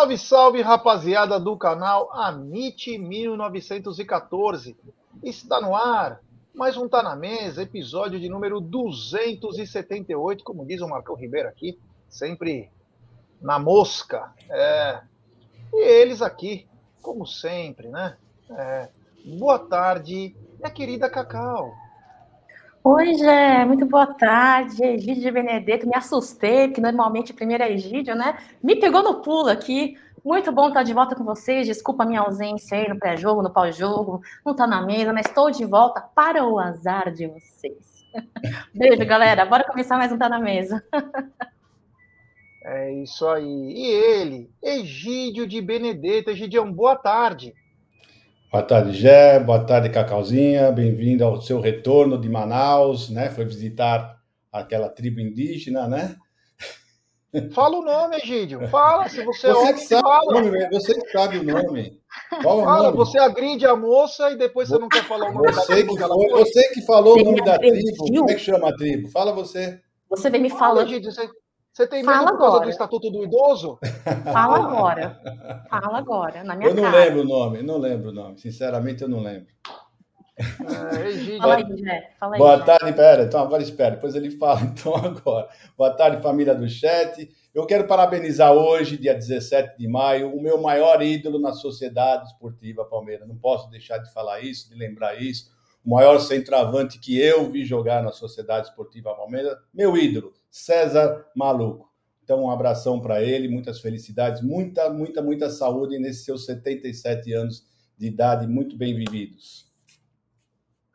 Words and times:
Salve, 0.00 0.16
salve, 0.16 0.62
rapaziada 0.62 1.38
do 1.38 1.54
canal 1.58 2.10
Amit 2.14 2.96
1914. 2.96 4.74
Está 5.22 5.60
no 5.60 5.76
ar 5.76 6.22
mais 6.54 6.74
um 6.78 6.88
Tá 6.88 7.02
na 7.02 7.14
Mesa, 7.14 7.64
episódio 7.64 8.18
de 8.18 8.26
número 8.26 8.62
278, 8.62 10.42
como 10.42 10.64
diz 10.64 10.80
o 10.80 10.88
Marcão 10.88 11.14
Ribeiro 11.14 11.50
aqui, 11.50 11.78
sempre 12.08 12.70
na 13.42 13.58
mosca. 13.58 14.32
É. 14.48 15.02
E 15.70 15.86
eles 15.86 16.22
aqui, 16.22 16.66
como 17.02 17.26
sempre, 17.26 17.88
né? 17.88 18.16
É. 18.52 18.88
Boa 19.38 19.58
tarde, 19.58 20.34
minha 20.58 20.70
querida 20.70 21.10
Cacau. 21.10 21.74
Oi, 22.82 23.14
Gé, 23.14 23.62
muito 23.66 23.84
boa 23.84 24.06
tarde. 24.06 24.82
Egídio 24.82 25.22
de 25.22 25.30
Benedetto, 25.30 25.86
me 25.86 25.94
assustei, 25.94 26.66
porque 26.68 26.80
normalmente 26.80 27.34
primeiro 27.34 27.62
é 27.62 27.72
Egídio, 27.72 28.14
né? 28.14 28.38
Me 28.62 28.74
pegou 28.74 29.02
no 29.02 29.20
pulo 29.20 29.50
aqui. 29.50 29.98
Muito 30.24 30.50
bom 30.50 30.68
estar 30.68 30.82
de 30.82 30.94
volta 30.94 31.14
com 31.14 31.22
vocês. 31.22 31.66
Desculpa 31.66 32.04
a 32.04 32.06
minha 32.06 32.22
ausência 32.22 32.78
aí 32.78 32.88
no 32.88 32.98
pré-jogo, 32.98 33.42
no 33.42 33.50
pós-jogo, 33.50 34.22
não 34.44 34.54
tá 34.56 34.66
na 34.66 34.80
mesa, 34.80 35.12
mas 35.12 35.26
estou 35.26 35.50
de 35.50 35.64
volta 35.66 36.00
para 36.00 36.42
o 36.46 36.58
azar 36.58 37.12
de 37.12 37.26
vocês. 37.26 38.06
Beijo, 38.74 39.04
galera. 39.04 39.44
Bora 39.44 39.64
começar 39.64 39.98
mais 39.98 40.10
um 40.10 40.16
Tá 40.16 40.30
na 40.30 40.38
Mesa. 40.38 40.82
É 42.64 42.92
isso 42.94 43.28
aí. 43.28 43.72
E 43.74 43.86
ele, 43.86 44.50
Egídio 44.62 45.46
de 45.46 45.60
Benedetto. 45.60 46.30
Egidião, 46.30 46.72
boa 46.72 46.96
tarde. 46.96 47.54
Boa 48.50 48.64
tarde, 48.64 48.92
Gé. 48.92 49.38
Boa 49.38 49.64
tarde, 49.64 49.88
Cacauzinha. 49.90 50.72
Bem-vindo 50.72 51.24
ao 51.24 51.40
seu 51.40 51.60
retorno 51.60 52.20
de 52.20 52.28
Manaus, 52.28 53.08
né? 53.08 53.30
Foi 53.30 53.44
visitar 53.44 54.16
aquela 54.50 54.88
tribo 54.88 55.20
indígena, 55.20 55.86
né? 55.86 56.16
Fala 57.54 57.76
o 57.76 57.82
nome, 57.82 58.16
Egídio. 58.16 58.66
Fala, 58.66 59.08
se 59.08 59.22
você, 59.24 59.52
você 59.52 59.68
é 59.68 59.72
que 59.72 59.78
sabe 59.78 60.02
fala. 60.02 60.26
o 60.26 60.32
nome, 60.32 60.68
você 60.68 61.00
que 61.00 61.10
sabe 61.12 61.38
o 61.38 61.44
nome. 61.44 62.00
Qual 62.42 62.58
o 62.58 62.64
Fala, 62.64 62.82
nome? 62.86 62.96
você 62.96 63.18
agride 63.20 63.64
a 63.66 63.76
moça 63.76 64.32
e 64.32 64.36
depois 64.36 64.68
você 64.68 64.78
não 64.80 64.88
quer 64.88 65.04
falar 65.04 65.30
o 65.30 65.32
nome 65.32 65.46
da 65.46 65.52
Você 65.52 65.72
tribo 65.72 65.96
que, 65.96 66.02
foi, 66.02 66.28
você 66.30 66.68
que 66.70 66.82
falou 66.82 67.14
o 67.14 67.18
Você 67.18 67.24
nome 67.24 67.40
me 67.40 67.46
da 67.46 67.56
tribo. 67.56 67.96
Como 67.98 68.30
é 68.30 68.34
que 68.34 68.40
chama 68.40 68.68
a 68.70 68.74
tribo? 68.74 69.08
Fala 69.10 69.32
você. 69.32 69.80
Você 70.08 70.28
vem 70.28 70.40
me 70.42 70.50
Fala, 70.50 70.60
falando. 70.60 70.88
Egídio, 70.88 71.12
você, 71.12 71.28
você 71.72 71.86
tem 71.86 72.02
medo 72.02 72.12
Fala 72.12 72.32
por 72.32 72.38
causa 72.38 72.48
agora. 72.48 72.64
do 72.64 72.70
Estatuto 72.70 73.10
do 73.10 73.24
Idoso? 73.24 73.78
Fala 74.24 74.58
agora. 74.58 75.20
Fala 75.70 75.98
agora, 75.98 76.44
na 76.44 76.56
minha 76.56 76.70
Eu 76.70 76.74
não 76.74 76.82
cara. 76.82 76.96
lembro 76.98 77.20
o 77.20 77.24
nome, 77.24 77.62
não 77.62 77.78
lembro 77.78 78.10
o 78.10 78.12
nome. 78.12 78.38
Sinceramente, 78.38 79.02
eu 79.02 79.08
não 79.08 79.20
lembro. 79.20 79.48
É. 80.36 80.40
Fala 81.38 81.56
aí, 81.56 81.76
Gé. 81.76 82.10
Fala 82.18 82.34
aí, 82.34 82.38
Boa 82.38 82.60
tarde, 82.60 82.92
pera. 82.94 83.24
Então 83.24 83.40
agora 83.42 83.62
espera, 83.62 83.94
depois 83.94 84.14
ele 84.14 84.30
fala 84.30 84.60
então 84.72 84.94
agora. 84.96 85.48
Boa 85.76 85.90
tarde, 85.90 86.22
família 86.22 86.54
do 86.54 86.68
chat. 86.68 87.30
Eu 87.54 87.66
quero 87.66 87.86
parabenizar 87.86 88.52
hoje, 88.52 88.96
dia 88.96 89.12
17 89.14 89.76
de 89.76 89.88
maio, 89.88 90.34
o 90.34 90.40
meu 90.40 90.60
maior 90.60 91.02
ídolo 91.02 91.38
na 91.38 91.52
Sociedade 91.52 92.26
Esportiva 92.28 92.84
Palmeiras. 92.84 93.28
Não 93.28 93.36
posso 93.36 93.68
deixar 93.70 93.98
de 93.98 94.12
falar 94.12 94.40
isso, 94.40 94.68
de 94.70 94.76
lembrar 94.76 95.20
isso. 95.20 95.50
O 95.84 95.90
maior 95.90 96.18
centroavante 96.18 96.98
que 96.98 97.18
eu 97.18 97.50
vi 97.50 97.64
jogar 97.64 98.02
na 98.02 98.12
Sociedade 98.12 98.68
Esportiva 98.68 99.14
Palmeiras, 99.14 99.58
meu 99.72 99.96
ídolo, 99.96 100.34
César 100.50 101.26
Maluco. 101.34 101.90
Então, 102.22 102.44
um 102.44 102.50
abração 102.50 103.00
para 103.00 103.22
ele, 103.22 103.48
muitas 103.48 103.80
felicidades, 103.80 104.42
muita, 104.42 104.90
muita, 104.90 105.22
muita 105.22 105.50
saúde 105.50 105.98
nesses 105.98 106.24
seus 106.24 106.44
77 106.46 107.32
anos 107.32 107.66
de 107.98 108.06
idade, 108.06 108.46
muito 108.46 108.76
bem 108.76 108.94
vividos. 108.94 109.70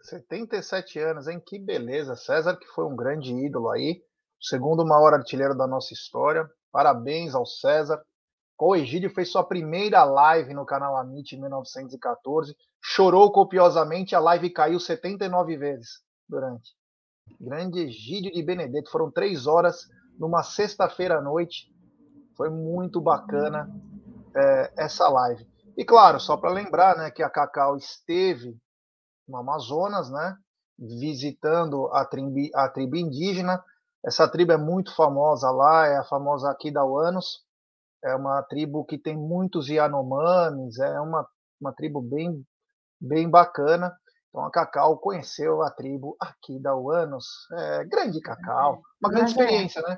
77 0.01 0.99
anos, 0.99 1.27
hein? 1.27 1.41
Que 1.45 1.59
beleza. 1.59 2.15
César, 2.15 2.55
que 2.55 2.67
foi 2.67 2.85
um 2.85 2.95
grande 2.95 3.33
ídolo 3.33 3.69
aí, 3.71 4.01
segundo 4.39 4.85
maior 4.85 5.13
artilheiro 5.13 5.57
da 5.57 5.67
nossa 5.67 5.93
história. 5.93 6.49
Parabéns 6.71 7.33
ao 7.33 7.45
César. 7.45 8.01
O 8.57 8.75
Egídio 8.75 9.09
fez 9.09 9.31
sua 9.31 9.43
primeira 9.43 10.03
live 10.03 10.53
no 10.53 10.65
canal 10.65 10.95
Amit 10.95 11.35
em 11.35 11.41
1914. 11.41 12.55
Chorou 12.81 13.31
copiosamente, 13.31 14.15
a 14.15 14.19
live 14.19 14.49
caiu 14.49 14.79
79 14.79 15.57
vezes 15.57 16.01
durante. 16.27 16.71
Grande 17.39 17.79
Egídio 17.79 18.31
de 18.31 18.41
Benedetto. 18.41 18.89
Foram 18.89 19.11
três 19.11 19.45
horas 19.45 19.87
numa 20.17 20.41
sexta-feira 20.43 21.17
à 21.17 21.21
noite. 21.21 21.69
Foi 22.37 22.49
muito 22.49 23.01
bacana 23.01 23.69
é, 24.35 24.73
essa 24.77 25.07
live. 25.09 25.45
E 25.77 25.83
claro, 25.83 26.19
só 26.19 26.37
para 26.37 26.51
lembrar 26.51 26.97
né, 26.97 27.11
que 27.11 27.23
a 27.23 27.29
Cacau 27.29 27.75
esteve 27.75 28.57
no 29.27 29.37
Amazonas, 29.37 30.09
né? 30.09 30.37
Visitando 30.77 31.87
a 31.93 32.05
tribo, 32.05 32.49
a 32.53 32.69
tribo 32.69 32.95
indígena. 32.95 33.63
Essa 34.05 34.27
tribo 34.27 34.51
é 34.51 34.57
muito 34.57 34.95
famosa 34.95 35.49
lá, 35.51 35.87
é 35.87 35.97
a 35.97 36.03
famosa 36.03 36.51
Aquidauanos. 36.51 37.44
É 38.03 38.15
uma 38.15 38.41
tribo 38.43 38.85
que 38.85 38.97
tem 38.97 39.17
muitos 39.17 39.67
Yanomamis, 39.67 40.79
é 40.79 40.99
uma, 40.99 41.27
uma 41.59 41.73
tribo 41.73 42.01
bem, 42.01 42.45
bem 42.99 43.29
bacana. 43.29 43.95
Então 44.29 44.45
a 44.45 44.51
Cacau 44.51 44.97
conheceu 44.97 45.61
a 45.61 45.71
tribo 45.71 46.15
Aquidauanos. 46.19 47.25
É, 47.53 47.85
grande 47.85 48.19
Cacau, 48.19 48.81
uma 49.01 49.09
grande 49.09 49.33
Mas 49.35 49.37
é. 49.37 49.43
experiência, 49.43 49.81
né? 49.81 49.97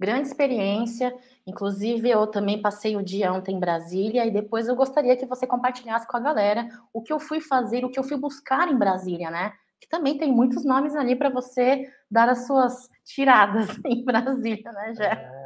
Grande 0.00 0.28
experiência. 0.28 1.14
Inclusive, 1.46 2.08
eu 2.08 2.26
também 2.26 2.62
passei 2.62 2.96
o 2.96 3.02
dia 3.02 3.32
ontem 3.32 3.56
em 3.56 3.60
Brasília 3.60 4.24
e 4.24 4.30
depois 4.30 4.66
eu 4.66 4.74
gostaria 4.74 5.14
que 5.14 5.26
você 5.26 5.46
compartilhasse 5.46 6.06
com 6.06 6.16
a 6.16 6.20
galera 6.20 6.66
o 6.90 7.02
que 7.02 7.12
eu 7.12 7.20
fui 7.20 7.38
fazer, 7.38 7.84
o 7.84 7.90
que 7.90 7.98
eu 7.98 8.04
fui 8.04 8.16
buscar 8.16 8.68
em 8.68 8.78
Brasília, 8.78 9.30
né? 9.30 9.52
Que 9.78 9.86
também 9.88 10.16
tem 10.16 10.32
muitos 10.32 10.64
nomes 10.64 10.94
ali 10.94 11.14
para 11.14 11.28
você 11.28 11.90
dar 12.10 12.30
as 12.30 12.46
suas 12.46 12.88
tiradas 13.04 13.68
em 13.84 14.02
Brasília, 14.02 14.72
né, 14.72 14.94
Jé? 14.94 15.39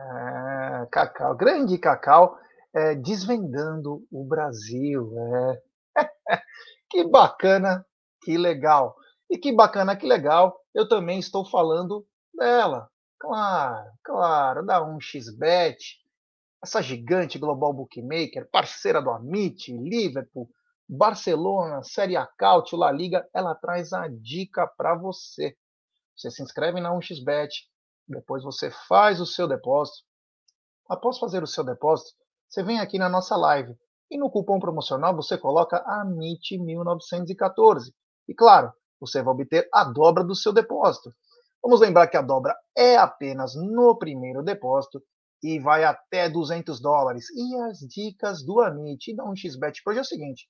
Cacau, 0.86 1.36
grande 1.36 1.78
Cacau, 1.78 2.36
é, 2.74 2.94
desvendando 2.94 4.06
o 4.10 4.24
Brasil. 4.24 5.12
é. 5.18 5.62
que 6.90 7.04
bacana, 7.04 7.84
que 8.22 8.36
legal. 8.36 8.96
E 9.30 9.38
que 9.38 9.52
bacana, 9.52 9.96
que 9.96 10.06
legal, 10.06 10.58
eu 10.74 10.88
também 10.88 11.18
estou 11.18 11.44
falando 11.44 12.06
dela. 12.34 12.88
Claro, 13.18 13.90
claro, 14.02 14.66
da 14.66 14.80
1xBet, 14.80 15.76
essa 16.62 16.82
gigante 16.82 17.38
global 17.38 17.72
bookmaker, 17.72 18.48
parceira 18.50 19.00
do 19.00 19.10
Amit, 19.10 19.72
Liverpool, 19.72 20.48
Barcelona, 20.88 21.82
Série 21.82 22.16
A 22.16 22.26
Cautio, 22.26 22.76
La 22.78 22.92
Liga, 22.92 23.26
ela 23.32 23.54
traz 23.54 23.92
a 23.92 24.08
dica 24.08 24.66
para 24.66 24.94
você. 24.94 25.56
Você 26.16 26.30
se 26.30 26.42
inscreve 26.42 26.80
na 26.80 26.92
1xBet, 26.92 27.48
depois 28.06 28.42
você 28.42 28.70
faz 28.88 29.20
o 29.20 29.26
seu 29.26 29.48
depósito. 29.48 30.04
Após 30.88 31.18
fazer 31.18 31.42
o 31.42 31.46
seu 31.46 31.64
depósito, 31.64 32.12
você 32.48 32.62
vem 32.62 32.78
aqui 32.78 32.98
na 32.98 33.08
nossa 33.08 33.36
live 33.36 33.74
e 34.10 34.18
no 34.18 34.30
cupom 34.30 34.58
promocional 34.58 35.16
você 35.16 35.38
coloca 35.38 35.82
AMIT1914. 35.84 37.92
E 38.28 38.34
claro, 38.34 38.72
você 39.00 39.22
vai 39.22 39.32
obter 39.32 39.68
a 39.72 39.84
dobra 39.84 40.22
do 40.22 40.34
seu 40.34 40.52
depósito. 40.52 41.10
Vamos 41.62 41.80
lembrar 41.80 42.08
que 42.08 42.16
a 42.16 42.22
dobra 42.22 42.54
é 42.76 42.96
apenas 42.96 43.54
no 43.54 43.96
primeiro 43.96 44.42
depósito 44.42 45.02
e 45.42 45.58
vai 45.58 45.84
até 45.84 46.28
200 46.28 46.80
dólares. 46.80 47.26
E 47.34 47.56
as 47.62 47.78
dicas 47.78 48.44
do 48.44 48.60
Amit 48.60 49.14
da 49.16 49.24
1xBet 49.24 49.76
hoje 49.86 49.98
é 49.98 50.02
o 50.02 50.04
seguinte: 50.04 50.46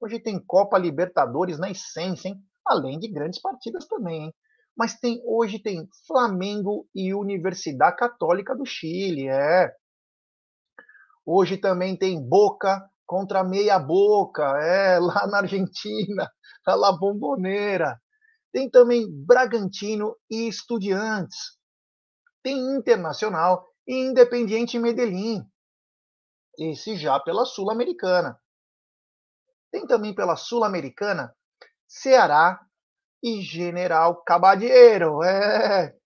hoje 0.00 0.18
tem 0.18 0.38
Copa 0.38 0.78
Libertadores 0.78 1.58
na 1.58 1.70
essência, 1.70 2.28
hein? 2.28 2.42
além 2.66 2.98
de 2.98 3.08
grandes 3.08 3.40
partidas 3.40 3.86
também. 3.86 4.24
Hein? 4.24 4.34
Mas 4.76 4.98
tem 4.98 5.22
hoje 5.24 5.58
tem 5.58 5.88
Flamengo 6.06 6.88
e 6.94 7.14
Universidade 7.14 7.96
Católica 7.96 8.54
do 8.54 8.66
Chile, 8.66 9.28
é. 9.28 9.72
Hoje 11.24 11.56
também 11.56 11.96
tem 11.96 12.20
Boca 12.20 12.88
contra 13.06 13.44
Meia 13.44 13.78
Boca, 13.78 14.42
é, 14.60 14.98
lá 15.00 15.26
na 15.26 15.38
Argentina, 15.38 16.30
a 16.66 16.74
La 16.74 16.92
Bombonera. 16.92 18.00
Tem 18.52 18.70
também 18.70 19.06
Bragantino 19.24 20.16
e 20.30 20.48
Estudiantes. 20.48 21.58
Tem 22.42 22.56
Internacional 22.76 23.66
e 23.86 23.94
Independiente 23.94 24.78
Medellín. 24.78 25.44
Esse 26.58 26.96
já 26.96 27.18
pela 27.18 27.44
Sul-Americana. 27.44 28.38
Tem 29.72 29.86
também 29.86 30.14
pela 30.14 30.36
Sul-Americana 30.36 31.34
Ceará 31.88 32.60
e 33.24 33.40
General 33.40 34.22
Cabadeiro. 34.22 35.22
É. 35.24 35.96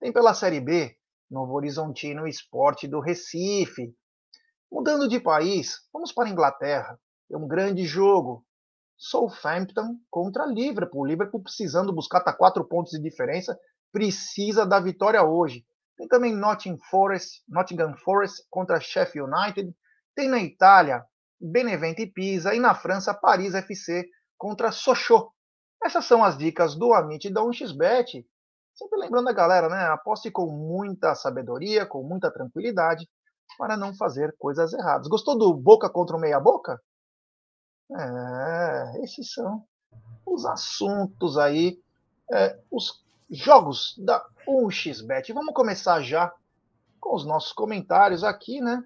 Tem 0.00 0.10
pela 0.10 0.32
Série 0.32 0.58
B 0.58 0.96
Novo 1.30 1.52
Horizontino 1.52 2.26
Esporte 2.26 2.88
do 2.88 2.98
Recife. 2.98 3.94
Mudando 4.72 5.06
de 5.06 5.20
país, 5.20 5.80
vamos 5.92 6.12
para 6.12 6.28
a 6.28 6.30
Inglaterra. 6.30 6.98
É 7.30 7.36
um 7.36 7.46
grande 7.46 7.84
jogo. 7.84 8.42
Southampton 8.96 9.98
contra 10.10 10.46
Liverpool. 10.46 11.04
Liverpool 11.04 11.42
precisando 11.42 11.92
buscar 11.92 12.22
tá 12.22 12.32
quatro 12.32 12.64
pontos 12.64 12.92
de 12.92 13.02
diferença, 13.02 13.58
precisa 13.92 14.64
da 14.64 14.80
vitória 14.80 15.22
hoje. 15.22 15.62
Tem 15.98 16.08
também 16.08 16.34
Nottingham 16.34 16.78
Forest, 16.90 17.42
Nottingham 17.46 17.94
Forest 17.98 18.46
contra 18.48 18.80
Sheffield 18.80 19.30
United. 19.30 19.74
Tem 20.14 20.26
na 20.26 20.38
Itália 20.38 21.04
Benevento 21.38 22.00
e 22.00 22.10
Pisa 22.10 22.54
e 22.54 22.58
na 22.58 22.74
França 22.74 23.12
Paris 23.12 23.54
FC 23.54 24.08
contra 24.38 24.72
Sochaux. 24.72 25.35
Essas 25.86 26.04
são 26.04 26.24
as 26.24 26.36
dicas 26.36 26.74
do 26.74 26.92
Amit 26.92 27.30
da 27.30 27.42
1xBet. 27.42 28.26
Sempre 28.74 28.98
lembrando 28.98 29.28
a 29.28 29.32
galera, 29.32 29.68
né? 29.68 29.84
Aposte 29.84 30.32
com 30.32 30.46
muita 30.46 31.14
sabedoria, 31.14 31.86
com 31.86 32.02
muita 32.02 32.28
tranquilidade, 32.28 33.08
para 33.56 33.76
não 33.76 33.94
fazer 33.94 34.34
coisas 34.36 34.72
erradas. 34.72 35.06
Gostou 35.06 35.38
do 35.38 35.54
Boca 35.54 35.88
contra 35.88 36.16
o 36.16 36.18
Meia 36.18 36.40
Boca? 36.40 36.82
É, 37.88 39.04
esses 39.04 39.32
são 39.32 39.64
os 40.26 40.44
assuntos 40.44 41.38
aí, 41.38 41.80
é, 42.32 42.58
os 42.68 43.04
jogos 43.30 43.94
da 43.96 44.26
1xBet. 44.44 45.32
Vamos 45.32 45.54
começar 45.54 46.02
já 46.02 46.34
com 46.98 47.14
os 47.14 47.24
nossos 47.24 47.52
comentários 47.52 48.24
aqui, 48.24 48.60
né? 48.60 48.82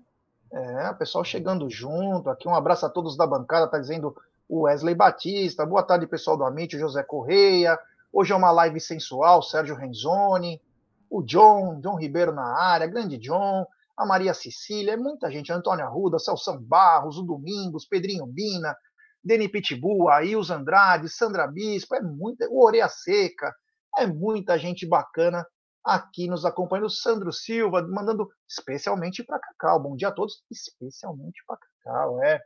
É, 0.52 0.90
o 0.90 0.96
pessoal 0.98 1.24
chegando 1.24 1.70
junto 1.70 2.28
aqui. 2.28 2.46
Um 2.46 2.54
abraço 2.54 2.84
a 2.84 2.90
todos 2.90 3.16
da 3.16 3.26
bancada, 3.26 3.70
tá 3.70 3.78
dizendo 3.78 4.14
o 4.50 4.62
Wesley 4.62 4.96
Batista. 4.96 5.64
Boa 5.64 5.84
tarde, 5.84 6.08
pessoal 6.08 6.36
do 6.36 6.44
Amit, 6.44 6.76
José 6.76 7.04
Correia. 7.04 7.78
Hoje 8.12 8.32
é 8.32 8.36
uma 8.36 8.50
live 8.50 8.80
sensual, 8.80 9.44
Sérgio 9.44 9.76
Renzoni, 9.76 10.60
o 11.08 11.22
John, 11.22 11.78
John 11.80 11.94
Ribeiro 11.94 12.32
na 12.32 12.60
área, 12.60 12.88
grande 12.88 13.16
John, 13.16 13.64
a 13.96 14.04
Maria 14.04 14.34
Cecília, 14.34 14.96
muita 14.96 15.30
gente, 15.30 15.52
Antônio 15.52 15.84
Arruda, 15.84 16.18
Celso 16.18 16.58
Barros, 16.58 17.16
o 17.16 17.22
Domingos, 17.22 17.86
Pedrinho 17.86 18.26
Bina, 18.26 18.76
Deni 19.22 19.48
Pitbull, 19.48 20.08
Ails 20.10 20.50
Andrade, 20.50 21.08
Sandra 21.08 21.46
Bispo, 21.46 21.94
é 21.94 22.02
muita, 22.02 22.48
o 22.50 22.64
Oreia 22.64 22.88
Seca, 22.88 23.54
é 23.98 24.04
muita 24.04 24.58
gente 24.58 24.84
bacana 24.84 25.46
aqui 25.84 26.26
nos 26.26 26.44
acompanhando. 26.44 26.90
Sandro 26.90 27.32
Silva, 27.32 27.86
mandando 27.86 28.28
especialmente 28.48 29.22
para 29.22 29.38
Cacau. 29.38 29.80
Bom 29.80 29.94
dia 29.94 30.08
a 30.08 30.12
todos, 30.12 30.42
especialmente 30.50 31.40
para 31.46 31.56
Cacau, 31.56 32.20
é. 32.24 32.40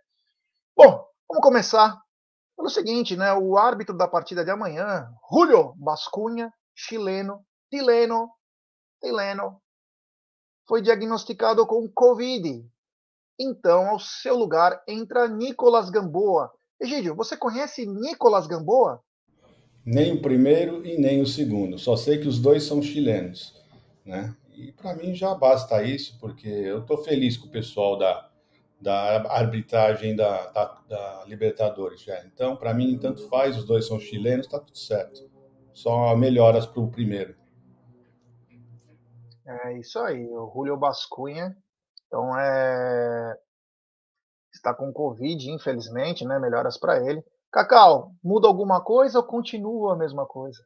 Bom, 0.77 1.13
Vamos 1.34 1.48
começar 1.48 2.00
pelo 2.56 2.70
seguinte, 2.70 3.16
né? 3.16 3.34
O 3.34 3.58
árbitro 3.58 3.96
da 3.96 4.06
partida 4.06 4.44
de 4.44 4.52
amanhã, 4.52 5.08
Julio 5.28 5.75
Bascunha, 5.76 6.48
chileno, 6.72 7.44
Tileno, 7.69 8.31
Tileno, 9.02 9.60
foi 10.64 10.81
diagnosticado 10.81 11.66
com 11.66 11.90
Covid. 11.92 12.64
Então, 13.36 13.88
ao 13.88 13.98
seu 13.98 14.36
lugar 14.36 14.81
entra 14.86 15.26
Nicolas 15.26 15.90
Gamboa. 15.90 16.52
Egídio, 16.81 17.16
você 17.16 17.36
conhece 17.36 17.84
Nicolas 17.84 18.46
Gamboa? 18.46 19.02
Nem 19.84 20.12
o 20.12 20.22
primeiro 20.22 20.86
e 20.86 20.96
nem 20.98 21.20
o 21.20 21.26
segundo. 21.26 21.81
Só 21.81 21.96
sei 21.96 22.19
que 22.19 22.28
os 22.28 22.38
dois 22.38 22.62
são 22.62 22.81
chilenos, 22.81 23.60
né? 24.06 24.36
E 24.54 24.70
para 24.70 24.94
mim 24.94 25.16
já 25.16 25.34
basta 25.34 25.82
isso, 25.82 26.16
porque 26.20 26.46
eu 26.46 26.82
estou 26.82 26.98
feliz 26.98 27.36
com 27.36 27.48
o 27.48 27.50
pessoal 27.50 27.98
da 27.98 28.31
da 28.84 29.16
arbitragem 29.32 30.14
da, 30.14 30.46
da, 30.48 30.78
da 30.86 31.25
Libertadores 31.26 32.02
já. 32.02 32.22
Então, 32.26 32.54
para 32.54 32.75
mim, 32.75 32.98
tanto 32.98 33.26
faz, 33.31 33.56
os 33.56 33.64
dois 33.64 33.86
são 33.86 33.98
chilenos, 33.98 34.44
está 34.44 34.60
tudo 34.60 34.76
certo. 34.76 35.26
Só 35.72 36.14
melhoras 36.14 36.66
para 36.66 36.82
o 36.82 36.90
primeiro. 36.90 37.34
É 39.46 39.78
isso 39.78 39.98
aí, 39.98 40.28
o 40.28 40.52
Julio 40.54 40.76
Bascunha. 40.76 41.56
Então, 42.06 42.38
é... 42.38 43.38
está 44.52 44.75
com 44.75 44.92
Covid, 44.92 45.50
infelizmente, 45.50 46.22
né? 46.26 46.38
Melhoras 46.38 46.78
para 46.78 46.98
ele. 47.08 47.25
Cacau, 47.50 48.12
muda 48.22 48.46
alguma 48.46 48.82
coisa 48.84 49.19
ou 49.19 49.25
continua 49.25 49.94
a 49.94 49.96
mesma 49.96 50.26
coisa? 50.26 50.62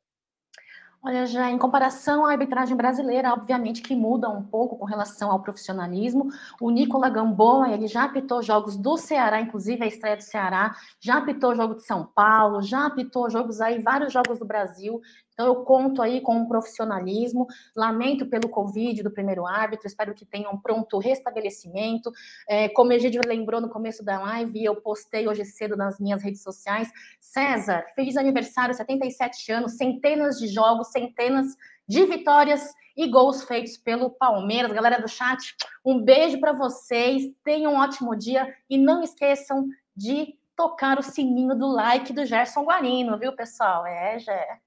Olha, 1.00 1.26
já 1.26 1.48
em 1.48 1.56
comparação 1.56 2.26
à 2.26 2.32
arbitragem 2.32 2.76
brasileira, 2.76 3.32
obviamente 3.32 3.82
que 3.82 3.94
muda 3.94 4.28
um 4.28 4.42
pouco 4.42 4.76
com 4.76 4.84
relação 4.84 5.30
ao 5.30 5.40
profissionalismo. 5.40 6.28
O 6.60 6.70
Nicola 6.70 7.08
Gamboa, 7.08 7.70
ele 7.70 7.86
já 7.86 8.04
apitou 8.04 8.42
jogos 8.42 8.76
do 8.76 8.96
Ceará, 8.96 9.40
inclusive 9.40 9.84
a 9.84 9.86
estreia 9.86 10.16
do 10.16 10.24
Ceará, 10.24 10.74
já 11.00 11.18
apitou 11.18 11.54
jogo 11.54 11.76
de 11.76 11.84
São 11.84 12.04
Paulo, 12.04 12.62
já 12.62 12.86
apitou 12.86 13.30
jogos 13.30 13.60
aí, 13.60 13.78
vários 13.80 14.12
jogos 14.12 14.40
do 14.40 14.44
Brasil. 14.44 15.00
Então, 15.38 15.46
eu 15.46 15.62
conto 15.62 16.02
aí 16.02 16.20
com 16.20 16.35
um 16.35 16.46
profissionalismo. 16.46 17.46
Lamento 17.76 18.26
pelo 18.26 18.49
Covid 18.49 19.04
do 19.04 19.11
primeiro 19.12 19.47
árbitro, 19.47 19.87
espero 19.87 20.12
que 20.12 20.26
tenha 20.26 20.50
um 20.50 20.59
pronto 20.59 20.99
restabelecimento. 20.99 22.11
É, 22.49 22.68
como 22.71 22.90
o 22.90 22.92
Egídio 22.92 23.21
lembrou 23.25 23.61
no 23.61 23.68
começo 23.68 24.04
da 24.04 24.18
live, 24.18 24.64
eu 24.64 24.75
postei 24.80 25.28
hoje 25.28 25.45
cedo 25.45 25.76
nas 25.76 26.00
minhas 26.00 26.25
redes 26.25 26.42
sociais. 26.42 26.90
César, 27.21 27.87
feliz 27.95 28.16
aniversário, 28.16 28.75
77 28.75 29.52
anos, 29.52 29.76
centenas 29.76 30.40
de 30.40 30.49
jogos, 30.49 30.88
centenas 30.88 31.54
de 31.87 32.04
vitórias 32.04 32.75
e 32.97 33.07
gols 33.07 33.45
feitos 33.45 33.76
pelo 33.76 34.11
Palmeiras. 34.11 34.73
Galera 34.73 35.00
do 35.00 35.07
chat, 35.07 35.54
um 35.85 36.02
beijo 36.02 36.40
para 36.40 36.52
vocês, 36.52 37.33
tenham 37.45 37.75
um 37.75 37.78
ótimo 37.78 38.16
dia 38.16 38.52
e 38.68 38.76
não 38.76 39.04
esqueçam 39.04 39.68
de 39.95 40.37
tocar 40.57 40.99
o 40.99 41.02
sininho 41.02 41.54
do 41.54 41.68
like 41.68 42.12
do 42.12 42.26
Gerson 42.26 42.64
Guarino, 42.64 43.16
viu, 43.16 43.33
pessoal? 43.37 43.87
É, 43.87 44.18
Gé. 44.18 44.59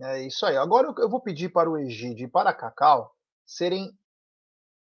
É 0.00 0.22
isso 0.22 0.46
aí. 0.46 0.56
Agora 0.56 0.94
eu 0.98 1.08
vou 1.10 1.20
pedir 1.20 1.50
para 1.50 1.68
o 1.68 1.76
Egídio 1.76 2.24
e 2.24 2.30
para 2.30 2.50
a 2.50 2.54
Cacau 2.54 3.14
serem 3.44 3.92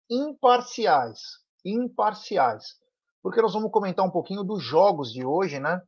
imparciais. 0.09 1.39
Imparciais. 1.63 2.79
Porque 3.21 3.41
nós 3.41 3.53
vamos 3.53 3.71
comentar 3.71 4.03
um 4.03 4.09
pouquinho 4.09 4.43
dos 4.43 4.63
jogos 4.63 5.13
de 5.13 5.23
hoje, 5.23 5.59
né? 5.59 5.81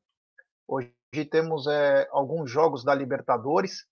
Hoje 0.67 0.93
temos 1.31 1.65
é, 1.65 2.07
alguns 2.11 2.51
jogos 2.51 2.83
da 2.83 2.93
Libertadores. 2.93 3.87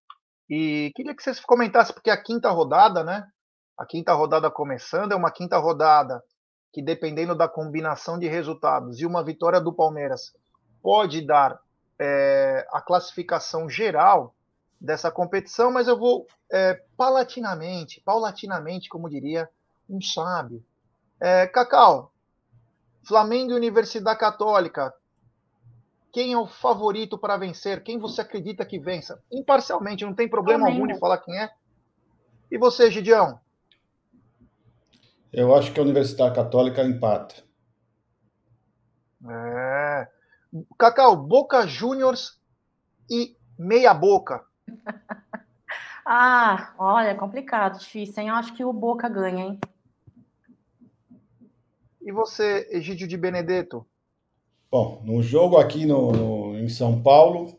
E 0.47 0.91
queria 0.95 1.15
que 1.15 1.23
vocês 1.23 1.39
comentassem, 1.39 1.95
porque 1.95 2.11
a 2.11 2.21
quinta 2.21 2.51
rodada, 2.51 3.03
né? 3.03 3.27
A 3.75 3.85
quinta 3.87 4.13
rodada 4.13 4.51
começando, 4.51 5.13
é 5.13 5.15
uma 5.15 5.31
quinta 5.31 5.57
rodada 5.57 6.23
que, 6.71 6.81
dependendo 6.81 7.35
da 7.35 7.47
combinação 7.47 8.19
de 8.19 8.27
resultados 8.27 8.99
e 8.99 9.05
uma 9.05 9.23
vitória 9.23 9.59
do 9.59 9.73
Palmeiras, 9.73 10.35
pode 10.81 11.25
dar 11.25 11.59
é, 11.99 12.67
a 12.71 12.81
classificação 12.81 13.67
geral 13.67 14.35
dessa 14.83 15.09
competição, 15.09 15.71
mas 15.71 15.87
eu 15.87 15.97
vou 15.97 16.27
é, 16.51 16.73
paulatinamente, 16.97 18.01
paulatinamente, 18.01 18.89
como 18.89 19.09
diria 19.09 19.49
um 19.89 20.01
sábio. 20.01 20.61
É, 21.21 21.47
Cacau, 21.47 22.11
Flamengo 23.07 23.53
e 23.53 23.55
Universidade 23.55 24.19
Católica, 24.19 24.93
quem 26.11 26.33
é 26.33 26.37
o 26.37 26.45
favorito 26.45 27.17
para 27.17 27.37
vencer? 27.37 27.81
Quem 27.81 27.97
você 27.97 28.19
acredita 28.19 28.65
que 28.65 28.77
vença? 28.77 29.23
Imparcialmente, 29.31 30.03
não 30.03 30.13
tem 30.13 30.27
problema 30.27 30.65
Flamengo. 30.65 30.81
algum 30.81 30.93
de 30.93 30.99
falar 30.99 31.19
quem 31.19 31.39
é. 31.39 31.49
E 32.51 32.57
você, 32.57 32.91
Gidião? 32.91 33.39
Eu 35.31 35.55
acho 35.55 35.71
que 35.71 35.79
a 35.79 35.83
Universidade 35.83 36.35
Católica 36.35 36.83
empata. 36.83 37.35
É. 39.27 40.07
Cacau, 40.77 41.15
Boca 41.15 41.65
Juniors 41.65 42.37
e 43.09 43.35
Meia 43.57 43.93
Boca. 43.93 44.45
Ah, 46.05 46.73
olha, 46.77 47.15
complicado, 47.15 47.79
difícil, 47.79 48.23
hein? 48.23 48.29
Eu 48.29 48.35
acho 48.35 48.53
que 48.53 48.63
o 48.63 48.73
Boca 48.73 49.07
ganha, 49.09 49.45
hein? 49.45 49.59
E 52.01 52.11
você, 52.11 52.67
Egídio 52.71 53.07
de 53.07 53.15
Benedetto? 53.15 53.85
Bom, 54.69 55.01
no 55.05 55.21
jogo 55.21 55.57
aqui 55.57 55.85
no, 55.85 56.11
no, 56.11 56.59
em 56.59 56.67
São 56.67 57.01
Paulo, 57.01 57.57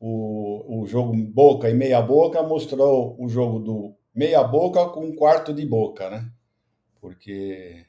o, 0.00 0.80
o 0.82 0.86
jogo 0.86 1.12
Boca 1.14 1.68
e 1.68 1.74
Meia 1.74 2.00
Boca 2.00 2.42
mostrou 2.42 3.16
o 3.18 3.28
jogo 3.28 3.58
do 3.58 3.94
Meia 4.14 4.42
Boca 4.42 4.86
com 4.86 5.06
um 5.06 5.14
quarto 5.14 5.52
de 5.52 5.66
boca, 5.66 6.08
né? 6.08 6.28
Porque. 7.00 7.84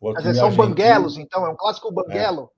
Mas 0.00 0.24
eles 0.24 0.36
são 0.36 0.54
banguelos, 0.54 1.16
então, 1.16 1.44
é 1.44 1.50
um 1.50 1.56
clássico 1.56 1.90
banguelo. 1.90 2.50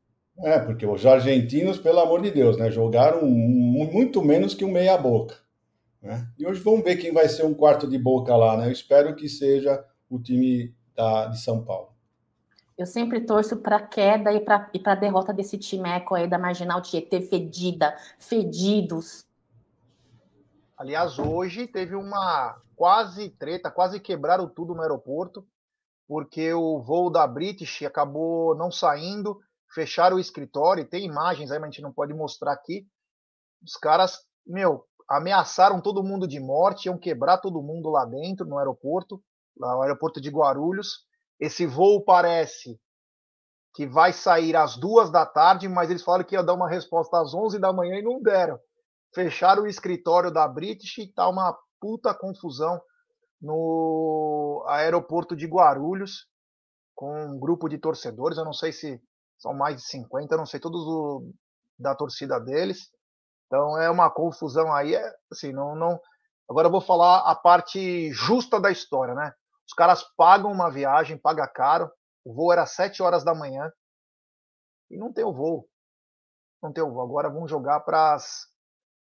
É. 0.42 0.54
é, 0.54 0.58
porque 0.58 0.86
os 0.86 1.06
argentinos, 1.06 1.78
pelo 1.78 2.00
amor 2.00 2.20
de 2.20 2.30
Deus, 2.30 2.56
né? 2.56 2.70
Jogaram 2.70 3.24
muito 3.26 4.22
menos 4.22 4.54
que 4.54 4.64
o 4.64 4.70
Meia 4.70 4.98
Boca. 4.98 5.36
Né? 6.02 6.26
E 6.38 6.46
hoje 6.46 6.60
vamos 6.60 6.82
ver 6.82 6.96
quem 6.96 7.12
vai 7.12 7.28
ser 7.28 7.44
um 7.44 7.54
quarto 7.54 7.86
de 7.88 7.98
boca 7.98 8.34
lá. 8.36 8.56
Né? 8.56 8.66
Eu 8.66 8.72
espero 8.72 9.14
que 9.14 9.28
seja 9.28 9.84
o 10.08 10.18
time 10.18 10.74
da, 10.94 11.26
de 11.26 11.40
São 11.40 11.64
Paulo. 11.64 11.90
Eu 12.76 12.86
sempre 12.86 13.20
torço 13.20 13.58
para 13.58 13.76
a 13.76 13.86
queda 13.86 14.32
e 14.32 14.40
para 14.40 14.70
e 14.72 14.80
a 14.82 14.94
derrota 14.94 15.34
desse 15.34 15.58
time 15.58 15.88
eco 15.90 16.14
aí 16.14 16.26
da 16.26 16.38
Marginal 16.38 16.80
Tietê 16.80 17.20
fedida, 17.20 17.94
fedidos. 18.18 19.26
Aliás, 20.78 21.18
hoje 21.18 21.66
teve 21.66 21.94
uma 21.94 22.58
quase 22.74 23.28
treta, 23.28 23.70
quase 23.70 24.00
quebraram 24.00 24.48
tudo 24.48 24.74
no 24.74 24.80
aeroporto, 24.80 25.46
porque 26.08 26.54
o 26.54 26.80
voo 26.80 27.10
da 27.10 27.26
British 27.26 27.82
acabou 27.82 28.54
não 28.54 28.72
saindo, 28.72 29.38
fecharam 29.68 30.16
o 30.16 30.20
escritório, 30.20 30.88
tem 30.88 31.04
imagens 31.04 31.50
aí, 31.50 31.58
mas 31.58 31.68
a 31.68 31.70
gente 31.70 31.82
não 31.82 31.92
pode 31.92 32.14
mostrar 32.14 32.52
aqui. 32.52 32.88
Os 33.62 33.76
caras, 33.76 34.24
meu, 34.46 34.86
ameaçaram 35.10 35.80
todo 35.80 36.04
mundo 36.04 36.28
de 36.28 36.38
morte, 36.38 36.86
iam 36.86 36.96
quebrar 36.96 37.38
todo 37.38 37.60
mundo 37.60 37.90
lá 37.90 38.04
dentro, 38.04 38.46
no 38.46 38.56
aeroporto, 38.56 39.20
no 39.56 39.82
aeroporto 39.82 40.20
de 40.20 40.30
Guarulhos. 40.30 41.04
Esse 41.40 41.66
voo 41.66 42.04
parece 42.04 42.78
que 43.74 43.88
vai 43.88 44.12
sair 44.12 44.54
às 44.54 44.76
duas 44.76 45.10
da 45.10 45.26
tarde, 45.26 45.68
mas 45.68 45.90
eles 45.90 46.04
falaram 46.04 46.24
que 46.24 46.36
ia 46.36 46.44
dar 46.44 46.54
uma 46.54 46.68
resposta 46.68 47.20
às 47.20 47.34
11 47.34 47.58
da 47.58 47.72
manhã 47.72 47.96
e 47.98 48.02
não 48.02 48.22
deram. 48.22 48.58
Fecharam 49.12 49.64
o 49.64 49.66
escritório 49.66 50.30
da 50.30 50.46
British 50.46 50.98
e 50.98 51.12
tá 51.12 51.28
uma 51.28 51.58
puta 51.80 52.14
confusão 52.14 52.80
no 53.42 54.64
aeroporto 54.68 55.34
de 55.34 55.46
Guarulhos 55.46 56.28
com 56.94 57.12
um 57.24 57.38
grupo 57.38 57.68
de 57.68 57.78
torcedores. 57.78 58.38
Eu 58.38 58.44
não 58.44 58.52
sei 58.52 58.72
se 58.72 59.02
são 59.38 59.54
mais 59.54 59.76
de 59.76 59.82
50, 59.82 60.34
eu 60.34 60.38
não 60.38 60.46
sei 60.46 60.60
todos 60.60 60.82
o, 60.82 61.32
da 61.76 61.96
torcida 61.96 62.38
deles. 62.38 62.90
Então 63.50 63.76
é 63.76 63.90
uma 63.90 64.08
confusão 64.08 64.72
aí, 64.72 64.94
é, 64.94 65.14
assim, 65.30 65.50
não, 65.52 65.74
não. 65.74 66.00
Agora 66.48 66.68
eu 66.68 66.70
vou 66.70 66.80
falar 66.80 67.28
a 67.28 67.34
parte 67.34 68.12
justa 68.12 68.60
da 68.60 68.70
história, 68.70 69.12
né? 69.12 69.34
Os 69.66 69.74
caras 69.74 70.04
pagam 70.16 70.52
uma 70.52 70.70
viagem, 70.70 71.18
paga 71.18 71.48
caro. 71.48 71.90
O 72.24 72.32
voo 72.32 72.52
era 72.52 72.64
7 72.64 73.02
horas 73.02 73.24
da 73.24 73.34
manhã 73.34 73.72
e 74.88 74.96
não 74.96 75.12
tem 75.12 75.24
o 75.24 75.32
voo. 75.32 75.68
Não 76.62 76.72
tem 76.72 76.84
o 76.84 76.92
voo. 76.92 77.02
Agora 77.02 77.28
vão 77.28 77.48
jogar 77.48 77.80
para 77.80 78.14
as 78.14 78.46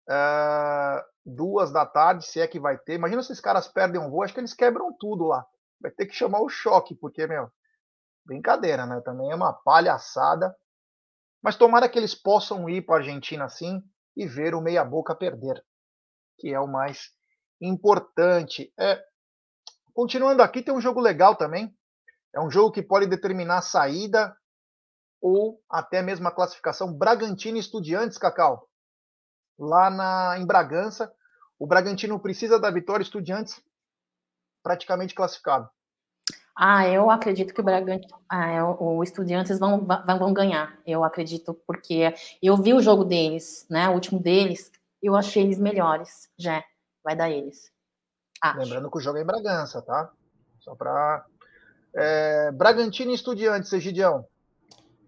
é, 0.10 1.06
duas 1.26 1.72
da 1.72 1.86
tarde, 1.86 2.26
se 2.26 2.42
é 2.42 2.48
que 2.48 2.60
vai 2.60 2.78
ter. 2.78 2.96
Imagina 2.96 3.24
se 3.24 3.32
esses 3.32 3.42
caras 3.42 3.70
perdem 3.70 4.02
um 4.02 4.10
voo, 4.10 4.24
acho 4.24 4.34
que 4.34 4.42
eles 4.42 4.54
quebram 4.54 4.92
tudo 5.00 5.26
lá. 5.26 5.46
Vai 5.80 5.92
ter 5.92 6.06
que 6.06 6.14
chamar 6.14 6.42
o 6.42 6.50
choque, 6.50 6.96
porque, 6.96 7.26
meu, 7.28 7.50
brincadeira, 8.26 8.86
né? 8.86 9.00
Também 9.06 9.32
é 9.32 9.36
uma 9.36 9.54
palhaçada. 9.54 10.54
Mas 11.42 11.56
tomara 11.56 11.88
que 11.88 11.98
eles 11.98 12.14
possam 12.14 12.70
ir 12.70 12.82
para 12.82 12.96
a 12.96 12.98
Argentina 12.98 13.46
assim 13.46 13.82
e 14.16 14.28
ver 14.28 14.56
o 14.56 14.62
meia-boca 14.62 15.16
perder, 15.16 15.64
que 16.38 16.54
é 16.54 16.60
o 16.60 16.68
mais 16.68 17.12
importante. 17.62 18.72
É, 18.80 19.04
continuando 19.94 20.42
aqui, 20.42 20.62
tem 20.62 20.74
um 20.74 20.82
jogo 20.82 21.00
legal 21.00 21.36
também. 21.36 21.76
É 22.34 22.40
um 22.40 22.50
jogo 22.50 22.72
que 22.72 22.82
pode 22.82 23.08
determinar 23.08 23.60
a 23.60 23.62
saída 23.62 24.36
ou 25.22 25.62
até 25.70 26.02
mesmo 26.02 26.28
a 26.28 26.32
classificação. 26.32 26.94
Bragantino 26.94 27.58
e 27.58 27.60
Estudiantes, 27.60 28.18
Cacau 28.18 28.68
lá 29.58 29.90
na, 29.90 30.38
em 30.40 30.46
Bragança. 30.46 31.14
O 31.60 31.68
Bragantino 31.68 32.20
precisa 32.20 32.60
da 32.60 32.70
vitória, 32.72 33.04
Estudiantes 33.04 33.62
praticamente 34.62 35.14
classificado. 35.14 35.70
Ah, 36.56 36.88
eu 36.88 37.10
acredito 37.10 37.54
que 37.54 37.62
o 37.62 37.64
Bragantino, 37.64 38.16
ah, 38.30 38.52
é, 38.52 38.64
o 38.64 39.02
Estudiantes 39.04 39.58
vão, 39.58 39.86
vão 39.86 40.34
ganhar. 40.34 40.78
Eu 40.86 41.04
acredito 41.04 41.54
porque 41.66 42.14
eu 42.42 42.56
vi 42.58 42.74
o 42.74 42.82
jogo 42.82 43.04
deles, 43.04 43.66
né? 43.70 43.90
O 43.90 43.94
último 43.94 44.20
deles, 44.20 44.72
eu 45.02 45.16
achei 45.16 45.44
eles 45.44 45.60
melhores. 45.60 46.30
Já 46.38 46.64
vai 47.04 47.16
dar 47.16 47.30
eles. 47.30 47.72
Acho. 48.42 48.60
Lembrando 48.60 48.92
que 48.92 48.98
o 48.98 49.02
jogo 49.02 49.18
é 49.18 49.22
em 49.22 49.26
Bragança, 49.26 49.82
tá? 49.82 50.12
Só 50.60 50.76
para 50.76 51.26
é, 51.96 52.52
Bragantino 52.52 53.12
e 53.12 53.16
Estudiantes, 53.16 53.74
Egidião. 53.74 54.26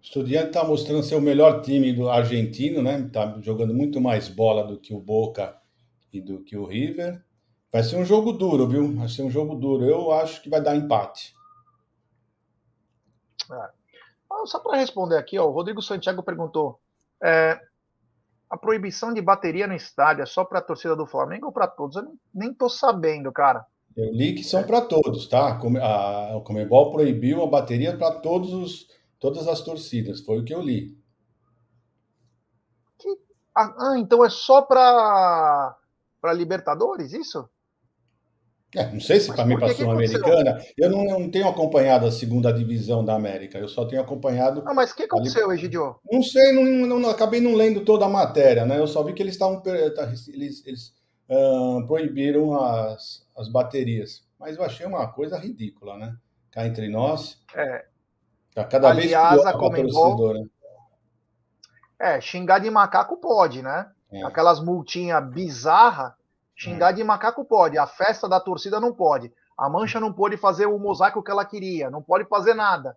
Estudiante 0.02 0.48
está 0.48 0.64
mostrando 0.64 1.02
ser 1.02 1.16
o 1.16 1.20
melhor 1.20 1.62
time 1.62 1.92
do 1.92 2.08
argentino, 2.08 2.82
né? 2.82 3.00
Está 3.00 3.38
jogando 3.40 3.74
muito 3.74 4.00
mais 4.00 4.28
bola 4.28 4.64
do 4.64 4.78
que 4.78 4.94
o 4.94 5.00
Boca 5.00 5.56
e 6.12 6.20
do 6.20 6.42
que 6.42 6.56
o 6.56 6.64
River. 6.64 7.24
Vai 7.72 7.82
ser 7.82 7.96
um 7.96 8.04
jogo 8.04 8.32
duro, 8.32 8.68
viu? 8.68 8.94
Vai 8.94 9.08
ser 9.08 9.22
um 9.22 9.30
jogo 9.30 9.54
duro. 9.54 9.84
Eu 9.84 10.12
acho 10.12 10.42
que 10.42 10.48
vai 10.48 10.60
dar 10.60 10.76
empate. 10.76 11.34
É. 13.50 13.76
Só 14.46 14.60
para 14.60 14.78
responder 14.78 15.16
aqui, 15.16 15.38
ó, 15.38 15.46
o 15.46 15.52
Rodrigo 15.52 15.82
Santiago 15.82 16.22
perguntou: 16.22 16.78
é, 17.22 17.58
a 18.48 18.56
proibição 18.56 19.12
de 19.12 19.20
bateria 19.20 19.66
no 19.66 19.74
estádio 19.74 20.22
é 20.22 20.26
só 20.26 20.44
para 20.44 20.58
a 20.58 20.62
torcida 20.62 20.94
do 20.94 21.06
Flamengo 21.06 21.46
ou 21.46 21.52
para 21.52 21.66
todos? 21.66 21.96
Eu 21.96 22.16
nem 22.34 22.52
tô 22.52 22.68
sabendo, 22.68 23.32
cara. 23.32 23.66
Eu 23.96 24.12
li 24.12 24.34
que 24.34 24.44
são 24.44 24.62
para 24.62 24.82
todos, 24.82 25.26
tá? 25.26 25.58
A, 25.82 26.36
o 26.36 26.42
Comebol 26.42 26.92
proibiu 26.92 27.42
a 27.42 27.46
bateria 27.46 27.96
para 27.96 28.20
todos 28.20 28.52
os 28.52 28.96
Todas 29.18 29.48
as 29.48 29.62
torcidas, 29.62 30.20
foi 30.20 30.38
o 30.38 30.44
que 30.44 30.54
eu 30.54 30.60
li. 30.60 30.96
Ah, 33.54 33.94
então 33.96 34.22
é 34.24 34.28
só 34.28 34.60
para 34.62 35.76
para 36.20 36.32
Libertadores, 36.32 37.12
isso? 37.12 37.48
É, 38.76 38.92
não 38.92 39.00
sei 39.00 39.18
se 39.20 39.32
para 39.32 39.46
mim 39.46 39.58
para 39.58 39.74
Sul-Americana. 39.74 40.60
Eu 40.76 40.90
não, 40.90 41.04
não, 41.04 41.30
tenho 41.30 41.48
acompanhado 41.48 42.06
a 42.06 42.12
segunda 42.12 42.52
divisão 42.52 43.04
da 43.04 43.14
América, 43.14 43.58
eu 43.58 43.68
só 43.68 43.86
tenho 43.86 44.02
acompanhado. 44.02 44.62
Ah, 44.66 44.74
mas 44.74 44.90
o 44.90 44.96
que 44.96 45.04
aconteceu, 45.04 45.50
Egidio? 45.50 45.96
Não 46.10 46.22
sei, 46.22 46.52
não, 46.52 46.98
não, 46.98 47.10
acabei 47.10 47.40
não 47.40 47.54
lendo 47.54 47.84
toda 47.84 48.04
a 48.04 48.08
matéria, 48.08 48.66
né? 48.66 48.78
Eu 48.78 48.86
só 48.86 49.02
vi 49.02 49.14
que 49.14 49.22
eles 49.22 49.34
estavam. 49.34 49.60
Tá, 49.60 50.12
eles, 50.28 50.66
eles 50.66 50.92
uh, 51.30 51.86
proibiram 51.86 52.54
as, 52.62 53.26
as 53.36 53.48
baterias. 53.48 54.24
Mas 54.38 54.56
eu 54.56 54.62
achei 54.62 54.86
uma 54.86 55.06
coisa 55.08 55.38
ridícula, 55.38 55.96
né? 55.96 56.14
Cá 56.50 56.66
entre 56.66 56.88
nós. 56.88 57.40
É, 57.54 57.84
Tá 58.56 58.64
cada 58.64 58.88
Aliás, 58.88 59.32
vez 59.32 59.42
pior 59.42 59.46
a 59.46 59.58
Comembol... 59.58 60.32
Né? 60.32 60.46
É, 62.00 62.20
xingar 62.22 62.58
de 62.58 62.70
macaco 62.70 63.18
pode, 63.18 63.60
né? 63.60 63.90
É. 64.10 64.22
Aquelas 64.22 64.60
multinhas 64.60 65.22
bizarra, 65.30 66.15
xingar 66.56 66.90
é. 66.90 66.92
de 66.94 67.04
macaco 67.04 67.44
pode. 67.44 67.78
A 67.78 67.86
festa 67.86 68.28
da 68.28 68.40
torcida 68.40 68.80
não 68.80 68.92
pode. 68.92 69.32
A 69.56 69.68
Mancha 69.68 70.00
não 70.00 70.12
pode 70.12 70.36
fazer 70.36 70.66
o 70.66 70.78
mosaico 70.78 71.22
que 71.22 71.30
ela 71.30 71.44
queria, 71.44 71.90
não 71.90 72.02
pode 72.02 72.24
fazer 72.24 72.54
nada. 72.54 72.96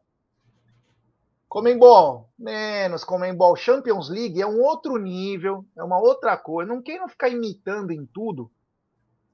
Comembol, 1.48 2.30
menos 2.38 3.04
Comembol. 3.04 3.56
Champions 3.56 4.10
League 4.10 4.42
é 4.42 4.46
um 4.46 4.62
outro 4.62 4.98
nível, 4.98 5.66
é 5.76 5.84
uma 5.84 6.00
outra 6.00 6.38
coisa. 6.38 6.72
Não 6.72 6.82
queiram 6.82 7.08
ficar 7.08 7.30
imitando 7.30 7.92
em 7.92 8.06
tudo, 8.06 8.52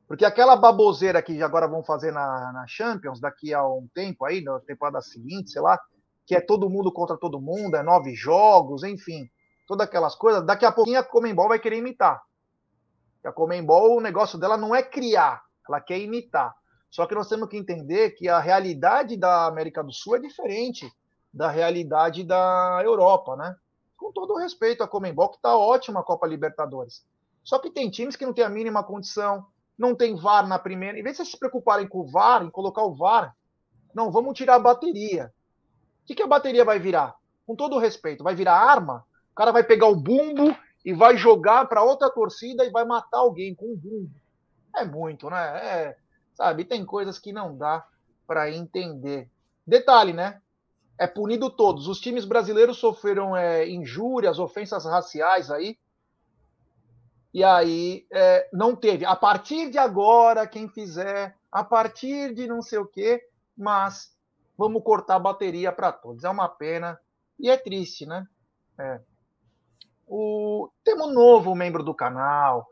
porque 0.07 0.23
aquela 0.23 0.55
baboseira 0.55 1.21
que 1.21 1.41
agora 1.41 1.67
vão 1.67 1.83
fazer 1.83 2.11
na, 2.11 2.51
na 2.53 2.65
Champions, 2.67 3.19
daqui 3.19 3.53
a 3.53 3.67
um 3.67 3.87
tempo 3.93 4.23
aí, 4.23 4.41
na 4.41 4.59
temporada 4.59 5.01
seguinte, 5.01 5.49
sei 5.51 5.61
lá, 5.61 5.79
que 6.25 6.35
é 6.35 6.41
todo 6.41 6.69
mundo 6.69 6.91
contra 6.91 7.17
todo 7.17 7.41
mundo, 7.41 7.75
é 7.75 7.83
nove 7.83 8.13
jogos, 8.15 8.83
enfim, 8.83 9.29
todas 9.67 9.87
aquelas 9.87 10.15
coisas. 10.15 10.45
Daqui 10.45 10.65
a 10.65 10.71
pouquinho 10.71 10.99
a 10.99 11.03
Comembol 11.03 11.49
vai 11.49 11.59
querer 11.59 11.77
imitar. 11.77 12.21
A 13.27 13.31
Comembol, 13.31 13.97
o 13.97 14.01
negócio 14.01 14.37
dela 14.37 14.57
não 14.57 14.75
é 14.75 14.83
criar, 14.83 15.43
ela 15.67 15.81
quer 15.81 15.99
imitar. 15.99 16.55
Só 16.89 17.05
que 17.05 17.15
nós 17.15 17.27
temos 17.27 17.49
que 17.49 17.57
entender 17.57 18.11
que 18.11 18.29
a 18.29 18.39
realidade 18.39 19.17
da 19.17 19.47
América 19.47 19.83
do 19.83 19.91
Sul 19.91 20.15
é 20.15 20.19
diferente 20.19 20.89
da 21.33 21.49
realidade 21.49 22.23
da 22.23 22.81
Europa, 22.83 23.35
né? 23.35 23.55
Com 23.97 24.11
todo 24.13 24.33
o 24.33 24.37
respeito 24.37 24.83
à 24.83 24.87
Comembol, 24.87 25.29
que 25.29 25.35
está 25.35 25.57
ótima 25.57 25.99
a 25.99 26.03
Copa 26.03 26.25
Libertadores. 26.25 27.05
Só 27.43 27.59
que 27.59 27.69
tem 27.69 27.89
times 27.89 28.15
que 28.15 28.25
não 28.25 28.33
têm 28.33 28.45
a 28.45 28.49
mínima 28.49 28.83
condição, 28.83 29.45
não 29.77 29.93
tem 29.93 30.15
VAR 30.15 30.47
na 30.47 30.57
primeira. 30.57 30.97
Em 30.97 31.03
vez 31.03 31.15
de 31.15 31.17
vocês 31.17 31.31
se 31.31 31.37
preocuparem 31.37 31.87
com 31.87 31.99
o 31.99 32.07
VAR, 32.07 32.43
em 32.43 32.49
colocar 32.49 32.83
o 32.83 32.95
VAR, 32.95 33.35
não, 33.93 34.11
vamos 34.11 34.37
tirar 34.37 34.55
a 34.55 34.59
bateria. 34.59 35.33
O 36.03 36.05
que, 36.05 36.15
que 36.15 36.23
a 36.23 36.27
bateria 36.27 36.63
vai 36.63 36.79
virar? 36.79 37.15
Com 37.45 37.55
todo 37.55 37.75
o 37.75 37.79
respeito, 37.79 38.23
vai 38.23 38.35
virar 38.35 38.55
arma? 38.55 39.05
O 39.31 39.35
cara 39.35 39.51
vai 39.51 39.63
pegar 39.63 39.87
o 39.87 39.95
bumbo 39.95 40.55
e 40.85 40.93
vai 40.93 41.17
jogar 41.17 41.67
para 41.67 41.83
outra 41.83 42.11
torcida 42.11 42.63
e 42.63 42.69
vai 42.69 42.85
matar 42.85 43.17
alguém 43.17 43.55
com 43.55 43.73
o 43.73 43.75
bumbo. 43.75 44.13
É 44.75 44.85
muito, 44.85 45.29
né? 45.31 45.57
É, 45.57 45.97
sabe, 46.35 46.63
tem 46.63 46.85
coisas 46.85 47.17
que 47.17 47.33
não 47.33 47.57
dá 47.57 47.83
para 48.27 48.51
entender. 48.51 49.27
Detalhe, 49.65 50.13
né? 50.13 50.39
É 50.97 51.07
punido 51.07 51.49
todos. 51.49 51.87
Os 51.87 51.99
times 51.99 52.23
brasileiros 52.23 52.77
sofreram 52.77 53.35
é, 53.35 53.67
injúrias, 53.67 54.37
ofensas 54.37 54.85
raciais 54.85 55.49
aí. 55.49 55.77
E 57.33 57.43
aí 57.43 58.05
é, 58.11 58.47
não 58.53 58.75
teve. 58.75 59.05
A 59.05 59.15
partir 59.15 59.71
de 59.71 59.79
agora, 59.79 60.47
quem 60.47 60.69
fizer, 60.69 61.35
a 61.51 61.63
partir 61.63 62.33
de 62.33 62.47
não 62.47 62.61
sei 62.61 62.77
o 62.77 62.85
quê, 62.85 63.27
mas 63.57 64.15
vamos 64.57 64.83
cortar 64.83 65.15
a 65.15 65.19
bateria 65.19 65.71
para 65.71 65.91
todos. 65.91 66.23
É 66.23 66.29
uma 66.29 66.47
pena 66.47 66.99
e 67.39 67.49
é 67.49 67.57
triste, 67.57 68.05
né? 68.05 68.27
É. 68.77 69.01
O... 70.07 70.69
Temos 70.83 71.07
um 71.07 71.13
novo 71.13 71.55
membro 71.55 71.83
do 71.83 71.93
canal, 71.93 72.67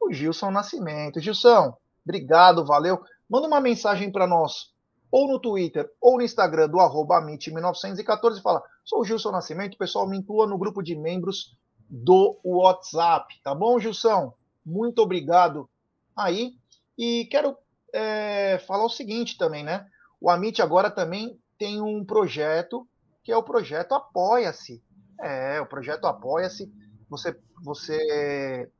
o 0.00 0.12
Gilson 0.12 0.50
Nascimento. 0.50 1.20
Gilson, 1.20 1.76
obrigado, 2.04 2.64
valeu. 2.64 3.02
Manda 3.28 3.46
uma 3.46 3.60
mensagem 3.60 4.10
para 4.12 4.26
nós, 4.26 4.72
ou 5.10 5.28
no 5.28 5.38
Twitter, 5.38 5.90
ou 6.00 6.16
no 6.16 6.22
Instagram 6.22 6.68
do 6.68 6.80
arroba 6.80 7.20
1914 7.20 8.38
e 8.38 8.42
fala, 8.42 8.62
sou 8.84 9.00
o 9.00 9.04
Gilson 9.04 9.30
Nascimento, 9.30 9.78
pessoal, 9.78 10.06
me 10.06 10.18
inclua 10.18 10.46
no 10.46 10.58
grupo 10.58 10.82
de 10.82 10.94
membros 10.94 11.56
do 11.88 12.38
WhatsApp, 12.44 13.40
tá 13.42 13.54
bom, 13.54 13.78
Gilson? 13.78 14.32
Muito 14.64 15.00
obrigado 15.00 15.68
aí. 16.16 16.54
E 16.96 17.26
quero 17.26 17.56
é, 17.92 18.58
falar 18.66 18.84
o 18.84 18.90
seguinte 18.90 19.36
também, 19.36 19.62
né? 19.62 19.86
O 20.20 20.30
Amit 20.30 20.62
agora 20.62 20.90
também 20.90 21.38
tem 21.58 21.80
um 21.80 22.04
projeto 22.04 22.86
que 23.22 23.32
é 23.32 23.36
o 23.36 23.42
projeto 23.42 23.94
Apoia-se. 23.94 24.82
É, 25.20 25.60
o 25.60 25.66
projeto 25.66 26.06
Apoia-se. 26.06 26.72
Você, 27.08 27.38
você 27.62 28.70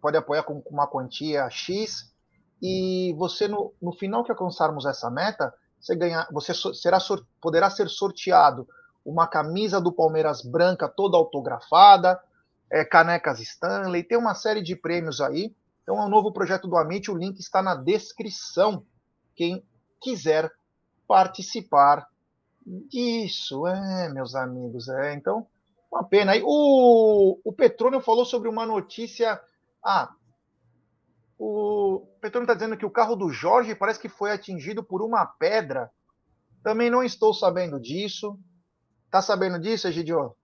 pode 0.00 0.16
apoiar 0.16 0.42
com 0.42 0.62
uma 0.70 0.86
quantia 0.86 1.48
X 1.50 2.12
e 2.60 3.14
você, 3.16 3.46
no, 3.46 3.72
no 3.80 3.92
final 3.92 4.24
que 4.24 4.30
alcançarmos 4.30 4.84
essa 4.84 5.10
meta, 5.10 5.54
você, 5.80 5.94
ganhar, 5.94 6.28
você 6.30 6.52
será, 6.74 6.98
poderá 7.40 7.70
ser 7.70 7.88
sorteado 7.88 8.68
uma 9.04 9.26
camisa 9.26 9.80
do 9.80 9.92
Palmeiras 9.92 10.42
branca 10.42 10.88
toda 10.88 11.16
autografada, 11.16 12.20
é, 12.70 12.84
canecas 12.84 13.40
Stanley, 13.40 14.02
tem 14.02 14.18
uma 14.18 14.34
série 14.34 14.60
de 14.60 14.76
prêmios 14.76 15.20
aí. 15.20 15.54
Então 15.82 15.98
é 15.98 16.04
um 16.04 16.10
novo 16.10 16.30
projeto 16.32 16.68
do 16.68 16.76
Amit, 16.76 17.10
o 17.10 17.16
link 17.16 17.38
está 17.38 17.62
na 17.62 17.74
descrição. 17.74 18.84
Quem 19.34 19.64
quiser 20.00 20.52
participar 21.06 22.06
disso, 22.66 23.66
é, 23.66 24.10
meus 24.10 24.34
amigos, 24.34 24.88
é. 24.88 25.14
Então, 25.14 25.46
uma 25.90 26.04
pena. 26.04 26.32
O, 26.42 27.40
o 27.44 27.52
Petrônio 27.52 28.00
falou 28.00 28.24
sobre 28.24 28.48
uma 28.48 28.66
notícia. 28.66 29.40
Ah, 29.84 30.12
o 31.38 32.06
Petrônio 32.20 32.44
está 32.44 32.54
dizendo 32.54 32.76
que 32.76 32.86
o 32.86 32.90
carro 32.90 33.14
do 33.14 33.30
Jorge 33.30 33.74
parece 33.74 34.00
que 34.00 34.08
foi 34.08 34.32
atingido 34.32 34.82
por 34.82 35.02
uma 35.02 35.24
pedra. 35.24 35.90
Também 36.62 36.90
não 36.90 37.02
estou 37.02 37.32
sabendo 37.32 37.80
disso. 37.80 38.38
Tá 39.10 39.22
sabendo 39.22 39.58
disso, 39.58 39.86
Egidio? 39.88 40.36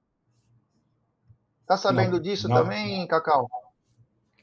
Tá 1.67 1.77
sabendo 1.77 2.13
não, 2.13 2.21
disso 2.21 2.49
não. 2.49 2.57
também, 2.57 3.07
Cacau? 3.07 3.49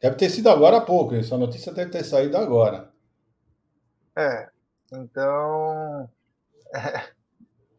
Deve 0.01 0.15
ter 0.15 0.29
sido 0.29 0.50
agora 0.50 0.77
há 0.77 0.81
pouco. 0.81 1.15
Essa 1.15 1.38
notícia 1.38 1.72
deve 1.72 1.91
ter 1.91 2.03
saído 2.03 2.38
agora. 2.38 2.91
É. 4.15 4.50
Então. 4.91 6.10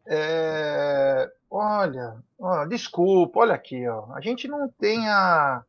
É, 0.05 1.23
é, 1.25 1.31
olha, 1.53 2.17
olha, 2.39 2.67
desculpa, 2.67 3.41
olha 3.41 3.53
aqui, 3.53 3.87
ó. 3.87 4.11
A 4.13 4.21
gente 4.21 4.47
não 4.47 4.67
tem 4.67 5.07
a. 5.07 5.63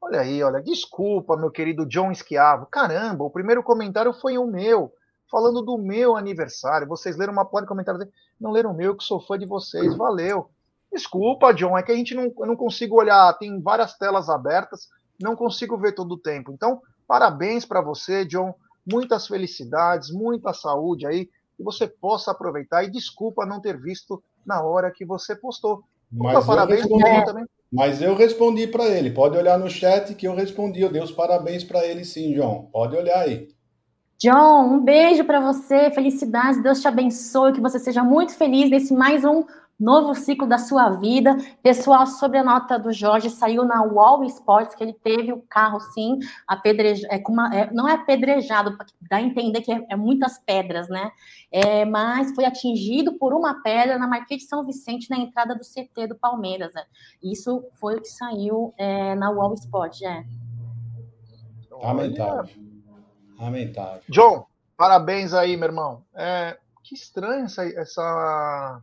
Olha 0.00 0.20
aí, 0.20 0.40
olha, 0.44 0.62
desculpa, 0.62 1.36
meu 1.36 1.50
querido 1.50 1.84
John 1.84 2.12
Esquiavo. 2.12 2.66
Caramba, 2.66 3.24
o 3.24 3.30
primeiro 3.30 3.60
comentário 3.64 4.12
foi 4.12 4.38
o 4.38 4.46
meu, 4.46 4.92
falando 5.28 5.60
do 5.60 5.76
meu 5.76 6.16
aniversário. 6.16 6.86
Vocês 6.86 7.16
leram 7.16 7.32
uma 7.32 7.44
porra 7.44 7.62
de 7.62 7.68
comentário 7.68 8.08
Não 8.40 8.52
leram 8.52 8.70
o 8.70 8.74
meu, 8.74 8.96
que 8.96 9.02
sou 9.02 9.20
fã 9.20 9.36
de 9.36 9.44
vocês. 9.44 9.96
Valeu. 9.96 10.50
Desculpa, 10.92 11.52
John, 11.52 11.76
é 11.76 11.82
que 11.82 11.90
a 11.90 11.96
gente 11.96 12.14
não, 12.14 12.32
eu 12.38 12.46
não 12.46 12.56
consigo 12.56 12.96
olhar, 12.96 13.36
tem 13.38 13.60
várias 13.60 13.98
telas 13.98 14.28
abertas, 14.30 14.88
não 15.20 15.34
consigo 15.34 15.76
ver 15.76 15.96
todo 15.96 16.12
o 16.12 16.18
tempo. 16.18 16.52
Então, 16.52 16.80
parabéns 17.08 17.64
para 17.64 17.80
você, 17.80 18.24
John. 18.24 18.54
Muitas 18.90 19.26
felicidades, 19.26 20.10
muita 20.12 20.54
saúde 20.54 21.06
aí, 21.06 21.26
que 21.56 21.62
você 21.64 21.88
possa 21.88 22.30
aproveitar. 22.30 22.84
E 22.84 22.90
desculpa 22.90 23.44
não 23.44 23.60
ter 23.60 23.78
visto 23.78 24.22
na 24.48 24.62
hora 24.62 24.90
que 24.90 25.04
você 25.04 25.36
postou. 25.36 25.84
Mas 26.10 26.44
parabéns 26.46 26.80
respondi, 26.80 27.24
também. 27.24 27.44
Mas 27.70 28.00
eu 28.00 28.16
respondi 28.16 28.66
para 28.66 28.86
ele. 28.86 29.10
Pode 29.10 29.36
olhar 29.36 29.58
no 29.58 29.68
chat 29.68 30.14
que 30.14 30.26
eu 30.26 30.34
respondi. 30.34 30.80
Eu 30.80 30.90
dei 30.90 31.02
os 31.02 31.12
parabéns 31.12 31.62
para 31.62 31.84
ele, 31.84 32.02
sim, 32.02 32.32
John. 32.32 32.70
Pode 32.72 32.96
olhar 32.96 33.20
aí. 33.20 33.48
John, 34.18 34.64
um 34.64 34.80
beijo 34.80 35.22
para 35.24 35.38
você. 35.38 35.90
Felicidades. 35.90 36.62
Deus 36.62 36.80
te 36.80 36.88
abençoe. 36.88 37.52
Que 37.52 37.60
você 37.60 37.78
seja 37.78 38.02
muito 38.02 38.34
feliz 38.34 38.70
nesse 38.70 38.94
mais 38.94 39.22
um 39.22 39.44
novo 39.78 40.14
ciclo 40.14 40.46
da 40.46 40.58
sua 40.58 40.90
vida. 40.90 41.36
Pessoal, 41.62 42.06
sobre 42.06 42.38
a 42.38 42.44
nota 42.44 42.78
do 42.78 42.92
Jorge, 42.92 43.30
saiu 43.30 43.64
na 43.64 43.82
Wall 43.82 44.24
Sports 44.24 44.74
que 44.74 44.82
ele 44.82 44.92
teve 44.92 45.32
o 45.32 45.42
carro, 45.42 45.78
sim, 45.80 46.18
apedrejado, 46.46 47.14
é, 47.14 47.22
uma, 47.28 47.54
é, 47.54 47.72
não 47.72 47.88
é 47.88 47.92
apedrejado, 47.92 48.76
dá 49.08 49.16
a 49.18 49.22
entender 49.22 49.60
que 49.60 49.72
é, 49.72 49.86
é 49.90 49.96
muitas 49.96 50.38
pedras, 50.38 50.88
né? 50.88 51.12
É, 51.50 51.84
mas 51.84 52.34
foi 52.34 52.44
atingido 52.44 53.14
por 53.18 53.32
uma 53.32 53.62
pedra 53.62 53.98
na 53.98 54.08
Marquês 54.08 54.42
de 54.42 54.48
São 54.48 54.64
Vicente, 54.64 55.08
na 55.10 55.16
entrada 55.16 55.54
do 55.54 55.62
CT 55.62 56.08
do 56.08 56.16
Palmeiras. 56.16 56.74
Né? 56.74 56.82
Isso 57.22 57.64
foi 57.74 57.96
o 57.96 58.02
que 58.02 58.08
saiu 58.08 58.74
é, 58.76 59.14
na 59.14 59.30
Wall 59.30 59.54
Sports, 59.54 60.02
é. 60.02 60.24
Lamentável. 61.70 62.54
Lamentável. 63.38 64.02
John, 64.08 64.46
parabéns 64.76 65.32
aí, 65.32 65.56
meu 65.56 65.68
irmão. 65.68 66.02
É, 66.14 66.58
que 66.82 66.94
estranho 66.94 67.44
essa, 67.44 67.64
essa 67.64 68.82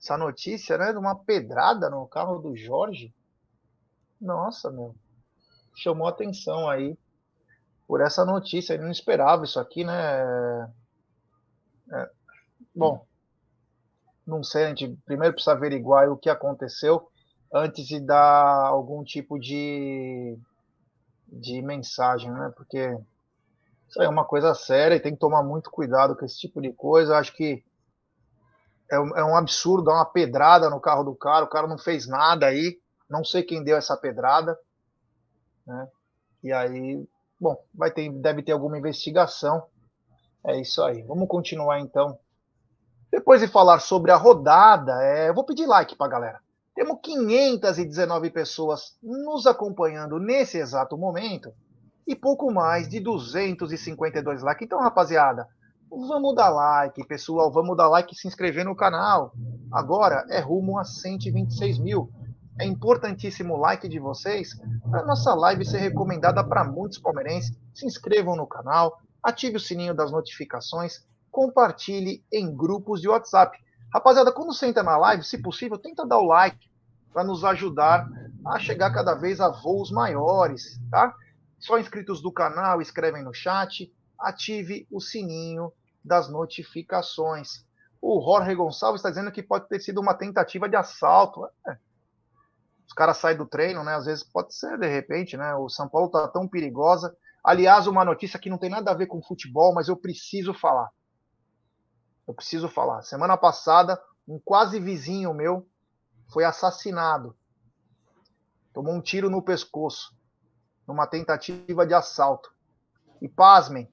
essa 0.00 0.16
notícia, 0.16 0.78
né? 0.78 0.92
De 0.92 0.98
uma 0.98 1.14
pedrada 1.14 1.90
no 1.90 2.06
carro 2.06 2.38
do 2.38 2.56
Jorge. 2.56 3.12
Nossa, 4.20 4.70
meu. 4.70 4.94
Chamou 5.74 6.06
atenção 6.06 6.68
aí 6.68 6.96
por 7.86 8.00
essa 8.00 8.24
notícia. 8.24 8.74
Ele 8.74 8.84
não 8.84 8.90
esperava 8.90 9.44
isso 9.44 9.58
aqui, 9.58 9.84
né? 9.84 10.72
É, 11.90 12.10
bom, 12.74 13.06
não 14.26 14.44
sei, 14.44 14.66
a 14.66 14.68
gente 14.68 14.88
primeiro 15.06 15.32
precisa 15.34 15.52
averiguar 15.52 16.10
o 16.10 16.16
que 16.16 16.28
aconteceu 16.28 17.08
antes 17.52 17.86
de 17.86 17.98
dar 17.98 18.66
algum 18.66 19.02
tipo 19.02 19.38
de, 19.38 20.38
de 21.26 21.62
mensagem, 21.62 22.30
né? 22.30 22.52
Porque 22.54 22.94
isso 23.88 24.00
aí 24.00 24.06
é 24.06 24.10
uma 24.10 24.26
coisa 24.26 24.54
séria 24.54 24.96
e 24.96 25.00
tem 25.00 25.14
que 25.14 25.18
tomar 25.18 25.42
muito 25.42 25.70
cuidado 25.70 26.14
com 26.14 26.26
esse 26.26 26.38
tipo 26.38 26.60
de 26.60 26.72
coisa. 26.72 27.16
Acho 27.16 27.34
que 27.34 27.64
é 28.90 28.98
um, 28.98 29.16
é 29.16 29.24
um 29.24 29.36
absurdo 29.36 29.84
dar 29.84 29.94
uma 29.94 30.06
pedrada 30.06 30.70
no 30.70 30.80
carro 30.80 31.04
do 31.04 31.14
cara, 31.14 31.44
o 31.44 31.48
cara 31.48 31.66
não 31.66 31.78
fez 31.78 32.06
nada 32.06 32.46
aí, 32.46 32.78
não 33.08 33.24
sei 33.24 33.42
quem 33.42 33.62
deu 33.62 33.76
essa 33.76 33.96
pedrada, 33.96 34.58
né? 35.66 35.88
E 36.42 36.52
aí, 36.52 37.06
bom, 37.40 37.62
vai 37.74 37.90
ter, 37.90 38.10
deve 38.10 38.42
ter 38.42 38.52
alguma 38.52 38.78
investigação. 38.78 39.64
É 40.46 40.60
isso 40.60 40.82
aí. 40.82 41.02
Vamos 41.02 41.28
continuar 41.28 41.80
então. 41.80 42.18
Depois 43.10 43.40
de 43.40 43.48
falar 43.48 43.80
sobre 43.80 44.10
a 44.10 44.16
rodada, 44.16 45.02
é, 45.02 45.28
eu 45.28 45.34
vou 45.34 45.44
pedir 45.44 45.66
like 45.66 45.96
para 45.96 46.10
galera. 46.10 46.40
Temos 46.74 47.00
519 47.02 48.30
pessoas 48.30 48.96
nos 49.02 49.46
acompanhando 49.46 50.18
nesse 50.20 50.58
exato 50.58 50.96
momento 50.96 51.52
e 52.06 52.14
pouco 52.14 52.52
mais 52.52 52.88
de 52.88 53.00
252 53.00 54.42
likes. 54.42 54.64
Então, 54.64 54.80
rapaziada, 54.80 55.48
Vamos 55.90 56.34
dar 56.34 56.50
like, 56.50 57.06
pessoal. 57.06 57.50
Vamos 57.50 57.76
dar 57.76 57.88
like 57.88 58.12
e 58.12 58.16
se 58.16 58.28
inscrever 58.28 58.64
no 58.64 58.76
canal. 58.76 59.32
Agora 59.72 60.26
é 60.28 60.38
rumo 60.38 60.78
a 60.78 60.84
126 60.84 61.78
mil. 61.78 62.12
É 62.60 62.66
importantíssimo 62.66 63.54
o 63.54 63.56
like 63.56 63.88
de 63.88 63.98
vocês 63.98 64.50
para 64.90 65.04
nossa 65.04 65.34
live 65.34 65.64
ser 65.64 65.78
recomendada 65.78 66.44
para 66.44 66.64
muitos 66.64 66.98
palmeirenses. 66.98 67.56
Se 67.74 67.86
inscrevam 67.86 68.36
no 68.36 68.46
canal, 68.46 68.98
ative 69.22 69.56
o 69.56 69.60
sininho 69.60 69.94
das 69.94 70.12
notificações, 70.12 71.06
compartilhe 71.30 72.22
em 72.32 72.54
grupos 72.54 73.00
de 73.00 73.08
WhatsApp. 73.08 73.58
Rapaziada, 73.92 74.32
quando 74.32 74.52
você 74.52 74.66
entra 74.66 74.82
na 74.82 74.98
live, 74.98 75.24
se 75.24 75.38
possível, 75.38 75.78
tenta 75.78 76.06
dar 76.06 76.18
o 76.18 76.26
like 76.26 76.68
para 77.12 77.24
nos 77.24 77.44
ajudar 77.44 78.06
a 78.46 78.58
chegar 78.58 78.92
cada 78.92 79.14
vez 79.14 79.40
a 79.40 79.48
voos 79.48 79.90
maiores, 79.90 80.78
tá? 80.90 81.14
Só 81.58 81.78
inscritos 81.78 82.20
do 82.20 82.30
canal 82.30 82.82
escrevem 82.82 83.24
no 83.24 83.32
chat, 83.32 83.90
ative 84.18 84.86
o 84.90 85.00
sininho 85.00 85.72
das 86.08 86.28
notificações. 86.28 87.64
O 88.00 88.20
Jorge 88.20 88.54
Gonçalves 88.54 89.00
está 89.00 89.10
dizendo 89.10 89.30
que 89.30 89.42
pode 89.42 89.68
ter 89.68 89.80
sido 89.80 90.00
uma 90.00 90.14
tentativa 90.14 90.68
de 90.68 90.76
assalto. 90.76 91.44
É. 91.66 91.78
Os 92.86 92.92
caras 92.94 93.18
saem 93.18 93.36
do 93.36 93.46
treino, 93.46 93.84
né? 93.84 93.94
Às 93.94 94.06
vezes 94.06 94.24
pode 94.24 94.54
ser, 94.54 94.78
de 94.78 94.88
repente, 94.88 95.36
né? 95.36 95.54
O 95.54 95.68
São 95.68 95.88
Paulo 95.88 96.06
está 96.06 96.26
tão 96.28 96.48
perigosa. 96.48 97.14
Aliás, 97.44 97.86
uma 97.86 98.04
notícia 98.04 98.38
que 98.38 98.50
não 98.50 98.58
tem 98.58 98.70
nada 98.70 98.90
a 98.90 98.94
ver 98.94 99.06
com 99.06 99.22
futebol, 99.22 99.74
mas 99.74 99.88
eu 99.88 99.96
preciso 99.96 100.54
falar. 100.54 100.88
Eu 102.26 102.34
preciso 102.34 102.68
falar. 102.68 103.02
Semana 103.02 103.36
passada, 103.36 104.00
um 104.26 104.38
quase 104.38 104.80
vizinho 104.80 105.34
meu 105.34 105.68
foi 106.32 106.44
assassinado. 106.44 107.36
Tomou 108.72 108.94
um 108.94 109.00
tiro 109.00 109.30
no 109.30 109.42
pescoço, 109.42 110.14
numa 110.86 111.06
tentativa 111.06 111.86
de 111.86 111.94
assalto. 111.94 112.50
E 113.20 113.28
pasmem, 113.28 113.90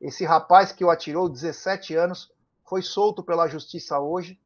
esse 0.00 0.24
rapaz 0.24 0.72
que 0.72 0.84
o 0.84 0.90
atirou, 0.90 1.28
17 1.28 1.94
anos, 1.94 2.32
foi 2.68 2.82
solto 2.82 3.22
pela 3.22 3.48
justiça 3.48 3.98
hoje, 3.98 4.40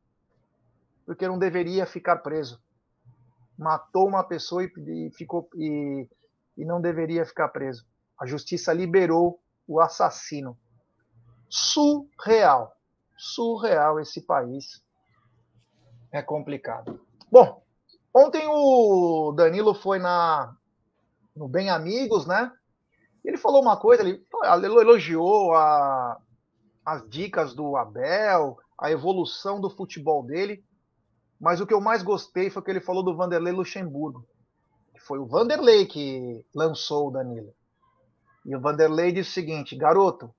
porque 1.05 1.27
não 1.27 1.39
deveria 1.39 1.87
ficar 1.87 2.17
preso. 2.19 2.63
Matou 3.59 4.07
uma 4.07 4.23
pessoa 4.23 4.65
e, 4.65 5.11
ficou 5.11 5.49
e, 5.55 6.09
e 6.57 6.65
não 6.65 6.81
deveria 6.81 7.25
ficar 7.25 7.49
preso. 7.49 7.87
A 8.19 8.27
justiça 8.27 8.73
liberou 8.73 9.41
o 9.67 9.81
assassino. 9.81 10.59
Surreal. 11.49 12.77
Surreal 13.17 13.99
esse 13.99 14.21
país. 14.21 14.83
É 16.13 16.23
complicado. 16.23 17.01
Bom, 17.31 17.63
ontem 18.15 18.47
o 18.47 19.33
Danilo 19.33 19.75
foi 19.75 19.99
na 19.99 20.57
no 21.35 21.49
Bem 21.49 21.71
Amigos, 21.71 22.27
né? 22.27 22.53
Ele 23.25 23.37
falou 23.37 23.63
uma 23.63 23.77
coisa, 23.77 24.03
ele, 24.03 24.25
elogiou 24.81 25.55
a, 25.55 26.21
as 26.85 27.09
dicas 27.09 27.55
do 27.55 27.77
Abel, 27.77 28.59
a 28.79 28.91
evolução 28.91 29.61
do 29.61 29.69
futebol 29.69 30.23
dele, 30.23 30.65
mas 31.41 31.61
o 31.61 31.67
que 31.67 31.75
eu 31.75 31.81
mais 31.81 32.03
gostei 32.03 32.51
foi 32.51 32.63
que 32.63 32.71
ele 32.71 32.81
falou 32.81 33.03
do 33.03 33.15
Vanderlei 33.15 33.53
Luxemburgo. 33.53 34.27
Foi 35.01 35.19
o 35.19 35.27
Vanderlei 35.27 35.87
que 35.87 36.45
lançou 36.55 37.09
o 37.09 37.11
Danilo. 37.11 37.55
E 38.45 38.55
o 38.55 38.61
Vanderlei 38.61 39.13
disse 39.13 39.31
o 39.31 39.33
seguinte: 39.35 39.77
garoto, 39.77 40.33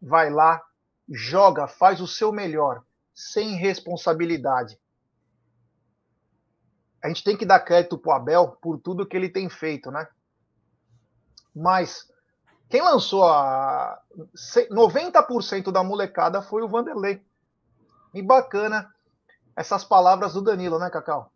vai 0.00 0.30
lá, 0.30 0.62
joga, 1.08 1.66
faz 1.66 2.00
o 2.00 2.06
seu 2.06 2.32
melhor, 2.32 2.82
sem 3.14 3.56
responsabilidade. 3.56 4.78
A 7.02 7.08
gente 7.08 7.22
tem 7.22 7.36
que 7.36 7.44
dar 7.44 7.60
crédito 7.60 7.98
pro 7.98 8.12
Abel 8.12 8.56
por 8.62 8.78
tudo 8.80 9.06
que 9.06 9.16
ele 9.16 9.28
tem 9.28 9.48
feito, 9.50 9.90
né? 9.90 10.08
Mas 11.54 12.10
quem 12.74 12.82
lançou 12.82 13.22
a 13.22 14.00
90% 14.68 15.70
da 15.70 15.84
molecada 15.84 16.42
foi 16.42 16.60
o 16.60 16.66
Vanderlei. 16.66 17.22
E 18.12 18.20
bacana 18.20 18.92
essas 19.54 19.84
palavras 19.84 20.32
do 20.32 20.42
Danilo, 20.42 20.76
né, 20.76 20.90
Cacau? 20.90 21.30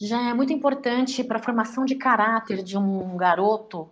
Já 0.00 0.30
é 0.30 0.32
muito 0.32 0.52
importante 0.52 1.24
para 1.24 1.38
a 1.38 1.42
formação 1.42 1.84
de 1.84 1.96
caráter 1.96 2.62
de 2.62 2.78
um 2.78 3.16
garoto 3.16 3.80
uh, 3.80 3.90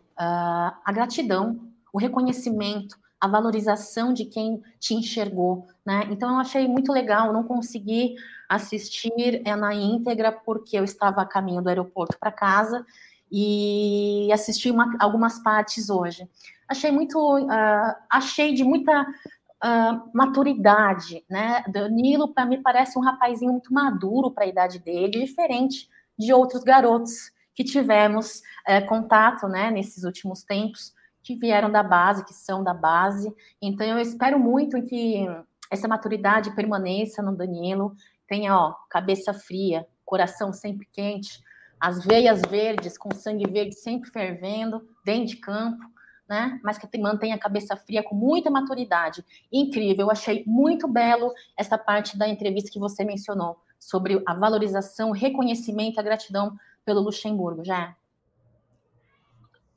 a 0.84 0.92
gratidão, 0.92 1.58
o 1.92 1.98
reconhecimento, 1.98 2.96
a 3.20 3.26
valorização 3.26 4.12
de 4.12 4.26
quem 4.26 4.62
te 4.78 4.94
enxergou, 4.94 5.66
né? 5.84 6.06
Então 6.08 6.34
eu 6.34 6.36
achei 6.36 6.68
muito 6.68 6.92
legal, 6.92 7.32
não 7.32 7.42
consegui 7.42 8.14
assistir 8.48 9.42
é, 9.44 9.56
na 9.56 9.74
íntegra 9.74 10.30
porque 10.30 10.78
eu 10.78 10.84
estava 10.84 11.22
a 11.22 11.26
caminho 11.26 11.60
do 11.60 11.68
aeroporto 11.68 12.16
para 12.16 12.30
casa 12.30 12.86
e 13.30 14.30
assisti 14.32 14.70
uma, 14.70 14.96
algumas 15.00 15.38
partes 15.42 15.90
hoje. 15.90 16.28
Achei 16.68 16.90
muito, 16.90 17.18
uh, 17.18 17.94
achei 18.10 18.54
de 18.54 18.64
muita 18.64 19.02
uh, 19.02 20.10
maturidade, 20.12 21.24
né? 21.28 21.64
Danilo, 21.68 22.32
para 22.32 22.46
mim, 22.46 22.62
parece 22.62 22.98
um 22.98 23.02
rapazinho 23.02 23.52
muito 23.52 23.72
maduro 23.72 24.30
para 24.30 24.44
a 24.44 24.48
idade 24.48 24.78
dele, 24.78 25.24
diferente 25.24 25.88
de 26.18 26.32
outros 26.32 26.62
garotos 26.62 27.30
que 27.54 27.64
tivemos 27.64 28.42
uh, 28.68 28.86
contato, 28.86 29.48
né, 29.48 29.70
nesses 29.70 30.04
últimos 30.04 30.42
tempos, 30.42 30.94
que 31.22 31.34
vieram 31.34 31.70
da 31.70 31.82
base, 31.82 32.24
que 32.24 32.34
são 32.34 32.62
da 32.62 32.74
base. 32.74 33.34
Então, 33.60 33.86
eu 33.86 33.98
espero 33.98 34.38
muito 34.38 34.80
que 34.82 35.26
essa 35.70 35.88
maturidade 35.88 36.54
permaneça 36.54 37.22
no 37.22 37.34
Danilo, 37.34 37.96
tenha, 38.28 38.56
ó, 38.56 38.74
cabeça 38.88 39.32
fria, 39.32 39.86
coração 40.04 40.52
sempre 40.52 40.86
quente, 40.92 41.42
as 41.80 42.04
veias 42.04 42.42
verdes, 42.42 42.96
com 42.96 43.14
sangue 43.14 43.50
verde 43.50 43.74
sempre 43.74 44.10
fervendo, 44.10 44.88
dentro 45.04 45.26
de 45.26 45.36
campo, 45.36 45.84
né? 46.28 46.58
Mas 46.62 46.78
que 46.78 46.98
mantenha 46.98 47.36
a 47.36 47.38
cabeça 47.38 47.76
fria 47.76 48.02
com 48.02 48.14
muita 48.14 48.50
maturidade. 48.50 49.24
Incrível, 49.52 50.06
eu 50.06 50.10
achei 50.10 50.42
muito 50.46 50.88
belo 50.88 51.32
essa 51.56 51.78
parte 51.78 52.18
da 52.18 52.26
entrevista 52.26 52.70
que 52.70 52.78
você 52.78 53.04
mencionou 53.04 53.58
sobre 53.78 54.22
a 54.26 54.34
valorização, 54.34 55.10
o 55.10 55.14
reconhecimento, 55.14 56.00
a 56.00 56.02
gratidão 56.02 56.56
pelo 56.84 57.00
Luxemburgo, 57.00 57.64
já. 57.64 57.94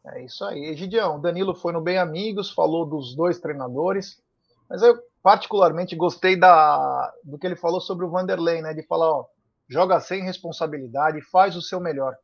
É 0.06 0.24
isso 0.24 0.44
aí. 0.46 0.76
Gideão, 0.76 1.20
Danilo 1.20 1.54
foi 1.54 1.74
no 1.74 1.82
Bem 1.82 1.98
Amigos, 1.98 2.52
falou 2.52 2.86
dos 2.86 3.16
dois 3.16 3.40
treinadores, 3.40 4.22
mas 4.70 4.82
eu 4.82 4.98
particularmente 5.22 5.96
gostei 5.96 6.36
da, 6.36 7.14
do 7.24 7.38
que 7.38 7.46
ele 7.46 7.56
falou 7.56 7.82
sobre 7.82 8.06
o 8.06 8.10
Vanderlei, 8.10 8.62
né? 8.62 8.74
De 8.74 8.82
falar, 8.84 9.12
ó, 9.12 9.26
joga 9.70 10.00
sem 10.00 10.24
responsabilidade, 10.24 11.22
faz 11.22 11.56
o 11.56 11.62
seu 11.62 11.80
melhor. 11.80 12.16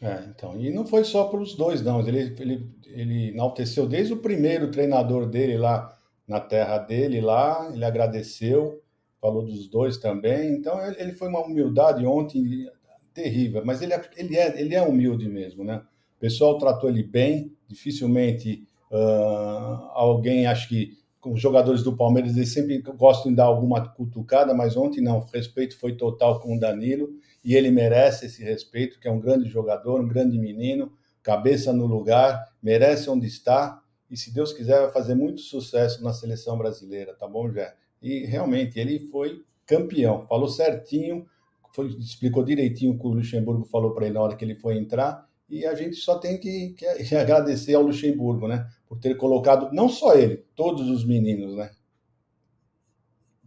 É, 0.00 0.24
então, 0.28 0.58
e 0.58 0.70
não 0.70 0.84
foi 0.84 1.04
só 1.04 1.28
para 1.28 1.40
os 1.40 1.54
dois, 1.54 1.80
não. 1.82 2.00
Ele, 2.00 2.34
ele, 2.40 2.70
ele 2.86 3.28
enalteceu 3.28 3.86
desde 3.86 4.12
o 4.12 4.16
primeiro 4.16 4.70
treinador 4.70 5.26
dele 5.26 5.56
lá 5.56 5.96
na 6.26 6.40
terra 6.40 6.78
dele, 6.78 7.20
lá, 7.20 7.70
ele 7.72 7.84
agradeceu, 7.84 8.82
falou 9.20 9.44
dos 9.44 9.68
dois 9.68 9.98
também. 9.98 10.54
Então, 10.54 10.84
ele 10.98 11.12
foi 11.12 11.28
uma 11.28 11.44
humildade 11.44 12.04
ontem 12.04 12.68
terrível, 13.14 13.62
mas 13.64 13.82
ele 13.82 13.92
é, 13.92 14.10
ele 14.16 14.36
é, 14.36 14.60
ele 14.60 14.74
é 14.74 14.82
humilde 14.82 15.28
mesmo, 15.28 15.62
né? 15.62 15.82
O 16.16 16.20
pessoal 16.20 16.58
tratou 16.58 16.88
ele 16.88 17.02
bem, 17.02 17.52
dificilmente 17.68 18.66
uh, 18.90 19.90
alguém, 19.92 20.46
acho 20.46 20.68
que 20.68 20.98
os 21.24 21.40
jogadores 21.40 21.82
do 21.82 21.96
Palmeiras, 21.96 22.36
eles 22.36 22.52
sempre 22.52 22.78
gostam 22.96 23.30
de 23.30 23.36
dar 23.36 23.44
alguma 23.44 23.88
cutucada, 23.88 24.52
mas 24.52 24.76
ontem 24.76 25.00
não, 25.00 25.18
o 25.18 25.26
respeito 25.32 25.78
foi 25.78 25.94
total 25.96 26.40
com 26.40 26.56
o 26.56 26.58
Danilo 26.60 27.10
e 27.44 27.54
ele 27.54 27.70
merece 27.70 28.26
esse 28.26 28.42
respeito, 28.42 28.98
que 28.98 29.06
é 29.06 29.10
um 29.10 29.20
grande 29.20 29.48
jogador, 29.48 30.00
um 30.00 30.08
grande 30.08 30.38
menino, 30.38 30.92
cabeça 31.22 31.72
no 31.72 31.86
lugar, 31.86 32.52
merece 32.62 33.08
onde 33.08 33.26
está 33.26 33.80
e 34.10 34.16
se 34.16 34.32
Deus 34.32 34.52
quiser 34.52 34.80
vai 34.80 34.90
fazer 34.90 35.14
muito 35.14 35.40
sucesso 35.40 36.02
na 36.02 36.12
seleção 36.12 36.58
brasileira, 36.58 37.14
tá 37.14 37.26
bom, 37.26 37.50
Jé? 37.50 37.74
E 38.02 38.26
realmente 38.26 38.78
ele 38.78 38.98
foi 38.98 39.42
campeão, 39.64 40.26
falou 40.26 40.48
certinho, 40.48 41.26
foi, 41.74 41.86
explicou 41.98 42.44
direitinho 42.44 42.92
o 42.92 42.98
que 42.98 43.06
o 43.06 43.10
Luxemburgo 43.10 43.64
falou 43.64 43.94
para 43.94 44.06
ele 44.06 44.14
na 44.14 44.20
hora 44.20 44.36
que 44.36 44.44
ele 44.44 44.56
foi 44.56 44.76
entrar 44.76 45.26
e 45.52 45.66
a 45.66 45.74
gente 45.74 45.96
só 45.96 46.18
tem 46.18 46.38
que, 46.38 46.70
que, 46.70 47.14
agradecer 47.14 47.74
ao 47.74 47.82
Luxemburgo, 47.82 48.48
né? 48.48 48.66
Por 48.92 49.00
ter 49.00 49.14
colocado, 49.14 49.72
não 49.72 49.88
só 49.88 50.12
ele, 50.12 50.36
todos 50.54 50.86
os 50.90 51.02
meninos, 51.02 51.56
né? 51.56 51.74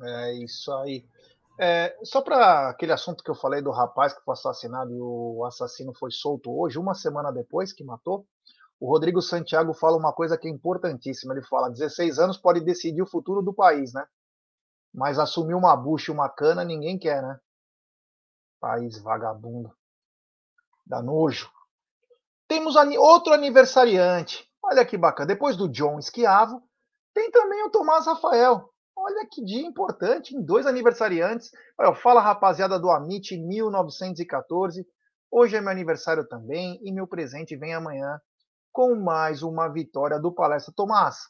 É 0.02 0.34
isso 0.34 0.74
aí. 0.74 1.06
É, 1.60 1.96
só 2.04 2.20
para 2.20 2.70
aquele 2.70 2.92
assunto 2.92 3.24
que 3.24 3.30
eu 3.30 3.36
falei 3.36 3.62
do 3.62 3.70
rapaz 3.70 4.12
que 4.12 4.24
foi 4.24 4.34
assassinado 4.34 4.92
e 4.92 5.00
o 5.00 5.46
assassino 5.46 5.94
foi 5.94 6.10
solto 6.10 6.52
hoje, 6.52 6.80
uma 6.80 6.96
semana 6.96 7.32
depois 7.32 7.72
que 7.72 7.84
matou, 7.84 8.26
o 8.80 8.90
Rodrigo 8.90 9.22
Santiago 9.22 9.72
fala 9.76 9.96
uma 9.96 10.12
coisa 10.12 10.36
que 10.36 10.48
é 10.48 10.52
importantíssima. 10.52 11.36
Ele 11.36 11.44
fala: 11.44 11.70
16 11.70 12.18
anos 12.18 12.38
pode 12.40 12.62
decidir 12.62 13.04
o 13.04 13.08
futuro 13.08 13.44
do 13.44 13.54
país, 13.54 13.94
né? 13.94 14.04
Mas 14.92 15.20
assumir 15.20 15.54
uma 15.54 15.78
bucha 15.78 16.12
e 16.12 16.16
uma 16.16 16.28
cana 16.28 16.64
ninguém 16.64 16.98
quer, 16.98 17.22
né? 17.22 17.40
País 18.60 18.98
vagabundo. 18.98 19.72
Dá 20.84 21.04
nojo. 21.04 21.52
Temos 22.48 22.76
outro 22.98 23.32
aniversariante. 23.32 24.50
Olha 24.66 24.84
que 24.84 24.98
bacana. 24.98 25.28
Depois 25.28 25.56
do 25.56 25.70
John 25.70 26.00
Esquiavo, 26.00 26.62
tem 27.14 27.30
também 27.30 27.64
o 27.64 27.70
Tomás 27.70 28.08
Rafael. 28.08 28.70
Olha 28.98 29.28
que 29.30 29.44
dia 29.44 29.62
importante, 29.62 30.36
em 30.36 30.42
dois 30.42 30.66
aniversariantes. 30.66 31.52
Olha, 31.78 31.94
fala 31.94 32.22
rapaziada 32.22 32.80
do 32.80 32.90
Amit 32.90 33.38
1914. 33.38 34.86
Hoje 35.30 35.56
é 35.56 35.62
meu 35.62 35.70
aniversário 35.70 36.28
também 36.28 36.80
e 36.82 36.92
meu 36.92 37.06
presente 37.06 37.56
vem 37.56 37.74
amanhã 37.74 38.20
com 38.72 38.96
mais 38.96 39.44
uma 39.44 39.68
vitória 39.68 40.20
do 40.20 40.34
Palestra 40.34 40.74
Tomás. 40.76 41.30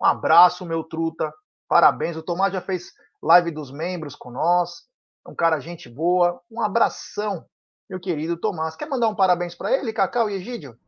Um 0.00 0.06
abraço, 0.06 0.64
meu 0.64 0.82
truta. 0.82 1.32
Parabéns. 1.68 2.16
O 2.16 2.22
Tomás 2.22 2.52
já 2.52 2.60
fez 2.60 2.92
live 3.22 3.50
dos 3.50 3.70
membros 3.70 4.16
com 4.16 4.30
nós. 4.30 4.86
É 5.26 5.30
um 5.30 5.34
cara 5.34 5.60
gente 5.60 5.88
boa. 5.88 6.40
Um 6.50 6.60
abração 6.60 7.46
meu 7.88 8.00
querido 8.00 8.38
Tomás. 8.38 8.74
Quer 8.74 8.88
mandar 8.88 9.08
um 9.08 9.14
parabéns 9.14 9.54
para 9.54 9.70
ele, 9.70 9.92
Cacau 9.92 10.30
e 10.30 10.34
Egídio? 10.34 10.78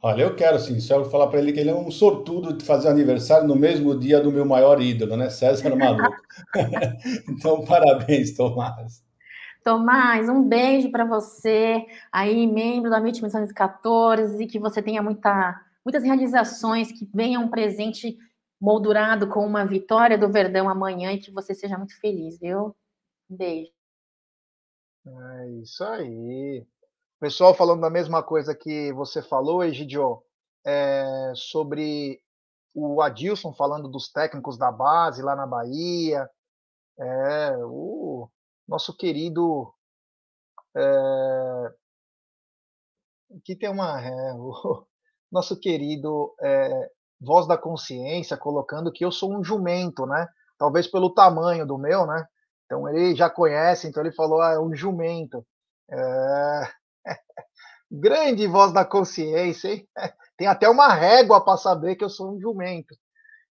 Olha, 0.00 0.22
eu 0.22 0.36
quero 0.36 0.58
sim, 0.60 0.78
só 0.78 1.04
falar 1.04 1.26
para 1.26 1.40
ele 1.40 1.52
que 1.52 1.58
ele 1.58 1.70
é 1.70 1.74
um 1.74 1.90
sortudo 1.90 2.56
de 2.56 2.64
fazer 2.64 2.88
aniversário 2.88 3.48
no 3.48 3.56
mesmo 3.56 3.98
dia 3.98 4.20
do 4.20 4.30
meu 4.30 4.44
maior 4.44 4.80
ídolo, 4.80 5.16
né? 5.16 5.28
César 5.28 5.74
Maluco. 5.74 6.14
então, 7.28 7.64
parabéns, 7.64 8.36
Tomás. 8.36 9.04
Tomás, 9.64 10.28
um 10.28 10.42
beijo 10.42 10.90
para 10.92 11.04
você, 11.04 11.84
aí, 12.12 12.46
membro 12.46 12.88
da 12.88 12.98
MIT 12.98 13.20
1914, 13.20 14.46
que 14.46 14.58
você 14.58 14.80
tenha 14.80 15.02
muita, 15.02 15.60
muitas 15.84 16.04
realizações, 16.04 16.92
que 16.92 17.08
venha 17.12 17.40
um 17.40 17.48
presente 17.48 18.16
moldurado 18.60 19.28
com 19.28 19.44
uma 19.44 19.66
vitória 19.66 20.16
do 20.16 20.30
Verdão 20.30 20.68
amanhã 20.68 21.12
e 21.12 21.18
que 21.18 21.32
você 21.32 21.54
seja 21.54 21.76
muito 21.76 21.98
feliz, 22.00 22.38
viu? 22.38 22.74
Um 23.28 23.36
beijo. 23.36 23.72
É 25.06 25.50
isso 25.60 25.82
aí. 25.84 26.64
Pessoal 27.20 27.52
falando 27.52 27.80
da 27.80 27.90
mesma 27.90 28.22
coisa 28.22 28.54
que 28.54 28.92
você 28.92 29.20
falou, 29.20 29.64
Egidio, 29.64 30.22
é, 30.64 31.32
sobre 31.34 32.20
o 32.72 33.02
Adilson 33.02 33.52
falando 33.52 33.88
dos 33.88 34.08
técnicos 34.08 34.56
da 34.56 34.70
base 34.70 35.20
lá 35.20 35.34
na 35.34 35.44
Bahia. 35.44 36.30
É, 36.96 37.56
o 37.64 38.28
nosso 38.68 38.96
querido. 38.96 39.74
É, 40.76 41.72
aqui 43.36 43.56
tem 43.56 43.68
uma. 43.68 44.00
É, 44.00 44.32
o 44.38 44.86
nosso 45.32 45.58
querido 45.58 46.32
é, 46.40 46.90
Voz 47.20 47.48
da 47.48 47.58
Consciência 47.58 48.36
colocando 48.36 48.92
que 48.92 49.04
eu 49.04 49.10
sou 49.10 49.36
um 49.36 49.42
jumento, 49.42 50.06
né? 50.06 50.28
Talvez 50.56 50.86
pelo 50.86 51.12
tamanho 51.12 51.66
do 51.66 51.76
meu, 51.76 52.06
né? 52.06 52.28
Então 52.66 52.88
ele 52.88 53.16
já 53.16 53.28
conhece, 53.28 53.88
então 53.88 54.04
ele 54.04 54.14
falou, 54.14 54.40
ah, 54.40 54.52
é 54.52 54.60
um 54.60 54.72
jumento. 54.72 55.44
É... 55.90 56.78
Grande 57.90 58.46
voz 58.46 58.72
da 58.72 58.84
consciência, 58.84 59.68
hein? 59.68 59.88
Tem 60.36 60.46
até 60.46 60.68
uma 60.68 60.88
régua 60.88 61.44
para 61.44 61.56
saber 61.56 61.96
que 61.96 62.04
eu 62.04 62.10
sou 62.10 62.34
um 62.34 62.40
jumento. 62.40 62.94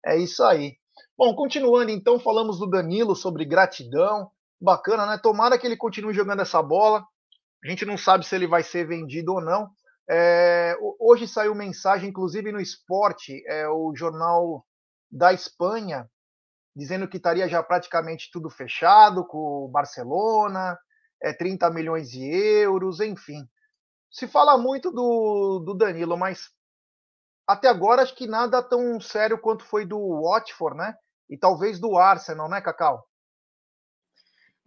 É 0.05 0.17
isso 0.17 0.43
aí. 0.43 0.77
Bom, 1.17 1.33
continuando 1.35 1.89
então, 1.89 2.19
falamos 2.19 2.59
do 2.59 2.69
Danilo 2.69 3.15
sobre 3.15 3.45
gratidão. 3.45 4.29
Bacana, 4.61 5.05
né? 5.05 5.17
Tomara 5.17 5.57
que 5.57 5.65
ele 5.65 5.77
continue 5.77 6.13
jogando 6.13 6.41
essa 6.41 6.61
bola. 6.61 7.03
A 7.63 7.67
gente 7.67 7.85
não 7.85 7.97
sabe 7.97 8.25
se 8.25 8.35
ele 8.35 8.47
vai 8.47 8.61
ser 8.61 8.87
vendido 8.87 9.33
ou 9.33 9.41
não. 9.41 9.69
É... 10.07 10.77
hoje 10.99 11.27
saiu 11.27 11.55
mensagem, 11.55 12.09
inclusive 12.09 12.51
no 12.51 12.61
esporte, 12.61 13.43
é, 13.47 13.67
o 13.67 13.91
jornal 13.95 14.63
da 15.11 15.33
Espanha 15.33 16.07
dizendo 16.75 17.07
que 17.07 17.17
estaria 17.17 17.47
já 17.47 17.63
praticamente 17.63 18.29
tudo 18.31 18.49
fechado 18.49 19.25
com 19.25 19.65
o 19.65 19.67
Barcelona, 19.69 20.77
é, 21.25 21.33
30 21.33 21.71
milhões 21.71 22.11
de 22.11 22.23
euros, 22.23 22.99
enfim. 22.99 23.49
se 24.11 24.27
fala 24.27 24.57
muito 24.59 24.91
do, 24.91 25.59
do 25.59 25.73
Danilo, 25.73 26.15
mas 26.15 26.51
até 27.47 27.67
agora 27.67 28.03
acho 28.03 28.15
que 28.15 28.27
nada 28.27 28.61
tão 28.61 28.99
sério 29.01 29.39
quanto 29.39 29.63
foi 29.63 29.85
do 29.85 30.21
Watford, 30.21 30.77
né? 30.77 30.95
E 31.27 31.35
talvez 31.35 31.79
do 31.79 31.97
Arsenal, 31.97 32.47
né, 32.47 32.61
Cacau? 32.61 33.07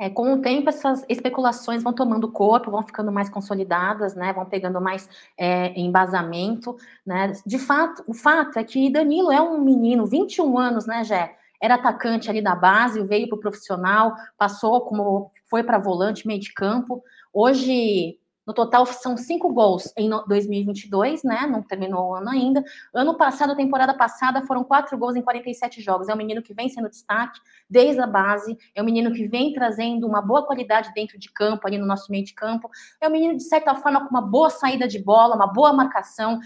É, 0.01 0.11
com 0.11 0.33
o 0.33 0.43
tempo, 0.43 0.69
essas 0.69 1.05
especulações 1.09 1.83
vão 1.83 1.93
tomando 1.93 2.31
corpo, 2.31 2.71
vão 2.71 2.85
ficando 2.85 3.11
mais 3.11 3.29
consolidadas, 3.29 4.15
né? 4.15 4.33
Vão 4.33 4.45
pegando 4.45 4.81
mais 4.81 5.09
é, 5.37 5.79
embasamento, 5.79 6.77
né? 7.07 7.33
De 7.47 7.59
fato, 7.59 8.03
o 8.07 8.15
fato 8.15 8.59
é 8.59 8.65
que 8.65 8.91
Danilo 8.91 9.31
é 9.31 9.41
um 9.41 9.61
menino, 9.61 10.07
21 10.07 10.59
anos, 10.59 10.87
né, 10.87 11.05
Jé? 11.05 11.37
Era 11.61 11.75
atacante 11.75 12.31
ali 12.31 12.43
da 12.43 12.55
base, 12.55 13.03
veio 13.03 13.29
para 13.29 13.37
o 13.37 13.41
profissional, 13.41 14.15
passou 14.37 14.83
como 14.83 15.33
foi 15.49 15.63
para 15.63 15.79
volante, 15.79 16.27
meio 16.27 16.41
de 16.41 16.53
campo. 16.53 17.03
Hoje 17.33 18.19
no 18.49 18.55
total, 18.55 18.87
são 18.87 19.15
cinco 19.15 19.53
gols 19.53 19.93
em 19.95 20.09
2022, 20.27 21.23
né? 21.23 21.47
Não 21.47 21.63
terminou 21.63 22.09
o 22.09 22.15
ano 22.15 22.31
ainda. 22.31 22.65
Ano 22.95 23.15
passado, 23.15 23.55
temporada 23.55 23.93
passada, 23.93 24.41
foram 24.47 24.65
quatro 24.65 24.97
gols 24.97 25.17
em 25.17 25.21
47 25.21 25.83
jogos. 25.83 26.09
É 26.09 26.15
um 26.15 26.17
menino 26.17 26.41
que 26.41 26.55
vem 26.55 26.67
sendo 26.67 26.89
destaque 26.89 27.39
desde 27.69 28.01
a 28.01 28.07
base. 28.07 28.57
É 28.75 28.81
um 28.81 28.87
menino 28.87 29.13
que 29.13 29.29
vem 29.29 29.53
trazendo 29.53 30.07
uma 30.07 30.23
boa 30.23 30.47
qualidade 30.47 30.95
dentro 30.95 31.19
de 31.19 31.31
campo, 31.31 31.67
ali 31.67 31.77
no 31.77 31.85
nosso 31.85 32.11
meio 32.11 32.25
de 32.25 32.33
campo. 32.33 32.71
É 33.03 33.07
um 33.07 33.11
menino, 33.11 33.37
de 33.37 33.43
certa 33.43 33.75
forma, 33.75 34.01
com 34.01 34.09
uma 34.09 34.23
boa 34.23 34.49
saída 34.49 34.89
de 34.89 34.99
bola, 34.99 35.37
uma 35.37 35.53
boa 35.53 35.71
marcação 35.75 36.41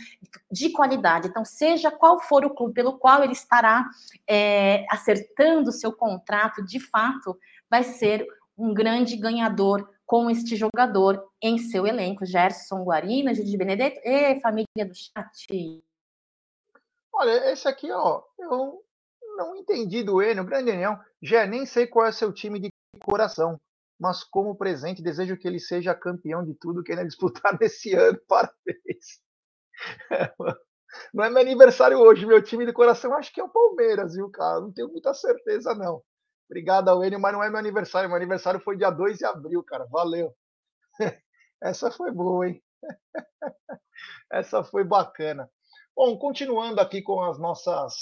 de 0.50 0.70
qualidade. 0.70 1.28
Então, 1.28 1.44
seja 1.44 1.88
qual 1.88 2.18
for 2.18 2.44
o 2.44 2.50
clube 2.50 2.74
pelo 2.74 2.98
qual 2.98 3.22
ele 3.22 3.32
estará 3.32 3.88
é, 4.28 4.84
acertando 4.90 5.70
o 5.70 5.72
seu 5.72 5.92
contrato, 5.92 6.64
de 6.64 6.80
fato, 6.80 7.38
vai 7.70 7.84
ser 7.84 8.26
um 8.62 8.72
grande 8.72 9.16
ganhador 9.16 9.92
com 10.06 10.30
este 10.30 10.54
jogador 10.54 11.28
em 11.42 11.58
seu 11.58 11.84
elenco. 11.84 12.24
Gerson 12.24 12.84
Guarina, 12.84 13.34
Gigi 13.34 13.56
Benedetto 13.56 14.00
e 14.04 14.40
família 14.40 14.86
do 14.86 14.94
chat. 14.94 15.82
Olha, 17.12 17.50
esse 17.50 17.66
aqui, 17.66 17.90
ó, 17.90 18.22
eu 18.38 18.84
não 19.36 19.56
entendi 19.56 20.04
do 20.04 20.22
Enio, 20.22 20.44
grande 20.44 20.70
Enel. 20.70 20.96
Já 21.20 21.44
nem 21.44 21.66
sei 21.66 21.88
qual 21.88 22.06
é 22.06 22.12
seu 22.12 22.32
time 22.32 22.60
de 22.60 22.70
coração, 23.04 23.60
mas 23.98 24.22
como 24.22 24.54
presente, 24.54 25.02
desejo 25.02 25.36
que 25.36 25.48
ele 25.48 25.58
seja 25.58 25.92
campeão 25.92 26.44
de 26.44 26.54
tudo 26.54 26.84
que 26.84 26.92
ele 26.92 27.04
disputar 27.08 27.58
nesse 27.60 27.92
ano. 27.94 28.18
Parabéns. 28.28 29.20
Não 31.12 31.24
é 31.24 31.30
meu 31.30 31.40
aniversário 31.40 31.98
hoje, 31.98 32.26
meu 32.26 32.40
time 32.40 32.64
de 32.64 32.72
coração 32.72 33.14
acho 33.14 33.32
que 33.32 33.40
é 33.40 33.44
o 33.44 33.48
Palmeiras, 33.48 34.14
viu, 34.14 34.30
cara? 34.30 34.60
Não 34.60 34.70
tenho 34.70 34.88
muita 34.88 35.12
certeza, 35.14 35.74
não. 35.74 36.02
Obrigado 36.52 36.90
ao 36.90 37.02
Enio, 37.02 37.18
mas 37.18 37.32
não 37.32 37.42
é 37.42 37.48
meu 37.48 37.58
aniversário. 37.58 38.10
Meu 38.10 38.16
aniversário 38.18 38.60
foi 38.60 38.76
dia 38.76 38.90
2 38.90 39.16
de 39.16 39.24
abril, 39.24 39.64
cara. 39.64 39.86
Valeu. 39.90 40.34
Essa 41.62 41.90
foi 41.90 42.12
boa, 42.12 42.46
hein? 42.46 42.62
Essa 44.30 44.62
foi 44.62 44.84
bacana. 44.84 45.48
Bom, 45.96 46.14
continuando 46.18 46.78
aqui 46.78 47.00
com 47.00 47.22
as 47.22 47.38
nossas 47.38 47.94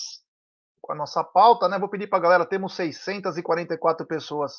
com 0.80 0.92
a 0.92 0.96
nossa 0.96 1.22
pauta, 1.22 1.68
né? 1.68 1.78
Vou 1.78 1.88
pedir 1.88 2.08
para 2.08 2.18
a 2.18 2.22
galera, 2.22 2.44
temos 2.44 2.74
644 2.74 4.04
pessoas 4.04 4.54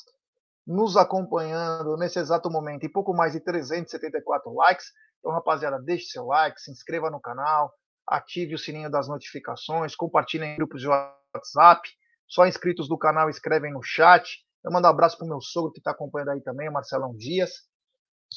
nos 0.66 0.96
acompanhando 0.96 1.94
nesse 1.98 2.18
exato 2.18 2.48
momento 2.48 2.84
e 2.84 2.88
pouco 2.88 3.12
mais 3.12 3.32
de 3.34 3.40
374 3.40 4.54
likes. 4.54 4.86
Então, 5.18 5.32
rapaziada, 5.32 5.78
deixe 5.78 6.06
seu 6.06 6.24
like, 6.24 6.58
se 6.58 6.70
inscreva 6.70 7.10
no 7.10 7.20
canal, 7.20 7.70
ative 8.08 8.54
o 8.54 8.58
sininho 8.58 8.90
das 8.90 9.06
notificações, 9.06 9.94
compartilhe 9.94 10.46
em 10.46 10.56
grupos 10.56 10.80
de 10.80 10.88
WhatsApp. 10.88 11.86
Só 12.32 12.46
inscritos 12.46 12.88
do 12.88 12.96
canal 12.96 13.28
escrevem 13.28 13.74
no 13.74 13.82
chat. 13.82 14.42
Eu 14.64 14.72
mando 14.72 14.86
um 14.86 14.90
abraço 14.90 15.18
pro 15.18 15.26
meu 15.26 15.38
sogro 15.42 15.70
que 15.70 15.80
está 15.80 15.90
acompanhando 15.90 16.30
aí 16.30 16.40
também, 16.40 16.66
o 16.66 16.72
Marcelão 16.72 17.14
Dias. 17.14 17.50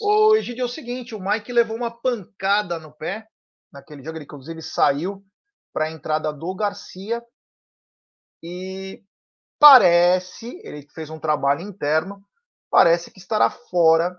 O 0.02 0.36
Egidio 0.36 0.64
é 0.64 0.66
o 0.66 0.70
seguinte, 0.70 1.16
o 1.16 1.20
Mike 1.22 1.54
levou 1.54 1.78
uma 1.78 1.90
pancada 1.90 2.78
no 2.78 2.92
pé 2.92 3.26
naquele 3.72 4.04
jogo, 4.04 4.18
ele 4.18 4.26
inclusive 4.26 4.62
saiu 4.62 5.24
para 5.72 5.86
a 5.86 5.92
entrada 5.92 6.34
do 6.34 6.54
Garcia 6.54 7.24
e 8.44 9.02
parece, 9.58 10.60
ele 10.66 10.86
fez 10.94 11.10
um 11.10 11.18
trabalho 11.18 11.62
interno, 11.62 12.22
parece 12.70 13.10
que 13.10 13.20
estará 13.20 13.50
fora 13.50 14.14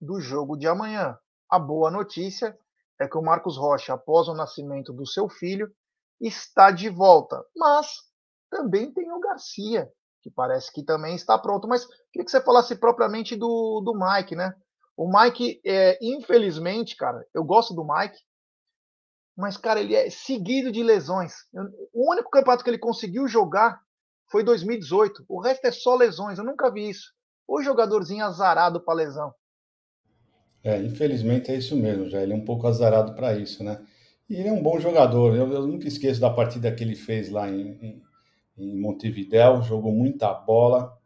do 0.00 0.20
jogo 0.20 0.56
de 0.56 0.68
amanhã. 0.68 1.18
A 1.50 1.58
boa 1.58 1.90
notícia 1.90 2.56
é 3.00 3.08
que 3.08 3.18
o 3.18 3.22
Marcos 3.22 3.56
Rocha, 3.56 3.94
após 3.94 4.28
o 4.28 4.34
nascimento 4.34 4.92
do 4.92 5.04
seu 5.04 5.28
filho, 5.28 5.68
está 6.20 6.70
de 6.70 6.88
volta, 6.88 7.44
mas 7.56 8.06
também 8.56 8.90
tem 8.92 9.12
o 9.12 9.20
Garcia, 9.20 9.90
que 10.22 10.30
parece 10.30 10.72
que 10.72 10.82
também 10.82 11.14
está 11.14 11.38
pronto. 11.38 11.68
Mas 11.68 11.86
queria 12.10 12.24
que 12.24 12.30
você 12.30 12.40
falasse 12.40 12.74
propriamente 12.76 13.36
do, 13.36 13.82
do 13.84 13.94
Mike, 13.94 14.34
né? 14.34 14.54
O 14.96 15.06
Mike, 15.06 15.60
é, 15.64 15.98
infelizmente, 16.00 16.96
cara, 16.96 17.22
eu 17.34 17.44
gosto 17.44 17.74
do 17.74 17.86
Mike, 17.86 18.18
mas, 19.36 19.58
cara, 19.58 19.80
ele 19.80 19.94
é 19.94 20.08
seguido 20.08 20.72
de 20.72 20.82
lesões. 20.82 21.34
O 21.92 22.10
único 22.10 22.30
campeonato 22.30 22.64
que 22.64 22.70
ele 22.70 22.78
conseguiu 22.78 23.28
jogar 23.28 23.78
foi 24.30 24.42
2018. 24.42 25.26
O 25.28 25.40
resto 25.40 25.66
é 25.66 25.70
só 25.72 25.94
lesões. 25.94 26.38
Eu 26.38 26.44
nunca 26.44 26.72
vi 26.72 26.88
isso. 26.88 27.12
O 27.46 27.62
jogadorzinho 27.62 28.24
azarado 28.24 28.80
para 28.80 28.94
lesão. 28.94 29.34
É, 30.64 30.82
infelizmente 30.82 31.50
é 31.52 31.56
isso 31.56 31.76
mesmo, 31.76 32.08
já. 32.08 32.22
Ele 32.22 32.32
é 32.32 32.36
um 32.36 32.44
pouco 32.44 32.66
azarado 32.66 33.14
para 33.14 33.38
isso, 33.38 33.62
né? 33.62 33.86
E 34.28 34.36
ele 34.36 34.48
é 34.48 34.52
um 34.52 34.62
bom 34.62 34.80
jogador. 34.80 35.36
Eu, 35.36 35.52
eu, 35.52 35.66
nunca 35.66 35.86
esqueço 35.86 36.20
da 36.20 36.30
partida 36.30 36.74
que 36.74 36.82
ele 36.82 36.96
fez 36.96 37.30
lá 37.30 37.48
em, 37.48 37.78
em, 37.80 38.02
em 38.58 38.78
Montevidéu, 38.78 39.62
jogou 39.62 39.92
muita 39.92 40.32
bola, 40.32 40.96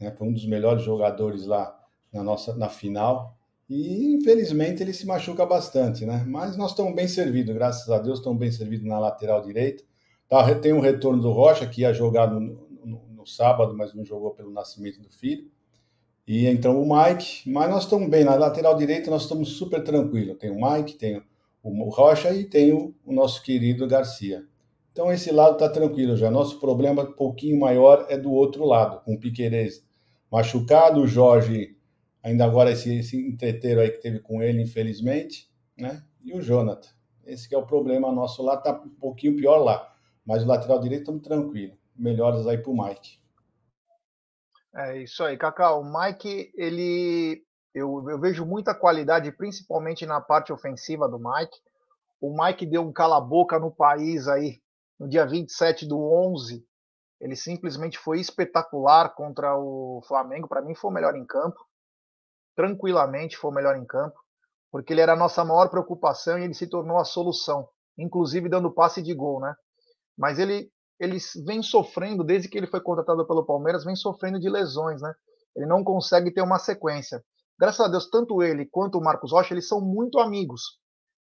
né? 0.00 0.10
foi 0.10 0.28
um 0.28 0.32
dos 0.32 0.46
melhores 0.46 0.82
jogadores 0.82 1.46
lá 1.46 1.78
na 2.12 2.22
nossa 2.22 2.54
na 2.54 2.68
final. 2.68 3.36
E 3.68 4.14
infelizmente 4.14 4.82
ele 4.82 4.94
se 4.94 5.06
machuca 5.06 5.44
bastante, 5.44 6.06
né? 6.06 6.24
Mas 6.26 6.56
nós 6.56 6.70
estamos 6.70 6.94
bem 6.94 7.06
servidos, 7.06 7.54
graças 7.54 7.88
a 7.90 7.98
Deus, 7.98 8.18
estamos 8.18 8.38
bem 8.38 8.50
servidos 8.50 8.86
na 8.86 8.98
lateral 8.98 9.42
direita. 9.42 9.84
Tá, 10.28 10.54
tem 10.54 10.72
um 10.72 10.80
retorno 10.80 11.22
do 11.22 11.32
Rocha, 11.32 11.66
que 11.66 11.82
ia 11.82 11.92
jogar 11.92 12.30
no, 12.30 12.40
no, 12.84 13.02
no, 13.08 13.26
sábado, 13.26 13.74
mas 13.76 13.94
não 13.94 14.04
jogou 14.04 14.30
pelo 14.32 14.50
nascimento 14.50 15.00
do 15.00 15.10
filho. 15.10 15.50
E 16.26 16.46
então 16.46 16.80
o 16.82 16.86
Mike, 16.86 17.50
mas 17.50 17.70
nós 17.70 17.84
estamos 17.84 18.08
bem. 18.10 18.24
Na 18.24 18.34
lateral 18.34 18.76
direita 18.76 19.10
nós 19.10 19.22
estamos 19.22 19.50
super 19.56 19.82
tranquilos. 19.82 20.36
Tem 20.38 20.50
o 20.50 20.60
Mike, 20.60 20.94
tem 20.96 21.22
o, 21.62 21.88
Rocha 21.90 22.32
e 22.32 22.44
tem 22.44 22.72
o, 22.72 22.94
o 23.04 23.12
nosso 23.12 23.42
querido 23.42 23.86
Garcia. 23.86 24.44
Então 24.98 25.12
esse 25.12 25.30
lado 25.30 25.52
está 25.52 25.68
tranquilo 25.68 26.16
já. 26.16 26.28
Nosso 26.28 26.58
problema 26.58 27.04
um 27.04 27.12
pouquinho 27.12 27.56
maior 27.56 28.04
é 28.08 28.18
do 28.18 28.32
outro 28.32 28.64
lado, 28.64 29.00
com 29.04 29.14
o 29.14 29.20
Piquerez 29.20 29.86
machucado, 30.28 31.00
o 31.00 31.06
Jorge 31.06 31.78
ainda 32.20 32.44
agora 32.44 32.72
esse, 32.72 32.98
esse 32.98 33.16
entreteiro 33.16 33.80
aí 33.80 33.92
que 33.92 34.02
teve 34.02 34.18
com 34.18 34.42
ele, 34.42 34.60
infelizmente, 34.60 35.48
né? 35.78 36.02
E 36.20 36.34
o 36.34 36.42
Jonathan. 36.42 36.88
Esse 37.24 37.48
que 37.48 37.54
é 37.54 37.58
o 37.58 37.64
problema 37.64 38.10
nosso 38.10 38.42
lá, 38.42 38.56
tá 38.56 38.72
um 38.72 38.88
pouquinho 38.88 39.36
pior 39.36 39.58
lá. 39.58 39.88
Mas 40.26 40.42
o 40.42 40.48
lateral 40.48 40.80
direito 40.80 41.02
estamos 41.02 41.22
tranquilo. 41.22 41.78
Melhoras 41.94 42.44
aí 42.48 42.58
para 42.58 42.72
o 42.72 42.84
Mike. 42.84 43.20
É 44.74 45.00
isso 45.00 45.22
aí, 45.22 45.36
Cacau. 45.36 45.82
O 45.82 45.84
Mike, 45.84 46.50
ele. 46.56 47.44
Eu, 47.72 48.04
eu 48.10 48.18
vejo 48.18 48.44
muita 48.44 48.74
qualidade, 48.74 49.30
principalmente 49.30 50.04
na 50.04 50.20
parte 50.20 50.52
ofensiva 50.52 51.08
do 51.08 51.20
Mike. 51.20 51.56
O 52.20 52.36
Mike 52.36 52.66
deu 52.66 52.82
um 52.82 52.92
cala-boca 52.92 53.60
no 53.60 53.70
país 53.70 54.26
aí 54.26 54.58
no 54.98 55.08
dia 55.08 55.26
27 55.26 55.86
do 55.86 55.98
11, 55.98 56.64
ele 57.20 57.36
simplesmente 57.36 57.98
foi 57.98 58.20
espetacular 58.20 59.14
contra 59.14 59.56
o 59.56 60.02
Flamengo. 60.06 60.48
Para 60.48 60.62
mim, 60.62 60.74
foi 60.74 60.90
o 60.90 60.94
melhor 60.94 61.16
em 61.16 61.26
campo. 61.26 61.58
Tranquilamente 62.56 63.36
foi 63.36 63.50
o 63.50 63.54
melhor 63.54 63.76
em 63.76 63.86
campo, 63.86 64.18
porque 64.70 64.92
ele 64.92 65.00
era 65.00 65.12
a 65.12 65.16
nossa 65.16 65.44
maior 65.44 65.68
preocupação 65.68 66.38
e 66.38 66.44
ele 66.44 66.54
se 66.54 66.66
tornou 66.66 66.98
a 66.98 67.04
solução, 67.04 67.68
inclusive 67.96 68.48
dando 68.48 68.72
passe 68.72 69.00
de 69.02 69.14
gol, 69.14 69.40
né? 69.40 69.54
Mas 70.16 70.40
ele, 70.40 70.68
ele 70.98 71.18
vem 71.46 71.62
sofrendo, 71.62 72.24
desde 72.24 72.48
que 72.48 72.58
ele 72.58 72.66
foi 72.66 72.80
contratado 72.80 73.24
pelo 73.26 73.46
Palmeiras, 73.46 73.84
vem 73.84 73.94
sofrendo 73.94 74.40
de 74.40 74.48
lesões, 74.48 75.00
né? 75.00 75.12
Ele 75.54 75.66
não 75.66 75.84
consegue 75.84 76.32
ter 76.32 76.42
uma 76.42 76.58
sequência. 76.58 77.22
Graças 77.58 77.80
a 77.80 77.88
Deus, 77.88 78.08
tanto 78.10 78.42
ele 78.42 78.66
quanto 78.66 78.98
o 78.98 79.02
Marcos 79.02 79.32
Rocha, 79.32 79.54
eles 79.54 79.68
são 79.68 79.80
muito 79.80 80.18
amigos. 80.18 80.62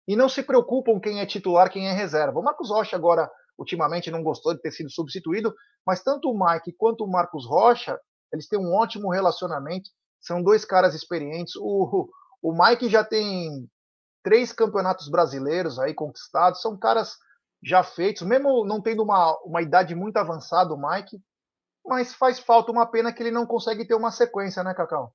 E 0.08 0.14
não 0.14 0.28
se 0.28 0.42
preocupam 0.42 1.00
quem 1.00 1.20
é 1.20 1.26
titular, 1.26 1.70
quem 1.70 1.88
é 1.88 1.92
reserva. 1.92 2.38
O 2.38 2.42
Marcos 2.42 2.70
Rocha 2.70 2.94
agora 2.94 3.28
ultimamente 3.58 4.10
não 4.10 4.22
gostou 4.22 4.54
de 4.54 4.60
ter 4.60 4.70
sido 4.70 4.90
substituído, 4.90 5.54
mas 5.86 6.02
tanto 6.02 6.30
o 6.30 6.38
Mike 6.38 6.72
quanto 6.72 7.04
o 7.04 7.10
Marcos 7.10 7.46
Rocha, 7.46 7.98
eles 8.32 8.48
têm 8.48 8.58
um 8.58 8.74
ótimo 8.74 9.10
relacionamento, 9.10 9.90
são 10.20 10.42
dois 10.42 10.64
caras 10.64 10.94
experientes. 10.94 11.54
O, 11.56 12.10
o 12.42 12.52
Mike 12.52 12.88
já 12.88 13.04
tem 13.04 13.68
três 14.22 14.52
campeonatos 14.52 15.08
brasileiros 15.08 15.78
aí 15.78 15.94
conquistados, 15.94 16.60
são 16.60 16.76
caras 16.76 17.16
já 17.62 17.82
feitos, 17.82 18.22
mesmo 18.22 18.64
não 18.64 18.80
tendo 18.80 19.02
uma, 19.02 19.36
uma 19.44 19.62
idade 19.62 19.94
muito 19.94 20.16
avançada, 20.16 20.74
o 20.74 20.80
Mike, 20.80 21.20
mas 21.84 22.12
faz 22.12 22.38
falta 22.38 22.72
uma 22.72 22.86
pena 22.86 23.12
que 23.12 23.22
ele 23.22 23.30
não 23.30 23.46
consegue 23.46 23.86
ter 23.86 23.94
uma 23.94 24.10
sequência, 24.10 24.62
né, 24.62 24.74
Cacau? 24.74 25.14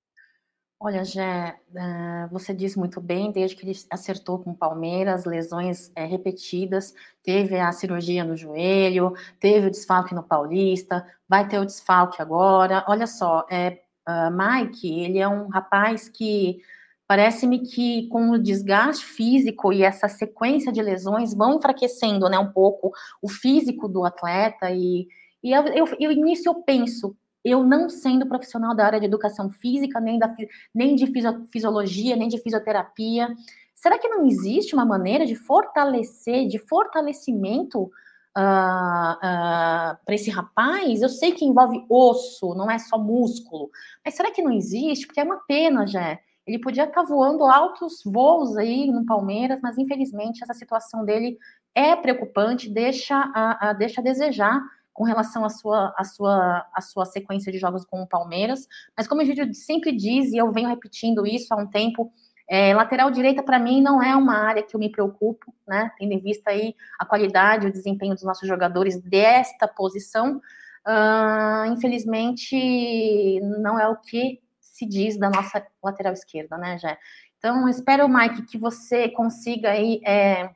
Olha, 0.83 1.05
Jé, 1.05 1.59
uh, 1.75 2.27
você 2.31 2.55
diz 2.55 2.75
muito 2.75 2.99
bem, 2.99 3.31
desde 3.31 3.55
que 3.55 3.63
ele 3.63 3.77
acertou 3.87 4.39
com 4.39 4.51
Palmeiras, 4.51 5.25
lesões 5.25 5.91
é, 5.95 6.05
repetidas, 6.05 6.95
teve 7.21 7.59
a 7.59 7.71
cirurgia 7.71 8.23
no 8.23 8.35
joelho, 8.35 9.13
teve 9.39 9.67
o 9.67 9.69
desfalque 9.69 10.15
no 10.15 10.23
Paulista, 10.23 11.05
vai 11.29 11.47
ter 11.47 11.59
o 11.59 11.65
desfalque 11.65 12.19
agora. 12.19 12.83
Olha 12.87 13.05
só, 13.05 13.45
é, 13.51 13.83
Mike, 14.31 15.01
ele 15.01 15.19
é 15.19 15.27
um 15.27 15.49
rapaz 15.49 16.09
que 16.09 16.59
Parece-me 17.07 17.59
que 17.59 18.07
com 18.07 18.29
o 18.29 18.39
desgaste 18.41 19.03
físico 19.03 19.73
e 19.73 19.83
essa 19.83 20.07
sequência 20.07 20.71
de 20.71 20.81
lesões 20.81 21.33
vão 21.33 21.57
enfraquecendo, 21.57 22.29
né, 22.29 22.39
um 22.39 22.53
pouco 22.53 22.93
o 23.21 23.27
físico 23.27 23.89
do 23.89 24.05
atleta 24.05 24.71
e, 24.71 25.09
e 25.43 25.51
eu, 25.51 25.63
eu, 25.67 25.85
eu 25.99 26.09
início 26.09 26.49
eu 26.49 26.63
penso, 26.63 27.13
eu 27.43 27.63
não 27.63 27.89
sendo 27.89 28.27
profissional 28.27 28.75
da 28.75 28.85
área 28.85 28.99
de 28.99 29.05
educação 29.05 29.49
física, 29.49 29.99
nem, 29.99 30.19
da, 30.19 30.33
nem 30.73 30.95
de 30.95 31.07
fisiologia, 31.51 32.15
nem 32.15 32.27
de 32.27 32.37
fisioterapia, 32.37 33.29
será 33.75 33.97
que 33.97 34.07
não 34.07 34.25
existe 34.25 34.75
uma 34.75 34.85
maneira 34.85 35.25
de 35.25 35.35
fortalecer, 35.35 36.47
de 36.47 36.59
fortalecimento 36.59 37.83
uh, 37.83 39.13
uh, 39.15 39.97
para 40.05 40.15
esse 40.15 40.29
rapaz? 40.29 41.01
Eu 41.01 41.09
sei 41.09 41.31
que 41.31 41.45
envolve 41.45 41.83
osso, 41.89 42.53
não 42.53 42.69
é 42.69 42.77
só 42.77 42.97
músculo, 42.97 43.71
mas 44.05 44.13
será 44.13 44.31
que 44.31 44.41
não 44.41 44.51
existe? 44.51 45.07
Porque 45.07 45.19
é 45.19 45.23
uma 45.23 45.41
pena, 45.47 45.87
já. 45.87 46.19
Ele 46.45 46.59
podia 46.59 46.83
estar 46.83 47.03
voando 47.03 47.45
altos 47.45 48.01
voos 48.05 48.57
aí 48.57 48.91
no 48.91 49.05
Palmeiras, 49.05 49.59
mas 49.61 49.77
infelizmente 49.77 50.43
essa 50.43 50.53
situação 50.53 51.03
dele 51.05 51.37
é 51.73 51.95
preocupante, 51.95 52.69
deixa 52.69 53.15
a, 53.15 53.69
a 53.69 53.73
deixa 53.73 54.01
a 54.01 54.03
desejar 54.03 54.61
com 55.01 55.05
relação 55.05 55.43
à 55.43 55.49
sua, 55.49 55.91
à 55.97 56.03
sua, 56.03 56.67
à 56.71 56.79
sua 56.79 57.05
sequência 57.05 57.51
de 57.51 57.57
jogos 57.57 57.83
com 57.83 58.03
o 58.03 58.07
Palmeiras. 58.07 58.67
Mas 58.95 59.07
como 59.07 59.19
a 59.19 59.25
gente 59.25 59.51
sempre 59.55 59.91
diz, 59.91 60.31
e 60.31 60.37
eu 60.37 60.51
venho 60.51 60.69
repetindo 60.69 61.25
isso 61.25 61.51
há 61.51 61.57
um 61.57 61.65
tempo, 61.65 62.13
é, 62.47 62.71
lateral 62.75 63.09
direita, 63.09 63.41
para 63.41 63.57
mim, 63.57 63.81
não 63.81 63.99
é 63.99 64.15
uma 64.15 64.37
área 64.37 64.61
que 64.61 64.75
eu 64.75 64.79
me 64.79 64.91
preocupo, 64.91 65.51
né? 65.67 65.91
Tendo 65.97 66.11
em 66.11 66.19
vista 66.19 66.51
aí 66.51 66.75
a 66.99 67.05
qualidade, 67.05 67.65
o 67.65 67.71
desempenho 67.71 68.13
dos 68.13 68.23
nossos 68.23 68.47
jogadores 68.47 69.01
desta 69.01 69.67
posição. 69.67 70.39
Uh, 70.85 71.65
infelizmente, 71.73 73.41
não 73.41 73.79
é 73.79 73.87
o 73.87 73.95
que 73.95 74.39
se 74.59 74.85
diz 74.85 75.17
da 75.17 75.31
nossa 75.31 75.65
lateral 75.83 76.13
esquerda, 76.13 76.59
né, 76.59 76.77
Jé? 76.77 76.95
Então, 77.39 77.67
espero, 77.67 78.07
Mike, 78.07 78.43
que 78.43 78.59
você 78.59 79.09
consiga 79.09 79.71
aí. 79.71 79.99
É, 80.05 80.51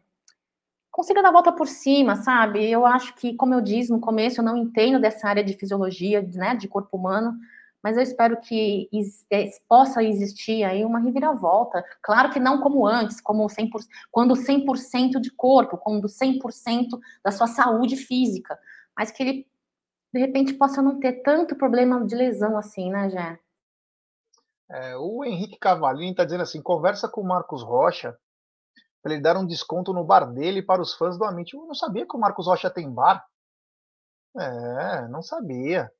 consiga 0.95 1.21
dar 1.21 1.27
a 1.27 1.33
volta 1.33 1.51
por 1.51 1.67
cima, 1.67 2.15
sabe? 2.15 2.71
Eu 2.71 2.85
acho 2.85 3.13
que, 3.15 3.35
como 3.35 3.53
eu 3.53 3.59
disse 3.59 3.91
no 3.91 3.99
começo, 3.99 4.39
eu 4.39 4.45
não 4.45 4.55
entendo 4.55 4.97
dessa 4.97 5.27
área 5.27 5.43
de 5.43 5.53
fisiologia, 5.53 6.21
né, 6.21 6.55
de 6.55 6.69
corpo 6.69 6.95
humano, 6.95 7.37
mas 7.83 7.97
eu 7.97 8.01
espero 8.01 8.39
que 8.39 8.89
é, 9.29 9.49
possa 9.67 10.01
existir 10.01 10.63
aí 10.63 10.85
uma 10.85 10.99
reviravolta. 10.99 11.83
Claro 12.01 12.31
que 12.31 12.39
não 12.39 12.61
como 12.61 12.87
antes, 12.87 13.19
como 13.19 13.45
100%, 13.45 13.85
quando 14.09 14.35
100% 14.35 15.19
de 15.19 15.29
corpo, 15.31 15.77
quando 15.77 16.07
100% 16.07 16.97
da 17.21 17.29
sua 17.29 17.47
saúde 17.47 17.97
física, 17.97 18.57
mas 18.97 19.11
que 19.11 19.21
ele, 19.21 19.47
de 20.13 20.19
repente, 20.21 20.53
possa 20.53 20.81
não 20.81 20.97
ter 20.97 21.21
tanto 21.23 21.57
problema 21.57 22.05
de 22.05 22.15
lesão 22.15 22.57
assim, 22.57 22.89
né, 22.89 23.09
Jé? 23.09 23.39
É, 24.71 24.95
o 24.95 25.25
Henrique 25.25 25.59
Cavalini 25.59 26.11
está 26.11 26.23
dizendo 26.23 26.43
assim: 26.43 26.61
conversa 26.61 27.09
com 27.09 27.19
o 27.19 27.27
Marcos 27.27 27.61
Rocha 27.61 28.17
para 29.05 29.13
ele 29.13 29.21
dar 29.21 29.37
um 29.37 29.45
desconto 29.45 29.93
no 29.93 30.03
bar 30.03 30.25
dele 30.25 30.63
para 30.63 30.81
os 30.81 30.95
fãs 30.95 31.15
do 31.15 31.23
Amit. 31.25 31.53
Eu 31.53 31.67
não 31.67 31.75
sabia 31.75 32.07
que 32.07 32.17
o 32.17 32.19
Marcos 32.19 32.47
Rocha 32.47 32.71
tem 32.71 32.91
bar. 32.91 33.23
É, 34.35 35.07
não 35.09 35.21
sabia. 35.21 35.91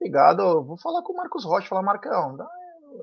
Obrigado. 0.00 0.64
Vou 0.64 0.76
falar 0.76 1.00
com 1.04 1.12
o 1.12 1.16
Marcos 1.16 1.44
Rocha, 1.44 1.68
falar, 1.68 1.82
Marcão. 1.82 2.36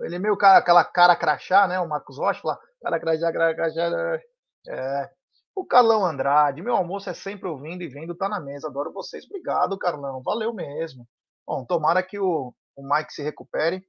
Ele 0.01 0.17
é 0.17 0.19
meio 0.19 0.35
cara, 0.35 0.57
aquela 0.57 0.83
cara 0.83 1.15
crachá, 1.15 1.65
né? 1.65 1.79
O 1.79 1.87
Marcos 1.87 2.17
Rocha, 2.17 2.41
falar, 2.41 2.59
cara 2.81 2.99
crachá, 2.99 3.31
cara 3.31 3.55
crachá. 3.55 4.21
É. 4.67 5.09
O 5.55 5.65
Carlão 5.65 6.05
Andrade, 6.05 6.61
meu 6.61 6.75
almoço 6.75 7.09
é 7.09 7.13
sempre 7.13 7.47
ouvindo 7.47 7.81
e 7.81 7.87
vendo, 7.87 8.17
tá 8.17 8.27
na 8.27 8.41
mesa. 8.41 8.67
Adoro 8.67 8.91
vocês. 8.91 9.23
Obrigado, 9.23 9.79
Carlão. 9.79 10.21
Valeu 10.21 10.53
mesmo. 10.53 11.07
Bom, 11.47 11.63
tomara 11.63 12.03
que 12.03 12.19
o, 12.19 12.53
o 12.75 12.83
Mike 12.83 13.13
se 13.13 13.23
recupere. 13.23 13.81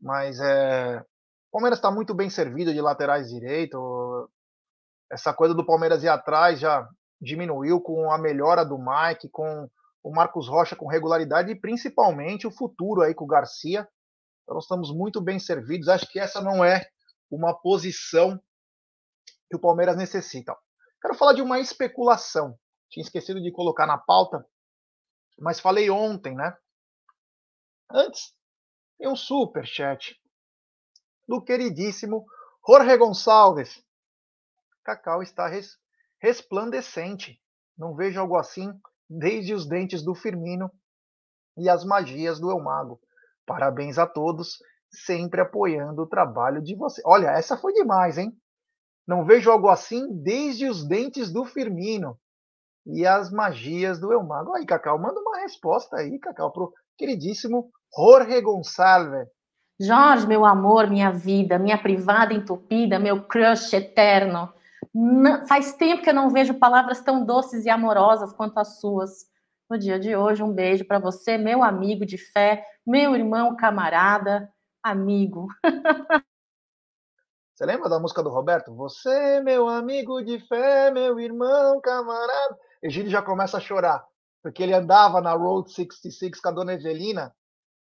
Mas 0.00 0.38
é. 0.38 1.00
O 1.48 1.50
Palmeiras 1.54 1.80
está 1.80 1.90
muito 1.90 2.14
bem 2.14 2.30
servido 2.30 2.72
de 2.72 2.80
laterais 2.80 3.28
direito 3.28 4.30
essa 5.10 5.32
coisa 5.32 5.54
do 5.54 5.64
Palmeiras 5.64 6.02
ir 6.02 6.08
atrás 6.08 6.60
já 6.60 6.88
diminuiu 7.20 7.80
com 7.80 8.10
a 8.10 8.18
melhora 8.18 8.64
do 8.64 8.78
Mike, 8.78 9.28
com 9.30 9.68
o 10.02 10.10
Marcos 10.10 10.48
Rocha 10.48 10.76
com 10.76 10.86
regularidade 10.86 11.50
e 11.50 11.60
principalmente 11.60 12.46
o 12.46 12.50
futuro 12.50 13.02
aí 13.02 13.14
com 13.14 13.24
o 13.24 13.28
Garcia. 13.28 13.88
Então 14.42 14.54
nós 14.54 14.64
estamos 14.64 14.92
muito 14.92 15.20
bem 15.20 15.38
servidos. 15.38 15.88
Acho 15.88 16.06
que 16.10 16.18
essa 16.18 16.40
não 16.40 16.64
é 16.64 16.86
uma 17.30 17.58
posição 17.58 18.40
que 19.50 19.56
o 19.56 19.60
Palmeiras 19.60 19.96
necessita. 19.96 20.56
Quero 21.00 21.14
falar 21.14 21.32
de 21.32 21.42
uma 21.42 21.58
especulação. 21.58 22.58
Tinha 22.90 23.02
esquecido 23.02 23.40
de 23.40 23.52
colocar 23.52 23.86
na 23.86 23.98
pauta, 23.98 24.44
mas 25.38 25.60
falei 25.60 25.90
ontem, 25.90 26.34
né? 26.34 26.56
Antes, 27.90 28.34
tem 28.98 29.08
um 29.08 29.16
super 29.16 29.66
chat 29.66 30.18
do 31.26 31.42
queridíssimo 31.42 32.26
Jorge 32.66 32.96
Gonçalves. 32.96 33.82
Cacau 34.88 35.22
está 35.22 35.46
res, 35.46 35.76
resplandecente. 36.18 37.38
Não 37.76 37.94
vejo 37.94 38.18
algo 38.18 38.36
assim 38.36 38.72
desde 39.08 39.52
os 39.52 39.68
dentes 39.68 40.02
do 40.02 40.14
Firmino 40.14 40.70
e 41.58 41.68
as 41.68 41.84
magias 41.84 42.40
do 42.40 42.50
Elmago. 42.50 42.98
Parabéns 43.44 43.98
a 43.98 44.06
todos, 44.06 44.56
sempre 44.90 45.42
apoiando 45.42 46.00
o 46.00 46.06
trabalho 46.06 46.62
de 46.62 46.74
você. 46.74 47.02
Olha, 47.04 47.32
essa 47.32 47.54
foi 47.54 47.74
demais, 47.74 48.16
hein? 48.16 48.32
Não 49.06 49.26
vejo 49.26 49.50
algo 49.50 49.68
assim 49.68 50.06
desde 50.22 50.66
os 50.66 50.88
dentes 50.88 51.30
do 51.30 51.44
Firmino 51.44 52.18
e 52.86 53.06
as 53.06 53.30
magias 53.30 54.00
do 54.00 54.10
Elmago. 54.10 54.54
Aí, 54.54 54.64
Cacau, 54.64 54.98
manda 54.98 55.20
uma 55.20 55.40
resposta 55.40 55.98
aí, 55.98 56.18
Cacau, 56.18 56.50
pro 56.50 56.72
queridíssimo 56.96 57.70
Jorge 57.94 58.40
Gonçalves. 58.40 59.28
Jorge, 59.78 60.26
meu 60.26 60.46
amor, 60.46 60.88
minha 60.88 61.12
vida, 61.12 61.58
minha 61.58 61.76
privada 61.76 62.32
entupida, 62.32 62.98
meu 62.98 63.22
crush 63.24 63.74
eterno. 63.74 64.50
Faz 65.48 65.74
tempo 65.74 66.02
que 66.02 66.10
eu 66.10 66.14
não 66.14 66.30
vejo 66.30 66.58
palavras 66.58 67.00
tão 67.00 67.24
doces 67.24 67.64
e 67.64 67.70
amorosas 67.70 68.32
quanto 68.32 68.58
as 68.58 68.80
suas. 68.80 69.26
No 69.68 69.78
dia 69.78 69.98
de 69.98 70.16
hoje, 70.16 70.42
um 70.42 70.52
beijo 70.52 70.86
para 70.86 70.98
você, 70.98 71.36
meu 71.36 71.62
amigo 71.62 72.06
de 72.06 72.16
fé, 72.16 72.64
meu 72.86 73.14
irmão, 73.14 73.54
camarada, 73.54 74.50
amigo. 74.82 75.46
Você 77.54 77.66
lembra 77.66 77.88
da 77.88 77.98
música 77.98 78.22
do 78.22 78.30
Roberto? 78.30 78.72
Você, 78.76 79.40
meu 79.40 79.68
amigo 79.68 80.22
de 80.22 80.38
fé, 80.46 80.92
meu 80.92 81.18
irmão, 81.18 81.80
camarada. 81.80 82.56
Egílio 82.80 83.10
já 83.10 83.20
começa 83.20 83.56
a 83.56 83.60
chorar, 83.60 84.06
porque 84.40 84.62
ele 84.62 84.72
andava 84.72 85.20
na 85.20 85.32
Road 85.32 85.70
66 85.72 86.40
com 86.40 86.48
a 86.48 86.52
dona 86.52 86.74
Evelina, 86.74 87.34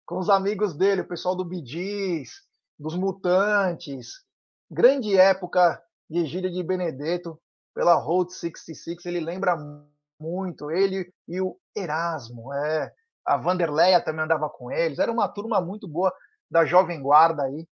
com 0.05 0.19
os 0.19 0.29
amigos 0.29 0.75
dele, 0.75 1.01
o 1.01 1.07
pessoal 1.07 1.35
do 1.35 1.43
Bidis, 1.43 2.43
dos 2.77 2.95
Mutantes. 2.95 4.23
Grande 4.69 5.17
época 5.17 5.81
de 6.09 6.19
Egílio 6.19 6.51
de 6.51 6.63
Benedetto 6.63 7.39
pela 7.73 7.95
Road 7.95 8.33
66, 8.33 9.05
ele 9.05 9.19
lembra 9.19 9.55
muito, 10.19 10.69
ele 10.69 11.11
e 11.27 11.41
o 11.41 11.57
Erasmo, 11.75 12.53
é, 12.53 12.93
a 13.25 13.37
Vanderleia 13.37 14.03
também 14.03 14.23
andava 14.23 14.49
com 14.49 14.71
eles, 14.71 14.99
era 14.99 15.11
uma 15.11 15.27
turma 15.27 15.59
muito 15.59 15.87
boa 15.87 16.13
da 16.49 16.65
Jovem 16.65 17.01
Guarda 17.01 17.43
aí, 17.43 17.67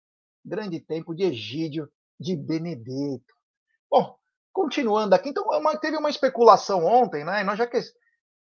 grande 0.44 0.80
tempo 0.80 1.14
de 1.14 1.24
Egídio 1.24 1.88
de 2.18 2.34
Benedetto. 2.36 3.34
Bom, 3.90 4.16
continuando 4.52 5.14
aqui, 5.14 5.28
então 5.28 5.44
uma, 5.44 5.76
teve 5.76 5.96
uma 5.96 6.10
especulação 6.10 6.84
ontem, 6.84 7.24
né, 7.24 7.44
nós 7.44 7.58
já 7.58 7.66
que, 7.66 7.78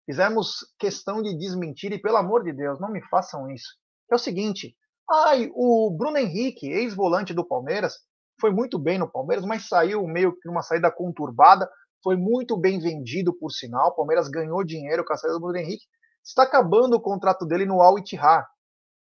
fizemos 0.05 0.57
questão 0.77 1.21
de 1.21 1.35
desmentir, 1.37 1.91
e 1.91 2.01
pelo 2.01 2.17
amor 2.17 2.43
de 2.43 2.53
Deus, 2.53 2.79
não 2.79 2.91
me 2.91 3.01
façam 3.07 3.49
isso. 3.49 3.75
É 4.11 4.15
o 4.15 4.19
seguinte, 4.19 4.75
ai, 5.09 5.51
o 5.53 5.89
Bruno 5.91 6.17
Henrique, 6.17 6.67
ex-volante 6.67 7.33
do 7.33 7.45
Palmeiras, 7.45 7.99
foi 8.39 8.51
muito 8.51 8.77
bem 8.77 8.97
no 8.97 9.09
Palmeiras, 9.09 9.45
mas 9.45 9.67
saiu 9.67 10.05
meio 10.07 10.37
que 10.37 10.49
uma 10.49 10.61
saída 10.61 10.91
conturbada. 10.91 11.69
Foi 12.03 12.15
muito 12.15 12.57
bem 12.57 12.79
vendido, 12.79 13.33
por 13.33 13.51
sinal. 13.51 13.89
O 13.89 13.95
Palmeiras 13.95 14.27
ganhou 14.27 14.63
dinheiro 14.63 15.03
com 15.03 15.13
a 15.13 15.17
saída 15.17 15.35
do 15.35 15.41
Bruno 15.41 15.57
Henrique. 15.57 15.85
Está 16.23 16.43
acabando 16.43 16.95
o 16.95 17.01
contrato 17.01 17.45
dele 17.45 17.65
no 17.65 17.81
Al 17.81 17.97
Ittihad, 17.97 18.45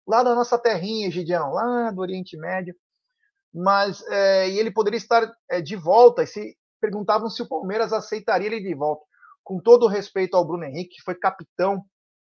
lá 0.07 0.23
da 0.23 0.35
nossa 0.35 0.59
terrinha, 0.59 1.11
Gideão, 1.11 1.53
lá 1.53 1.91
do 1.91 2.01
Oriente 2.01 2.37
Médio. 2.37 2.75
Mas 3.53 4.03
é, 4.09 4.51
e 4.51 4.59
ele 4.59 4.71
poderia 4.71 4.97
estar 4.97 5.31
é, 5.51 5.61
de 5.61 5.77
volta. 5.77 6.23
E 6.23 6.27
se 6.27 6.57
perguntavam 6.81 7.29
se 7.29 7.43
o 7.43 7.49
Palmeiras 7.49 7.93
aceitaria 7.93 8.47
ele 8.47 8.61
de 8.61 8.75
volta. 8.75 9.05
Com 9.43 9.61
todo 9.61 9.85
o 9.85 9.89
respeito 9.89 10.37
ao 10.37 10.47
Bruno 10.47 10.65
Henrique, 10.65 10.97
que 10.97 11.03
foi 11.03 11.15
capitão 11.15 11.85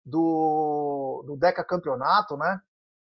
do, 0.06 1.24
do 1.26 1.38
Deca 1.38 1.64
Campeonato, 1.64 2.38
né? 2.38 2.60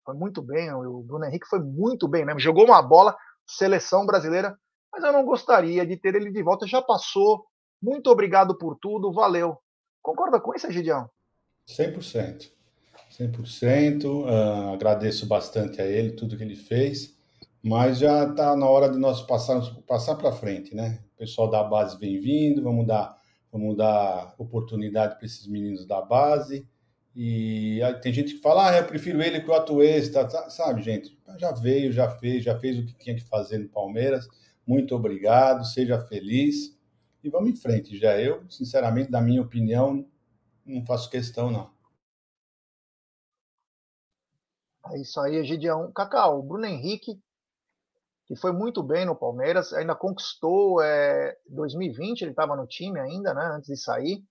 Foi 0.05 0.15
muito 0.15 0.43
bem. 0.43 0.73
O 0.73 1.03
Bruno 1.03 1.25
Henrique 1.25 1.47
foi 1.47 1.61
muito 1.61 2.09
bem 2.09 2.25
mesmo. 2.25 2.41
Jogou 2.41 2.65
uma 2.65 2.83
bola 2.83 3.17
seleção 3.47 4.07
brasileira, 4.07 4.59
mas 4.93 5.03
eu 5.03 5.13
não 5.13 5.25
gostaria 5.25 5.87
de 5.87 5.97
ter 5.97 6.15
ele 6.15 6.31
de 6.31 6.43
volta. 6.43 6.67
Já 6.67 6.81
passou. 6.81 7.47
Muito 7.83 8.09
obrigado 8.11 8.57
por 8.57 8.77
tudo, 8.77 9.13
valeu. 9.13 9.59
Concorda 10.03 10.41
com 10.41 10.55
isso, 10.55 10.71
Gideão? 10.71 11.09
100%. 11.69 12.51
100%. 13.11 14.05
Uh, 14.05 14.75
agradeço 14.75 15.27
bastante 15.27 15.81
a 15.81 15.87
ele, 15.87 16.13
tudo 16.13 16.37
que 16.37 16.43
ele 16.43 16.57
fez, 16.57 17.17
mas 17.63 17.99
já 17.99 18.25
está 18.25 18.57
na 18.57 18.69
hora 18.69 18.89
de 18.89 18.99
nós 18.99 19.23
passarmos, 19.23 19.69
passar 19.87 20.17
para 20.17 20.33
frente, 20.33 20.75
né? 20.75 21.01
O 21.15 21.19
pessoal 21.19 21.49
da 21.49 21.63
base 21.63 21.99
vem 21.99 22.19
vindo, 22.19 22.63
vamos 22.63 22.87
dar, 22.87 23.17
vamos 23.53 23.77
dar 23.77 24.35
oportunidade 24.39 25.17
para 25.17 25.27
esses 25.27 25.47
meninos 25.47 25.87
da 25.87 26.03
base 26.03 26.69
E 27.15 27.81
aí 27.83 27.95
tem 28.01 28.13
gente 28.13 28.35
que 28.35 28.41
fala, 28.41 28.71
ah, 28.71 28.77
eu 28.79 28.87
prefiro 28.87 29.23
ele 29.23 29.41
que 29.41 29.49
o 29.49 29.55
Atuesta, 29.55 30.27
tá, 30.27 30.51
sabe, 30.51 30.83
gente? 30.83 31.17
Já 31.39 31.53
veio, 31.53 31.93
já 31.93 32.09
fez, 32.11 32.43
já 32.43 32.59
fez 32.59 32.79
o 32.79 32.85
que 32.85 32.95
tinha 32.95 33.15
que 33.15 33.23
fazer 33.23 33.59
no 33.59 33.69
Palmeiras. 33.69 34.27
Muito 34.67 34.97
obrigado, 34.97 35.65
seja 35.65 36.05
feliz 36.07 36.77
e 37.23 37.31
vamos 37.31 37.51
em 37.51 37.57
frente. 37.57 37.97
Já 37.99 38.21
eu, 38.21 38.45
sinceramente, 38.51 39.11
da 39.11 39.21
minha 39.21 39.43
opinião, 39.43 40.05
não 40.67 40.85
faço 40.85 41.09
questão, 41.09 41.51
não. 41.51 41.73
É 44.93 45.01
isso 45.01 45.21
aí, 45.21 45.37
Egidião. 45.37 45.93
Cacau, 45.93 46.41
o 46.41 46.43
Bruno 46.43 46.67
Henrique, 46.67 47.19
que 48.27 48.35
foi 48.37 48.53
muito 48.53 48.83
bem 48.83 49.07
no 49.07 49.15
Palmeiras, 49.15 49.73
ainda 49.73 49.95
conquistou 49.95 50.83
é, 50.83 51.37
2020, 51.49 52.23
ele 52.23 52.31
estava 52.33 52.57
no 52.57 52.67
time 52.67 52.99
ainda, 52.99 53.33
né, 53.33 53.53
antes 53.55 53.69
de 53.69 53.77
sair. 53.77 54.23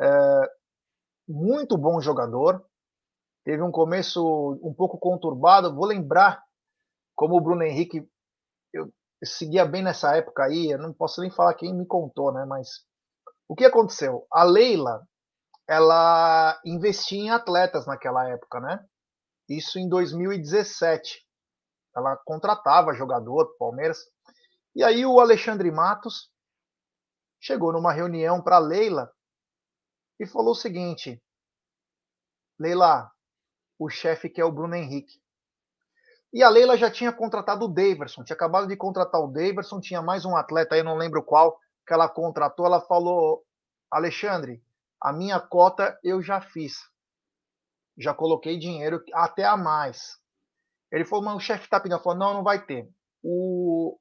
É, 0.00 0.50
muito 1.28 1.76
bom 1.76 2.00
jogador. 2.00 2.64
Teve 3.44 3.62
um 3.62 3.70
começo 3.70 4.58
um 4.62 4.74
pouco 4.74 4.98
conturbado. 4.98 5.74
Vou 5.74 5.86
lembrar 5.86 6.42
como 7.14 7.36
o 7.36 7.40
Bruno 7.40 7.62
Henrique 7.62 8.08
eu 8.72 8.92
seguia 9.24 9.64
bem 9.64 9.82
nessa 9.82 10.16
época 10.16 10.44
aí. 10.44 10.70
Eu 10.70 10.78
não 10.78 10.92
posso 10.92 11.20
nem 11.20 11.30
falar 11.30 11.54
quem 11.54 11.74
me 11.74 11.86
contou, 11.86 12.32
né? 12.32 12.44
Mas 12.44 12.84
o 13.48 13.54
que 13.54 13.64
aconteceu? 13.64 14.26
A 14.32 14.42
Leila, 14.42 15.06
ela 15.68 16.60
investia 16.64 17.18
em 17.18 17.30
atletas 17.30 17.86
naquela 17.86 18.28
época, 18.28 18.60
né? 18.60 18.84
Isso 19.48 19.78
em 19.78 19.88
2017. 19.88 21.24
Ela 21.96 22.16
contratava 22.24 22.94
jogador 22.94 23.44
do 23.44 23.56
Palmeiras. 23.56 23.98
E 24.74 24.82
aí 24.82 25.06
o 25.06 25.20
Alexandre 25.20 25.70
Matos 25.70 26.30
chegou 27.40 27.72
numa 27.72 27.92
reunião 27.92 28.42
para 28.42 28.58
Leila 28.58 29.10
e 30.18 30.26
falou 30.26 30.52
o 30.52 30.54
seguinte: 30.54 31.22
Leila, 32.58 33.10
o 33.78 33.88
chefe 33.88 34.28
quer 34.28 34.44
o 34.44 34.52
Bruno 34.52 34.74
Henrique. 34.74 35.20
E 36.32 36.42
a 36.42 36.48
Leila 36.48 36.76
já 36.76 36.90
tinha 36.90 37.12
contratado 37.12 37.64
o 37.64 37.68
Daverson, 37.68 38.24
tinha 38.24 38.34
acabado 38.34 38.66
de 38.66 38.76
contratar 38.76 39.20
o 39.20 39.28
Daverson, 39.28 39.80
tinha 39.80 40.02
mais 40.02 40.24
um 40.24 40.36
atleta 40.36 40.74
aí, 40.74 40.82
não 40.82 40.96
lembro 40.96 41.22
qual, 41.22 41.58
que 41.86 41.92
ela 41.92 42.08
contratou. 42.08 42.66
Ela 42.66 42.80
falou: 42.80 43.44
Alexandre, 43.90 44.62
a 45.00 45.12
minha 45.12 45.40
cota 45.40 45.98
eu 46.02 46.22
já 46.22 46.40
fiz. 46.40 46.78
Já 47.98 48.12
coloquei 48.12 48.58
dinheiro 48.58 49.02
até 49.12 49.44
a 49.44 49.56
mais. 49.56 50.18
Ele 50.92 51.04
falou, 51.04 51.24
mas 51.24 51.36
o 51.36 51.40
chefe 51.40 51.64
está 51.64 51.80
pedindo. 51.80 52.02
Falou, 52.02 52.18
não, 52.18 52.34
não 52.34 52.42
vai 52.44 52.64
ter. 52.64 52.88
O, 53.22 53.98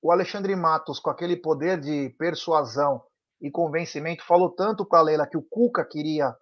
o 0.00 0.12
Alexandre 0.12 0.54
Matos, 0.54 1.00
com 1.00 1.10
aquele 1.10 1.36
poder 1.36 1.80
de 1.80 2.10
persuasão 2.18 3.04
e 3.42 3.50
convencimento, 3.50 4.24
falou 4.24 4.50
tanto 4.50 4.86
para 4.86 5.00
a 5.00 5.02
Leila 5.02 5.26
que 5.26 5.36
o 5.36 5.42
Cuca 5.42 5.84
queria 5.84 6.34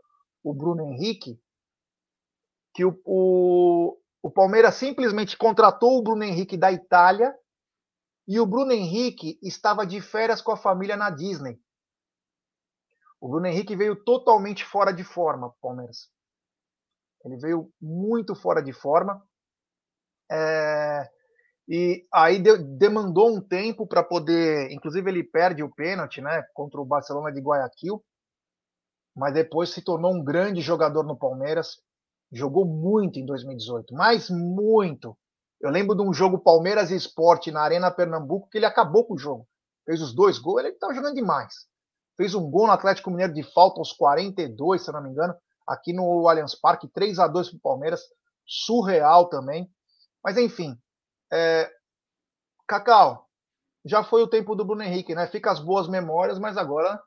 o 0.44 0.52
Bruno 0.52 0.82
Henrique, 0.82 1.40
que 2.74 2.84
o, 2.84 3.00
o, 3.04 3.98
o 4.22 4.30
Palmeiras 4.30 4.74
simplesmente 4.74 5.36
contratou 5.36 5.98
o 5.98 6.02
Bruno 6.02 6.22
Henrique 6.22 6.58
da 6.58 6.70
Itália 6.70 7.34
e 8.28 8.38
o 8.38 8.46
Bruno 8.46 8.72
Henrique 8.72 9.38
estava 9.42 9.86
de 9.86 10.00
férias 10.00 10.42
com 10.42 10.52
a 10.52 10.56
família 10.56 10.96
na 10.96 11.08
Disney. 11.08 11.58
O 13.18 13.28
Bruno 13.28 13.46
Henrique 13.46 13.74
veio 13.74 13.96
totalmente 14.04 14.64
fora 14.64 14.92
de 14.92 15.02
forma, 15.02 15.54
Palmeiras. 15.60 16.10
Ele 17.24 17.36
veio 17.36 17.72
muito 17.80 18.34
fora 18.34 18.62
de 18.62 18.72
forma. 18.72 19.22
É, 20.30 21.10
e 21.72 22.04
aí 22.12 22.40
de, 22.40 22.58
demandou 22.58 23.32
um 23.32 23.40
tempo 23.40 23.86
para 23.86 24.02
poder. 24.02 24.72
Inclusive, 24.72 25.08
ele 25.08 25.22
perde 25.22 25.62
o 25.62 25.72
pênalti 25.72 26.20
né, 26.20 26.42
contra 26.52 26.80
o 26.80 26.84
Barcelona 26.84 27.30
de 27.30 27.40
Guayaquil. 27.40 28.04
Mas 29.14 29.34
depois 29.34 29.70
se 29.70 29.80
tornou 29.80 30.12
um 30.12 30.24
grande 30.24 30.60
jogador 30.60 31.04
no 31.04 31.16
Palmeiras. 31.16 31.80
Jogou 32.32 32.64
muito 32.64 33.20
em 33.20 33.24
2018, 33.24 33.94
mas 33.94 34.28
muito. 34.30 35.16
Eu 35.60 35.70
lembro 35.70 35.94
de 35.94 36.02
um 36.02 36.12
jogo 36.12 36.40
Palmeiras 36.40 36.90
e 36.90 36.96
Esporte 36.96 37.52
na 37.52 37.60
Arena 37.60 37.88
Pernambuco 37.88 38.48
que 38.50 38.58
ele 38.58 38.66
acabou 38.66 39.04
com 39.04 39.14
o 39.14 39.18
jogo. 39.18 39.46
Fez 39.86 40.02
os 40.02 40.12
dois 40.12 40.40
gols, 40.40 40.64
ele 40.64 40.70
estava 40.70 40.92
jogando 40.92 41.14
demais. 41.14 41.68
Fez 42.16 42.34
um 42.34 42.50
gol 42.50 42.66
no 42.66 42.72
Atlético 42.72 43.10
Mineiro 43.10 43.32
de 43.32 43.44
falta 43.44 43.80
aos 43.80 43.92
42, 43.92 44.84
se 44.84 44.90
não 44.90 45.02
me 45.02 45.10
engano, 45.10 45.34
aqui 45.66 45.92
no 45.92 46.28
Allianz 46.28 46.56
Parque, 46.56 46.88
3 46.88 47.20
a 47.20 47.28
2 47.28 47.50
para 47.50 47.56
o 47.56 47.60
Palmeiras. 47.60 48.00
Surreal 48.44 49.28
também. 49.28 49.70
Mas 50.22 50.36
enfim, 50.36 50.76
é... 51.32 51.70
Cacau, 52.66 53.28
já 53.84 54.04
foi 54.04 54.22
o 54.22 54.28
tempo 54.28 54.54
do 54.54 54.64
Bruno 54.64 54.82
Henrique, 54.82 55.14
né? 55.14 55.26
Fica 55.26 55.50
as 55.50 55.58
boas 55.58 55.88
memórias, 55.88 56.38
mas 56.38 56.56
agora 56.56 57.02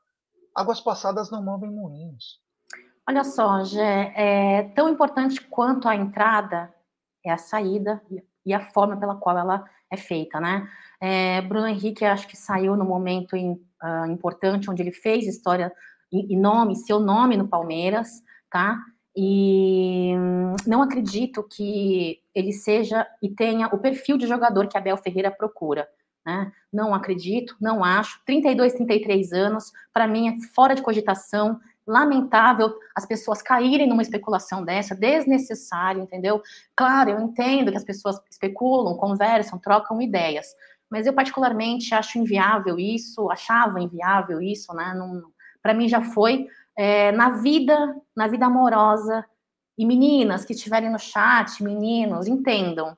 águas 0.54 0.80
passadas 0.80 1.30
não 1.30 1.42
movem 1.42 1.70
moinhos. 1.70 2.40
Olha 3.08 3.24
só, 3.24 3.64
Gé, 3.64 4.12
é 4.16 4.62
tão 4.74 4.88
importante 4.88 5.40
quanto 5.40 5.88
a 5.88 5.94
entrada 5.94 6.72
é 7.24 7.30
a 7.30 7.38
saída 7.38 8.02
e 8.44 8.52
a 8.52 8.60
forma 8.72 8.98
pela 8.98 9.16
qual 9.16 9.38
ela 9.38 9.64
é 9.90 9.96
feita, 9.96 10.40
né? 10.40 10.68
É, 11.00 11.40
Bruno 11.42 11.66
Henrique, 11.66 12.04
acho 12.04 12.26
que 12.28 12.36
saiu 12.36 12.76
no 12.76 12.84
momento 12.84 13.36
in, 13.36 13.52
uh, 13.82 14.06
importante 14.10 14.70
onde 14.70 14.82
ele 14.82 14.92
fez 14.92 15.26
história 15.26 15.72
e 16.12 16.36
nome, 16.36 16.76
seu 16.76 17.00
nome 17.00 17.36
no 17.36 17.48
Palmeiras, 17.48 18.22
tá? 18.50 18.78
E 19.16 20.12
não 20.66 20.82
acredito 20.82 21.42
que 21.42 22.20
ele 22.34 22.52
seja 22.52 23.06
e 23.22 23.28
tenha 23.28 23.68
o 23.68 23.78
perfil 23.78 24.16
de 24.16 24.26
jogador 24.26 24.66
que 24.66 24.76
Abel 24.76 24.96
Ferreira 24.96 25.30
procura. 25.30 25.88
Né? 26.26 26.50
Não 26.72 26.94
acredito, 26.94 27.54
não 27.60 27.84
acho. 27.84 28.20
32, 28.24 28.72
33 28.72 29.32
anos, 29.32 29.72
para 29.92 30.08
mim 30.08 30.28
é 30.28 30.48
fora 30.54 30.74
de 30.74 30.82
cogitação. 30.82 31.60
Lamentável 31.86 32.74
as 32.96 33.04
pessoas 33.04 33.42
caírem 33.42 33.86
numa 33.86 34.00
especulação 34.00 34.64
dessa, 34.64 34.94
desnecessário, 34.94 36.02
entendeu? 36.02 36.42
Claro, 36.74 37.10
eu 37.10 37.20
entendo 37.20 37.70
que 37.70 37.76
as 37.76 37.84
pessoas 37.84 38.18
especulam, 38.30 38.96
conversam, 38.96 39.58
trocam 39.58 40.00
ideias, 40.00 40.46
mas 40.90 41.06
eu 41.06 41.12
particularmente 41.12 41.94
acho 41.94 42.18
inviável 42.18 42.78
isso, 42.78 43.30
achava 43.30 43.80
inviável 43.80 44.40
isso, 44.40 44.72
né? 44.72 44.94
Para 45.62 45.74
mim 45.74 45.86
já 45.86 46.00
foi 46.00 46.48
é, 46.76 47.12
na 47.12 47.30
vida, 47.30 47.94
na 48.16 48.26
vida 48.26 48.46
amorosa. 48.46 49.24
E 49.76 49.84
meninas 49.84 50.44
que 50.44 50.52
estiverem 50.52 50.90
no 50.90 50.98
chat, 50.98 51.62
meninos, 51.62 52.26
entendam. 52.26 52.96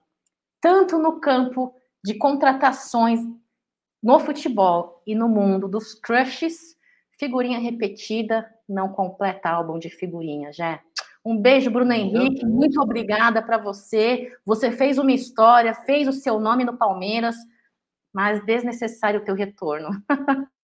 Tanto 0.61 0.99
no 0.99 1.21
campo 1.21 1.75
de 2.05 2.15
contratações 2.15 3.21
no 4.03 4.21
futebol 4.21 5.03
e 5.07 5.15
no 5.15 5.29
mundo 5.29 5.67
dos 5.67 5.95
crushes, 5.95 6.77
figurinha 7.19 7.59
repetida 7.59 8.47
não 8.69 8.89
completa 8.91 9.49
álbum 9.49 9.79
de 9.79 9.89
figurinha, 9.89 10.53
já. 10.53 10.81
Um 11.25 11.37
beijo, 11.37 11.71
Bruno 11.71 11.93
Henrique. 11.93 12.47
Muito 12.47 12.81
obrigada 12.81 13.43
para 13.43 13.59
você. 13.59 14.33
Você 14.45 14.71
fez 14.71 14.97
uma 14.97 15.11
história, 15.11 15.75
fez 15.75 16.07
o 16.07 16.13
seu 16.13 16.39
nome 16.39 16.65
no 16.65 16.77
Palmeiras, 16.77 17.35
mas 18.13 18.45
desnecessário 18.45 19.21
o 19.21 19.25
teu 19.25 19.35
retorno. 19.35 19.91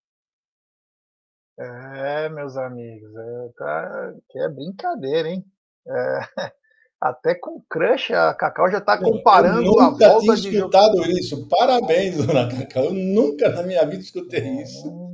É, 1.65 2.29
meus 2.29 2.57
amigos, 2.57 3.15
é, 3.15 3.49
tá, 3.57 4.15
que 4.29 4.39
é 4.39 4.49
brincadeira, 4.49 5.29
hein? 5.29 5.45
É, 5.87 6.21
até 7.01 7.35
com 7.35 7.61
crush, 7.69 8.13
a 8.13 8.35
Cacau 8.35 8.71
já 8.71 8.79
está 8.79 8.99
comparando 8.99 9.63
eu 9.63 9.65
nunca 9.65 9.85
a 9.85 10.11
volta 10.11 10.21
tinha 10.21 10.37
de 10.37 10.57
escutado 10.57 11.03
isso. 11.11 11.49
Parabéns, 11.49 12.27
dona 12.27 12.49
Cacau. 12.49 12.85
Eu 12.85 12.95
nunca 12.95 13.49
na 13.51 13.63
minha 13.63 13.85
vida 13.85 14.03
escutei 14.03 14.63
isso. 14.63 15.13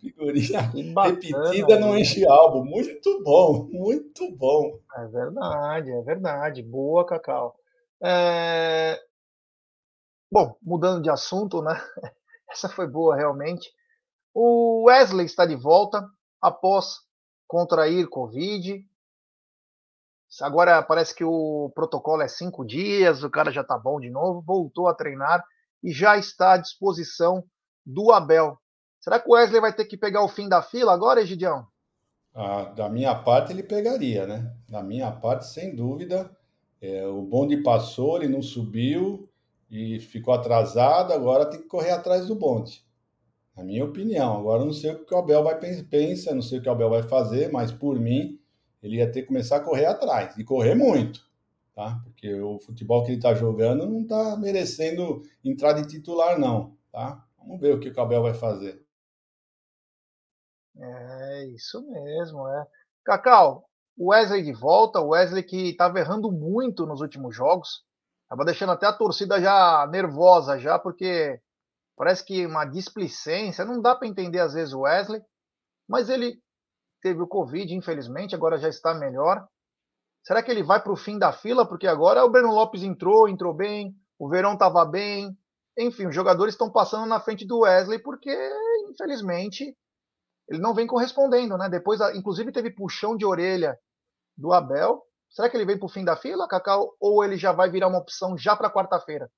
Figurinha 0.00 0.62
bacana, 0.92 1.14
repetida 1.14 1.78
não 1.78 1.96
enche 1.96 2.26
álbum. 2.26 2.64
Muito 2.64 3.22
bom, 3.22 3.68
muito 3.70 4.30
bom. 4.36 4.78
É 4.96 5.06
verdade, 5.06 5.90
é 5.90 6.02
verdade. 6.02 6.62
Boa, 6.62 7.06
Cacau. 7.06 7.56
É... 8.02 8.98
Bom, 10.30 10.56
mudando 10.62 11.02
de 11.02 11.10
assunto, 11.10 11.62
né? 11.62 11.74
Essa 12.50 12.68
foi 12.68 12.86
boa 12.86 13.16
realmente. 13.16 13.70
O 14.34 14.84
Wesley 14.84 15.26
está 15.26 15.44
de 15.44 15.56
volta 15.56 16.08
após 16.40 17.00
contrair 17.46 18.08
Covid. 18.08 18.84
Agora 20.40 20.82
parece 20.82 21.14
que 21.14 21.24
o 21.24 21.72
protocolo 21.74 22.22
é 22.22 22.28
cinco 22.28 22.64
dias, 22.64 23.24
o 23.24 23.30
cara 23.30 23.50
já 23.50 23.62
está 23.62 23.76
bom 23.76 23.98
de 23.98 24.08
novo, 24.08 24.40
voltou 24.40 24.86
a 24.86 24.94
treinar 24.94 25.44
e 25.82 25.90
já 25.90 26.16
está 26.16 26.52
à 26.52 26.56
disposição 26.56 27.44
do 27.84 28.12
Abel. 28.12 28.56
Será 29.00 29.18
que 29.18 29.28
o 29.28 29.32
Wesley 29.32 29.60
vai 29.60 29.72
ter 29.72 29.86
que 29.86 29.96
pegar 29.96 30.22
o 30.22 30.28
fim 30.28 30.48
da 30.48 30.62
fila 30.62 30.92
agora, 30.92 31.20
Egidião? 31.20 31.66
Ah, 32.32 32.64
da 32.64 32.88
minha 32.88 33.14
parte, 33.14 33.52
ele 33.52 33.62
pegaria, 33.62 34.26
né? 34.26 34.54
Da 34.68 34.82
minha 34.82 35.10
parte, 35.10 35.46
sem 35.46 35.74
dúvida. 35.74 36.30
É, 36.80 37.04
o 37.06 37.22
bonde 37.22 37.56
passou, 37.62 38.16
ele 38.16 38.28
não 38.28 38.40
subiu 38.40 39.28
e 39.68 39.98
ficou 39.98 40.32
atrasado, 40.32 41.12
agora 41.12 41.46
tem 41.46 41.60
que 41.60 41.68
correr 41.68 41.90
atrás 41.90 42.26
do 42.26 42.34
bonde. 42.34 42.84
Na 43.60 43.64
minha 43.66 43.84
opinião. 43.84 44.38
Agora, 44.38 44.64
não 44.64 44.72
sei 44.72 44.92
o 44.92 45.04
que 45.04 45.14
o 45.14 45.18
Abel 45.18 45.44
vai 45.44 45.54
pensar, 45.58 46.34
não 46.34 46.40
sei 46.40 46.58
o 46.58 46.62
que 46.62 46.68
o 46.68 46.72
Abel 46.72 46.88
vai 46.88 47.02
fazer, 47.02 47.52
mas 47.52 47.70
por 47.70 48.00
mim, 48.00 48.40
ele 48.82 48.96
ia 48.96 49.12
ter 49.12 49.20
que 49.20 49.28
começar 49.28 49.56
a 49.56 49.60
correr 49.60 49.84
atrás 49.84 50.34
e 50.38 50.42
correr 50.42 50.74
muito, 50.74 51.20
tá? 51.74 52.00
Porque 52.02 52.40
o 52.40 52.58
futebol 52.58 53.04
que 53.04 53.10
ele 53.10 53.18
está 53.18 53.34
jogando 53.34 53.86
não 53.86 54.00
está 54.00 54.34
merecendo 54.38 55.22
entrar 55.44 55.74
de 55.74 55.86
titular, 55.86 56.38
não, 56.38 56.74
tá? 56.90 57.22
Vamos 57.36 57.60
ver 57.60 57.74
o 57.74 57.78
que 57.78 57.90
o 57.90 58.00
Abel 58.00 58.22
vai 58.22 58.32
fazer. 58.32 58.82
É 60.78 61.44
isso 61.48 61.82
mesmo, 61.90 62.48
é. 62.48 62.66
Cacau, 63.04 63.68
o 63.94 64.08
Wesley 64.10 64.42
de 64.42 64.54
volta, 64.54 65.00
o 65.00 65.08
Wesley 65.08 65.42
que 65.42 65.68
estava 65.68 65.98
errando 65.98 66.32
muito 66.32 66.86
nos 66.86 67.02
últimos 67.02 67.36
jogos, 67.36 67.84
estava 68.22 68.42
deixando 68.42 68.72
até 68.72 68.86
a 68.86 68.92
torcida 68.94 69.38
já 69.38 69.86
nervosa 69.92 70.58
já, 70.58 70.78
porque 70.78 71.38
parece 72.00 72.24
que 72.24 72.46
uma 72.46 72.64
displicência, 72.64 73.62
não 73.62 73.78
dá 73.78 73.94
para 73.94 74.08
entender 74.08 74.40
às 74.40 74.54
vezes 74.54 74.72
o 74.72 74.80
Wesley, 74.80 75.20
mas 75.86 76.08
ele 76.08 76.40
teve 77.02 77.20
o 77.20 77.26
Covid, 77.26 77.74
infelizmente, 77.74 78.34
agora 78.34 78.56
já 78.56 78.70
está 78.70 78.94
melhor. 78.94 79.46
Será 80.24 80.42
que 80.42 80.50
ele 80.50 80.62
vai 80.62 80.82
para 80.82 80.94
o 80.94 80.96
fim 80.96 81.18
da 81.18 81.30
fila? 81.30 81.68
Porque 81.68 81.86
agora 81.86 82.24
o 82.24 82.30
Breno 82.30 82.54
Lopes 82.54 82.82
entrou, 82.82 83.28
entrou 83.28 83.52
bem, 83.52 83.94
o 84.18 84.30
Verão 84.30 84.54
estava 84.54 84.82
bem. 84.86 85.36
Enfim, 85.76 86.06
os 86.06 86.14
jogadores 86.14 86.54
estão 86.54 86.72
passando 86.72 87.04
na 87.04 87.20
frente 87.20 87.46
do 87.46 87.58
Wesley 87.58 87.98
porque, 87.98 88.34
infelizmente, 88.88 89.76
ele 90.48 90.58
não 90.58 90.72
vem 90.72 90.86
correspondendo, 90.86 91.58
né? 91.58 91.68
Depois, 91.68 92.00
inclusive, 92.14 92.50
teve 92.50 92.70
puxão 92.70 93.14
de 93.14 93.26
orelha 93.26 93.78
do 94.38 94.54
Abel. 94.54 95.02
Será 95.28 95.50
que 95.50 95.56
ele 95.58 95.66
vem 95.66 95.78
para 95.78 95.84
o 95.84 95.90
fim 95.90 96.02
da 96.02 96.16
fila, 96.16 96.48
Cacau, 96.48 96.96
ou 96.98 97.22
ele 97.22 97.36
já 97.36 97.52
vai 97.52 97.70
virar 97.70 97.88
uma 97.88 97.98
opção 97.98 98.38
já 98.38 98.56
para 98.56 98.72
quarta-feira? 98.72 99.30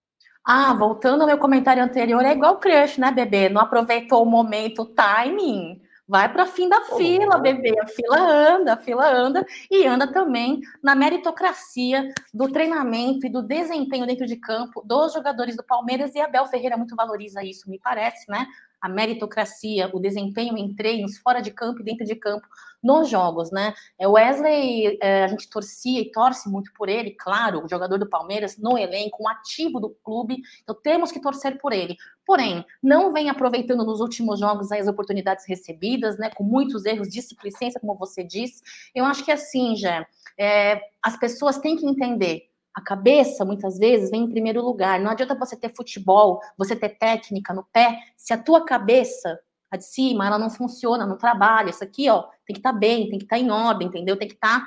Ah, 0.44 0.74
voltando 0.74 1.20
ao 1.20 1.26
meu 1.26 1.38
comentário 1.38 1.82
anterior, 1.82 2.24
é 2.24 2.32
igual 2.32 2.54
o 2.54 2.58
crush, 2.58 2.98
né, 2.98 3.12
bebê? 3.12 3.48
Não 3.48 3.60
aproveitou 3.60 4.22
o 4.22 4.26
momento, 4.26 4.82
o 4.82 4.86
timing. 4.86 5.80
Vai 6.06 6.30
para 6.30 6.46
fim 6.46 6.68
da 6.68 6.78
oh, 6.90 6.96
fila, 6.96 7.38
bebê. 7.38 7.72
A 7.80 7.86
fila 7.86 8.18
anda, 8.18 8.74
a 8.74 8.76
fila 8.76 9.08
anda 9.08 9.46
e 9.70 9.86
anda 9.86 10.12
também 10.12 10.60
na 10.82 10.94
meritocracia 10.94 12.12
do 12.34 12.50
treinamento 12.50 13.24
e 13.24 13.30
do 13.30 13.40
desempenho 13.40 14.06
dentro 14.06 14.26
de 14.26 14.36
campo 14.36 14.82
dos 14.84 15.12
jogadores 15.12 15.56
do 15.56 15.62
Palmeiras. 15.62 16.14
E 16.14 16.20
Abel 16.20 16.44
Ferreira 16.46 16.76
muito 16.76 16.96
valoriza 16.96 17.44
isso, 17.44 17.70
me 17.70 17.78
parece, 17.78 18.28
né? 18.28 18.46
A 18.82 18.88
meritocracia, 18.88 19.88
o 19.94 20.00
desempenho 20.00 20.58
em 20.58 20.74
treinos, 20.74 21.16
fora 21.18 21.40
de 21.40 21.52
campo 21.52 21.80
e 21.80 21.84
dentro 21.84 22.04
de 22.04 22.16
campo, 22.16 22.44
nos 22.82 23.08
jogos, 23.08 23.52
né? 23.52 23.72
É, 23.96 24.08
Wesley, 24.08 24.98
é, 25.00 25.22
a 25.22 25.28
gente 25.28 25.48
torcia 25.48 26.00
e 26.00 26.10
torce 26.10 26.50
muito 26.50 26.72
por 26.74 26.88
ele, 26.88 27.12
claro, 27.12 27.64
o 27.64 27.68
jogador 27.68 27.96
do 27.96 28.08
Palmeiras 28.08 28.58
no 28.58 28.76
elenco, 28.76 29.22
um 29.22 29.28
ativo 29.28 29.78
do 29.78 29.90
clube, 30.02 30.42
então 30.62 30.74
temos 30.82 31.12
que 31.12 31.20
torcer 31.20 31.58
por 31.58 31.72
ele. 31.72 31.96
Porém, 32.26 32.64
não 32.82 33.12
vem 33.12 33.30
aproveitando 33.30 33.84
nos 33.84 34.00
últimos 34.00 34.40
jogos 34.40 34.72
as 34.72 34.88
oportunidades 34.88 35.46
recebidas, 35.46 36.18
né? 36.18 36.30
Com 36.30 36.42
muitos 36.42 36.84
erros 36.84 37.08
de 37.08 37.14
displicência, 37.14 37.80
como 37.80 37.96
você 37.96 38.24
disse. 38.24 38.62
Eu 38.92 39.04
acho 39.04 39.24
que 39.24 39.30
assim, 39.30 39.76
já, 39.76 40.04
é, 40.36 40.80
as 41.00 41.16
pessoas 41.16 41.58
têm 41.58 41.76
que 41.76 41.86
entender 41.86 42.51
a 42.74 42.80
cabeça, 42.80 43.44
muitas 43.44 43.78
vezes, 43.78 44.10
vem 44.10 44.24
em 44.24 44.30
primeiro 44.30 44.62
lugar. 44.62 44.98
Não 45.00 45.10
adianta 45.10 45.34
você 45.34 45.56
ter 45.56 45.74
futebol, 45.74 46.40
você 46.56 46.74
ter 46.74 46.90
técnica 46.90 47.52
no 47.52 47.64
pé, 47.72 47.98
se 48.16 48.32
a 48.32 48.38
tua 48.38 48.64
cabeça, 48.64 49.38
a 49.70 49.76
de 49.76 49.84
cima, 49.84 50.26
ela 50.26 50.38
não 50.38 50.50
funciona, 50.50 51.06
não 51.06 51.16
trabalha. 51.16 51.70
Isso 51.70 51.84
aqui, 51.84 52.08
ó, 52.08 52.22
tem 52.46 52.54
que 52.54 52.58
estar 52.58 52.72
tá 52.72 52.78
bem, 52.78 53.08
tem 53.08 53.18
que 53.18 53.24
estar 53.24 53.36
tá 53.36 53.42
em 53.42 53.50
ordem, 53.50 53.88
entendeu? 53.88 54.16
Tem 54.16 54.28
que 54.28 54.34
estar 54.34 54.60
tá 54.60 54.66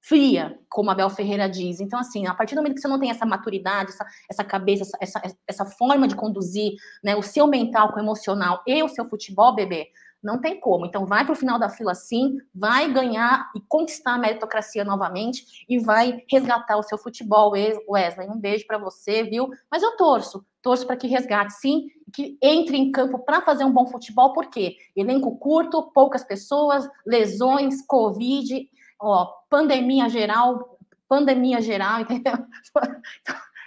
fria, 0.00 0.58
como 0.68 0.90
a 0.90 0.94
Bel 0.94 1.10
Ferreira 1.10 1.48
diz. 1.48 1.80
Então, 1.80 1.98
assim, 1.98 2.26
a 2.26 2.34
partir 2.34 2.54
do 2.54 2.58
momento 2.58 2.76
que 2.76 2.80
você 2.80 2.88
não 2.88 2.98
tem 2.98 3.10
essa 3.10 3.26
maturidade, 3.26 3.90
essa, 3.90 4.06
essa 4.30 4.44
cabeça, 4.44 4.96
essa, 5.00 5.20
essa 5.46 5.64
forma 5.66 6.08
de 6.08 6.16
conduzir 6.16 6.72
né, 7.04 7.14
o 7.14 7.22
seu 7.22 7.46
mental 7.46 7.92
com 7.92 7.98
o 7.98 8.02
emocional 8.02 8.62
e 8.66 8.82
o 8.82 8.88
seu 8.88 9.08
futebol, 9.08 9.54
bebê, 9.54 9.88
não 10.22 10.40
tem 10.40 10.58
como. 10.58 10.86
Então, 10.86 11.06
vai 11.06 11.24
para 11.24 11.32
o 11.32 11.36
final 11.36 11.58
da 11.58 11.68
fila 11.68 11.94
sim, 11.94 12.36
vai 12.54 12.92
ganhar 12.92 13.50
e 13.54 13.60
conquistar 13.68 14.14
a 14.14 14.18
meritocracia 14.18 14.84
novamente 14.84 15.64
e 15.68 15.78
vai 15.78 16.24
resgatar 16.30 16.76
o 16.76 16.82
seu 16.82 16.98
futebol, 16.98 17.52
Wesley. 17.88 18.28
Um 18.28 18.38
beijo 18.38 18.66
para 18.66 18.78
você, 18.78 19.22
viu? 19.22 19.48
Mas 19.70 19.82
eu 19.82 19.96
torço, 19.96 20.44
torço 20.62 20.86
para 20.86 20.96
que 20.96 21.06
resgate 21.06 21.52
sim, 21.54 21.88
que 22.12 22.36
entre 22.42 22.76
em 22.76 22.90
campo 22.90 23.18
para 23.18 23.42
fazer 23.42 23.64
um 23.64 23.72
bom 23.72 23.86
futebol, 23.86 24.32
porque 24.32 24.76
elenco 24.96 25.38
curto, 25.38 25.90
poucas 25.92 26.24
pessoas, 26.24 26.88
lesões, 27.06 27.84
Covid, 27.86 28.68
ó, 29.00 29.26
pandemia 29.48 30.08
geral, 30.08 30.78
pandemia 31.08 31.60
geral, 31.60 32.00
entendeu? 32.02 32.34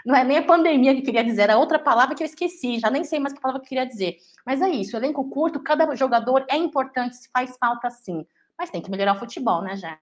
Não 0.06 0.16
é 0.16 0.24
nem 0.24 0.38
a 0.38 0.46
pandemia 0.46 0.96
que 0.96 1.02
queria 1.02 1.24
dizer, 1.24 1.44
era 1.44 1.58
outra 1.58 1.78
palavra 1.78 2.16
que 2.16 2.24
eu 2.24 2.26
esqueci, 2.26 2.80
já 2.80 2.90
nem 2.90 3.04
sei 3.04 3.20
mais 3.20 3.34
que 3.34 3.42
palavra 3.42 3.62
que 3.62 3.70
queria 3.70 3.86
dizer. 3.86 4.18
Mas 4.46 4.62
é 4.62 4.70
isso, 4.70 4.96
elenco 4.96 5.30
curto, 5.30 5.62
cada 5.62 5.96
jogador 5.96 6.46
é 6.50 6.56
importante, 6.56 7.18
faz 7.32 7.58
falta 7.58 7.90
sim. 7.90 8.26
Mas 8.58 8.70
tem 8.70 8.82
que 8.82 8.92
melhorar 8.92 9.16
o 9.16 9.20
futebol, 9.20 9.62
né, 9.62 9.76
Jé? 9.76 9.98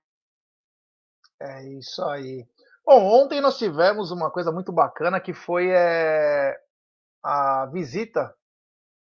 É 1.41 1.67
isso 1.69 2.03
aí. 2.03 2.45
Bom, 2.85 3.03
ontem 3.05 3.39
nós 3.39 3.57
tivemos 3.57 4.11
uma 4.11 4.31
coisa 4.31 4.51
muito 4.51 4.71
bacana 4.71 5.19
que 5.19 5.33
foi 5.33 5.69
é, 5.69 6.57
a 7.23 7.65
visita 7.67 8.33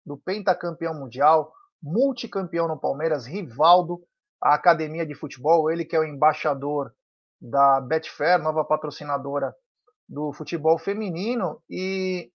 do 0.06 0.18
pentacampeão 0.18 0.94
mundial, 0.94 1.54
multicampeão 1.82 2.68
no 2.68 2.80
Palmeiras, 2.80 3.26
Rivaldo, 3.26 4.02
à 4.42 4.54
academia 4.54 5.06
de 5.06 5.16
futebol, 5.16 5.72
ele 5.72 5.86
que 5.86 5.96
é 5.96 6.00
o 6.00 6.04
embaixador 6.04 6.94
da 7.40 7.80
Betfair, 7.82 8.42
nova 8.42 8.64
patrocinadora 8.64 9.56
do 10.08 10.32
futebol 10.34 10.78
feminino, 10.78 11.62
e 11.70 12.32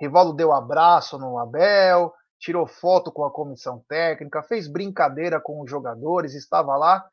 Rivaldo 0.00 0.32
deu 0.32 0.52
abraço 0.52 1.18
no 1.18 1.38
Abel, 1.38 2.12
tirou 2.38 2.66
foto 2.66 3.10
com 3.10 3.24
a 3.24 3.32
comissão 3.32 3.82
técnica, 3.88 4.42
fez 4.42 4.68
brincadeira 4.68 5.40
com 5.40 5.62
os 5.62 5.70
jogadores, 5.70 6.34
estava 6.34 6.76
lá. 6.76 7.04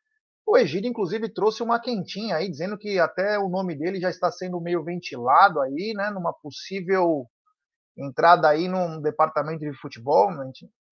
O 0.46 0.58
Egídio, 0.58 0.90
inclusive, 0.90 1.30
trouxe 1.30 1.64
uma 1.64 1.80
quentinha 1.80 2.36
aí, 2.36 2.50
dizendo 2.50 2.78
que 2.78 3.00
até 3.00 3.40
o 3.40 3.48
nome 3.48 3.76
dele 3.76 4.02
já 4.02 4.10
está 4.10 4.32
sendo 4.32 4.60
meio 4.60 4.84
ventilado 4.84 5.62
aí, 5.62 5.94
né, 5.96 6.10
numa 6.10 6.34
possível 6.34 7.28
entrada 7.96 8.50
aí 8.50 8.68
num 8.68 9.00
departamento 9.02 9.60
de 9.60 9.74
futebol, 9.74 10.32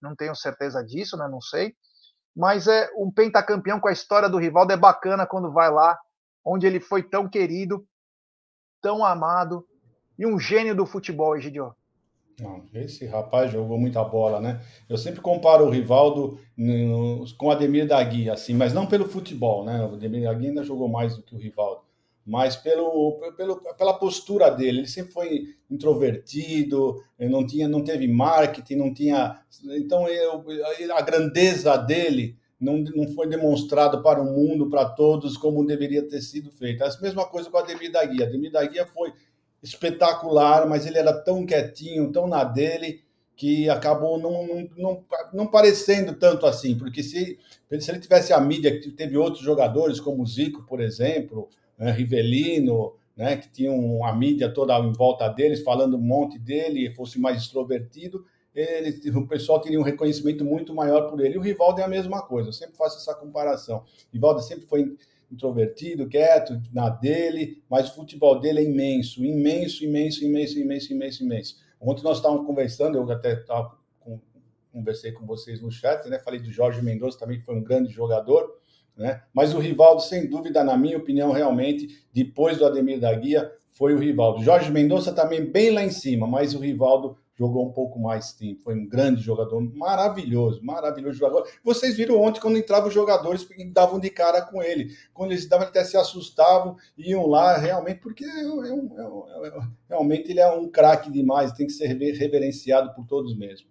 não 0.00 0.14
tenho 0.14 0.34
certeza 0.36 0.84
disso, 0.84 1.16
né, 1.16 1.26
não 1.28 1.40
sei. 1.40 1.74
Mas 2.36 2.68
é 2.68 2.88
um 2.96 3.10
pentacampeão 3.10 3.80
com 3.80 3.88
a 3.88 3.92
história 3.92 4.28
do 4.28 4.38
Rivaldo 4.38 4.72
é 4.72 4.76
bacana 4.76 5.26
quando 5.26 5.52
vai 5.52 5.70
lá, 5.70 5.98
onde 6.44 6.66
ele 6.66 6.78
foi 6.78 7.02
tão 7.02 7.28
querido, 7.28 7.84
tão 8.80 9.04
amado 9.04 9.66
e 10.18 10.26
um 10.26 10.38
gênio 10.38 10.74
do 10.74 10.86
futebol, 10.86 11.36
Egidio. 11.36 11.74
Esse 12.72 13.04
rapaz 13.04 13.50
jogou 13.50 13.78
muita 13.78 14.02
bola, 14.04 14.40
né? 14.40 14.60
Eu 14.88 14.96
sempre 14.96 15.20
comparo 15.20 15.66
o 15.66 15.70
Rivaldo 15.70 16.38
com 17.36 17.46
o 17.46 17.50
Ademir 17.50 17.86
da 17.86 18.02
Guia, 18.02 18.32
assim, 18.32 18.54
mas 18.54 18.72
não 18.72 18.86
pelo 18.86 19.08
futebol, 19.08 19.64
né? 19.64 19.84
O 19.84 19.94
Ademir 19.94 20.22
da 20.22 20.34
Guia 20.34 20.50
ainda 20.50 20.62
jogou 20.62 20.88
mais 20.88 21.16
do 21.16 21.22
que 21.22 21.34
o 21.34 21.38
Rivaldo, 21.38 21.82
mas 22.24 22.54
pelo, 22.54 23.18
pelo, 23.36 23.56
pela 23.74 23.92
postura 23.94 24.50
dele. 24.50 24.78
Ele 24.78 24.86
sempre 24.86 25.12
foi 25.12 25.56
introvertido, 25.68 27.02
não 27.18 27.44
tinha, 27.44 27.66
não 27.66 27.82
teve 27.82 28.06
marketing, 28.06 28.76
não 28.76 28.94
tinha. 28.94 29.40
Então, 29.70 30.06
eu, 30.06 30.44
a 30.94 31.00
grandeza 31.02 31.76
dele 31.76 32.37
não, 32.60 32.78
não 32.78 33.08
foi 33.08 33.28
demonstrado 33.28 34.02
para 34.02 34.20
o 34.20 34.24
mundo, 34.24 34.68
para 34.68 34.84
todos, 34.84 35.36
como 35.36 35.66
deveria 35.66 36.02
ter 36.02 36.20
sido 36.20 36.50
feito. 36.50 36.82
A 36.82 36.90
mesma 37.00 37.24
coisa 37.26 37.48
com 37.48 37.56
o 37.56 37.60
Ademir 37.60 37.92
da 37.92 38.04
Guia. 38.04 38.26
Ademir 38.26 38.50
da 38.50 38.64
Guia 38.64 38.86
foi 38.86 39.12
espetacular, 39.62 40.68
mas 40.68 40.86
ele 40.86 40.98
era 40.98 41.12
tão 41.12 41.46
quietinho, 41.46 42.12
tão 42.12 42.26
na 42.26 42.44
dele, 42.44 43.02
que 43.38 43.70
acabou 43.70 44.18
não, 44.18 44.44
não, 44.46 44.68
não, 44.76 45.04
não 45.32 45.46
parecendo 45.46 46.12
tanto 46.12 46.44
assim, 46.44 46.76
porque 46.76 47.04
se, 47.04 47.38
se 47.78 47.90
ele 47.90 48.00
tivesse 48.00 48.32
a 48.32 48.40
mídia, 48.40 48.80
que 48.80 48.90
teve 48.90 49.16
outros 49.16 49.44
jogadores, 49.44 50.00
como 50.00 50.24
o 50.24 50.26
Zico, 50.26 50.64
por 50.64 50.80
exemplo, 50.80 51.48
né, 51.78 51.92
Rivelino, 51.92 52.94
né, 53.16 53.36
que 53.36 53.48
tinham 53.48 54.04
a 54.04 54.12
mídia 54.12 54.52
toda 54.52 54.76
em 54.80 54.92
volta 54.92 55.28
deles, 55.28 55.62
falando 55.62 55.96
um 55.96 56.00
monte 56.00 56.36
dele, 56.36 56.92
fosse 56.94 57.20
mais 57.20 57.42
extrovertido, 57.42 58.24
ele, 58.58 59.10
o 59.16 59.26
pessoal 59.26 59.60
teria 59.60 59.78
um 59.78 59.84
reconhecimento 59.84 60.44
muito 60.44 60.74
maior 60.74 61.08
por 61.08 61.20
ele. 61.20 61.36
E 61.36 61.38
o 61.38 61.42
Rivaldo 61.42 61.80
é 61.80 61.84
a 61.84 61.88
mesma 61.88 62.22
coisa, 62.22 62.48
eu 62.48 62.52
sempre 62.52 62.76
faço 62.76 62.98
essa 62.98 63.14
comparação. 63.14 63.78
O 63.78 63.84
Rivaldo 64.12 64.40
sempre 64.42 64.66
foi 64.66 64.96
introvertido, 65.30 66.08
quieto, 66.08 66.60
na 66.72 66.88
dele, 66.88 67.62
mas 67.68 67.90
o 67.90 67.94
futebol 67.94 68.40
dele 68.40 68.60
é 68.60 68.64
imenso, 68.64 69.24
imenso, 69.24 69.84
imenso, 69.84 70.24
imenso, 70.24 70.58
imenso, 70.58 70.92
imenso, 70.92 71.22
imenso. 71.22 71.56
Ontem 71.80 72.02
nós 72.02 72.16
estávamos 72.16 72.46
conversando, 72.46 72.98
eu 72.98 73.10
até 73.10 73.36
tava, 73.36 73.78
conversei 74.72 75.12
com 75.12 75.26
vocês 75.26 75.60
no 75.60 75.70
chat, 75.70 76.08
né? 76.08 76.18
Falei 76.18 76.40
do 76.40 76.50
Jorge 76.50 76.82
Mendonça 76.82 77.18
também, 77.18 77.38
que 77.38 77.44
foi 77.44 77.54
um 77.54 77.62
grande 77.62 77.92
jogador, 77.92 78.58
né? 78.96 79.22
Mas 79.32 79.54
o 79.54 79.58
Rivaldo, 79.58 80.02
sem 80.02 80.28
dúvida, 80.28 80.64
na 80.64 80.76
minha 80.76 80.98
opinião, 80.98 81.30
realmente, 81.30 82.04
depois 82.12 82.58
do 82.58 82.66
Ademir 82.66 82.98
da 82.98 83.12
Guia, 83.14 83.52
foi 83.70 83.94
o 83.94 83.98
Rivaldo. 83.98 84.42
Jorge 84.42 84.70
Mendonça 84.70 85.12
também 85.12 85.44
bem 85.44 85.70
lá 85.70 85.84
em 85.84 85.90
cima, 85.90 86.26
mas 86.26 86.54
o 86.54 86.58
Rivaldo 86.58 87.16
jogou 87.38 87.68
um 87.68 87.72
pouco 87.72 88.00
mais 88.00 88.32
tempo. 88.32 88.62
Foi 88.62 88.74
um 88.74 88.86
grande 88.86 89.22
jogador, 89.22 89.60
maravilhoso, 89.60 90.60
maravilhoso 90.64 91.18
jogador. 91.18 91.48
Vocês 91.62 91.96
viram 91.96 92.20
ontem 92.20 92.40
quando 92.40 92.58
entravam 92.58 92.88
os 92.88 92.94
jogadores 92.94 93.46
davam 93.72 94.00
de 94.00 94.10
cara 94.10 94.42
com 94.42 94.60
ele. 94.60 94.96
Quando 95.14 95.30
eles 95.30 95.48
davam, 95.48 95.68
até 95.68 95.84
se 95.84 95.96
assustavam, 95.96 96.76
iam 96.96 97.26
lá 97.26 97.56
realmente, 97.56 98.00
porque 98.00 98.24
é, 98.24 98.28
é, 98.28 99.46
é, 99.46 99.60
realmente 99.88 100.30
ele 100.30 100.40
é 100.40 100.50
um 100.50 100.68
craque 100.68 101.10
demais, 101.12 101.52
tem 101.52 101.66
que 101.66 101.72
ser 101.72 101.86
reverenciado 101.86 102.92
por 102.92 103.06
todos 103.06 103.36
mesmo. 103.38 103.68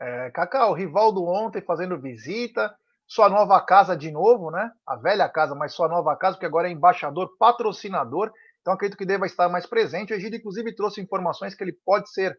É, 0.00 0.30
Cacau, 0.30 0.72
Rivaldo 0.72 1.24
ontem 1.24 1.60
fazendo 1.60 1.98
visita, 1.98 2.74
sua 3.06 3.28
nova 3.28 3.60
casa 3.60 3.96
de 3.96 4.10
novo, 4.10 4.50
né? 4.50 4.70
A 4.86 4.96
velha 4.96 5.28
casa, 5.28 5.54
mas 5.54 5.74
sua 5.74 5.88
nova 5.88 6.16
casa, 6.16 6.38
que 6.38 6.46
agora 6.46 6.68
é 6.68 6.72
embaixador, 6.72 7.36
patrocinador. 7.38 8.32
Então, 8.66 8.74
acredito 8.74 8.98
que 8.98 9.06
deva 9.06 9.26
estar 9.26 9.48
mais 9.48 9.64
presente. 9.64 10.12
O 10.12 10.16
Egídio, 10.16 10.38
inclusive, 10.38 10.74
trouxe 10.74 11.00
informações 11.00 11.54
que 11.54 11.62
ele 11.62 11.72
pode 11.84 12.10
ser 12.10 12.36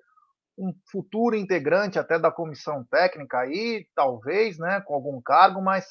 um 0.58 0.74
futuro 0.92 1.38
integrante 1.38 1.98
até 1.98 2.20
da 2.20 2.30
comissão 2.30 2.84
técnica 2.92 3.40
aí, 3.40 3.88
talvez, 3.96 4.58
né, 4.58 4.82
com 4.82 4.94
algum 4.94 5.22
cargo, 5.22 5.62
mas 5.62 5.86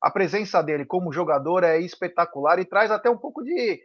a 0.00 0.08
presença 0.08 0.62
dele 0.62 0.84
como 0.84 1.12
jogador 1.12 1.64
é 1.64 1.80
espetacular 1.80 2.60
e 2.60 2.64
traz 2.64 2.92
até 2.92 3.10
um 3.10 3.18
pouco 3.18 3.42
de. 3.42 3.80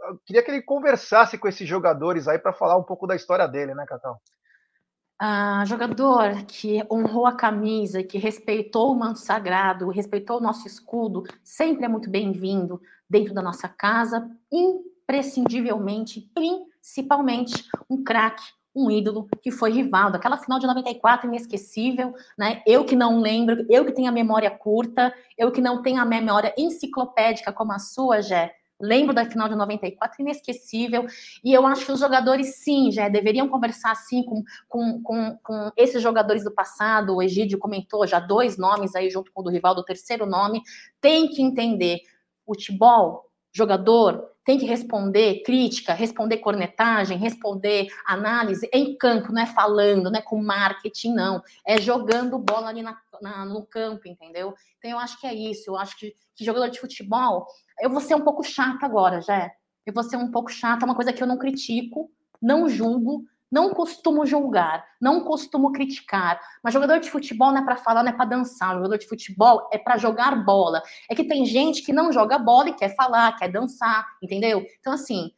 Eu 0.00 0.18
queria 0.26 0.42
que 0.42 0.50
ele 0.50 0.60
conversasse 0.60 1.38
com 1.38 1.48
esses 1.48 1.66
jogadores 1.66 2.28
aí 2.28 2.38
para 2.38 2.52
falar 2.52 2.76
um 2.76 2.84
pouco 2.84 3.06
da 3.06 3.16
história 3.16 3.48
dele, 3.48 3.74
né, 3.74 3.86
Cacau? 3.86 4.20
Ah, 5.18 5.64
jogador 5.64 6.44
que 6.46 6.84
honrou 6.90 7.24
a 7.24 7.34
camisa, 7.34 8.02
que 8.02 8.18
respeitou 8.18 8.92
o 8.92 8.98
manto 8.98 9.20
sagrado, 9.20 9.88
respeitou 9.88 10.36
o 10.36 10.42
nosso 10.42 10.66
escudo, 10.66 11.24
sempre 11.42 11.86
é 11.86 11.88
muito 11.88 12.10
bem-vindo 12.10 12.78
dentro 13.08 13.32
da 13.32 13.40
nossa 13.40 13.68
casa, 13.68 14.30
imprescindivelmente, 15.10 16.20
principalmente 16.32 17.64
um 17.88 18.02
craque, 18.02 18.44
um 18.74 18.88
ídolo 18.88 19.26
que 19.42 19.50
foi 19.50 19.72
Rivaldo. 19.72 20.16
Aquela 20.16 20.38
final 20.38 20.60
de 20.60 20.66
94 20.66 21.26
inesquecível, 21.26 22.14
né? 22.38 22.62
Eu 22.64 22.84
que 22.84 22.94
não 22.94 23.20
lembro, 23.20 23.66
eu 23.68 23.84
que 23.84 23.92
tenho 23.92 24.08
a 24.08 24.12
memória 24.12 24.50
curta, 24.50 25.12
eu 25.36 25.50
que 25.50 25.60
não 25.60 25.82
tenho 25.82 26.00
a 26.00 26.04
memória 26.04 26.54
enciclopédica 26.56 27.52
como 27.52 27.72
a 27.72 27.80
sua, 27.80 28.22
Jé. 28.22 28.54
Lembro 28.80 29.12
da 29.12 29.26
final 29.26 29.48
de 29.48 29.56
94, 29.56 30.22
inesquecível. 30.22 31.04
E 31.44 31.52
eu 31.52 31.66
acho 31.66 31.84
que 31.84 31.92
os 31.92 32.00
jogadores, 32.00 32.62
sim, 32.62 32.90
já 32.90 33.08
deveriam 33.08 33.48
conversar, 33.48 33.94
sim, 33.96 34.22
com, 34.22 34.42
com, 34.68 35.02
com, 35.02 35.38
com 35.42 35.70
esses 35.76 36.00
jogadores 36.00 36.44
do 36.44 36.50
passado. 36.50 37.16
O 37.16 37.22
Egídio 37.22 37.58
comentou 37.58 38.06
já 38.06 38.20
dois 38.20 38.56
nomes 38.56 38.94
aí, 38.94 39.10
junto 39.10 39.32
com 39.32 39.42
o 39.42 39.44
do 39.44 39.50
Rivaldo, 39.50 39.80
o 39.80 39.84
terceiro 39.84 40.24
nome. 40.24 40.62
Tem 41.00 41.28
que 41.28 41.42
entender. 41.42 41.98
Futebol 42.46 43.30
jogador 43.52 44.30
tem 44.50 44.58
que 44.58 44.66
responder 44.66 45.44
crítica, 45.44 45.94
responder 45.94 46.38
cornetagem, 46.38 47.16
responder 47.16 47.86
análise 48.04 48.68
em 48.72 48.96
campo, 48.96 49.32
não 49.32 49.42
é 49.42 49.46
falando, 49.46 50.10
não 50.10 50.18
é 50.18 50.22
com 50.22 50.42
marketing, 50.42 51.14
não. 51.14 51.40
É 51.64 51.80
jogando 51.80 52.36
bola 52.36 52.66
ali 52.66 52.82
na, 52.82 52.98
na, 53.22 53.44
no 53.44 53.64
campo, 53.64 54.08
entendeu? 54.08 54.52
Então 54.76 54.90
eu 54.90 54.98
acho 54.98 55.20
que 55.20 55.26
é 55.28 55.32
isso. 55.32 55.70
Eu 55.70 55.76
acho 55.76 55.96
que, 55.96 56.16
que 56.34 56.44
jogador 56.44 56.68
de 56.68 56.80
futebol. 56.80 57.46
Eu 57.80 57.90
vou 57.90 58.00
ser 58.00 58.16
um 58.16 58.22
pouco 58.22 58.42
chata 58.42 58.84
agora, 58.84 59.22
já. 59.22 59.52
Eu 59.86 59.92
vou 59.92 60.02
ser 60.02 60.16
um 60.16 60.32
pouco 60.32 60.50
chata, 60.50 60.84
é 60.84 60.86
uma 60.86 60.96
coisa 60.96 61.12
que 61.12 61.22
eu 61.22 61.28
não 61.28 61.38
critico, 61.38 62.10
não 62.42 62.68
julgo, 62.68 63.22
não 63.50 63.74
costumo 63.74 64.24
julgar, 64.24 64.84
não 65.00 65.24
costumo 65.24 65.72
criticar, 65.72 66.40
mas 66.62 66.72
jogador 66.72 67.00
de 67.00 67.10
futebol 67.10 67.50
não 67.50 67.62
é 67.62 67.64
para 67.64 67.76
falar, 67.76 68.02
não 68.02 68.10
é 68.10 68.14
para 68.14 68.24
dançar. 68.26 68.76
Jogador 68.76 68.98
de 68.98 69.08
futebol 69.08 69.68
é 69.72 69.78
para 69.78 69.96
jogar 69.96 70.44
bola. 70.44 70.82
É 71.08 71.14
que 71.14 71.24
tem 71.24 71.44
gente 71.44 71.82
que 71.82 71.92
não 71.92 72.12
joga 72.12 72.38
bola 72.38 72.68
e 72.68 72.74
quer 72.74 72.94
falar, 72.94 73.36
quer 73.36 73.48
dançar, 73.48 74.06
entendeu? 74.22 74.64
Então, 74.78 74.92
assim, 74.92 75.32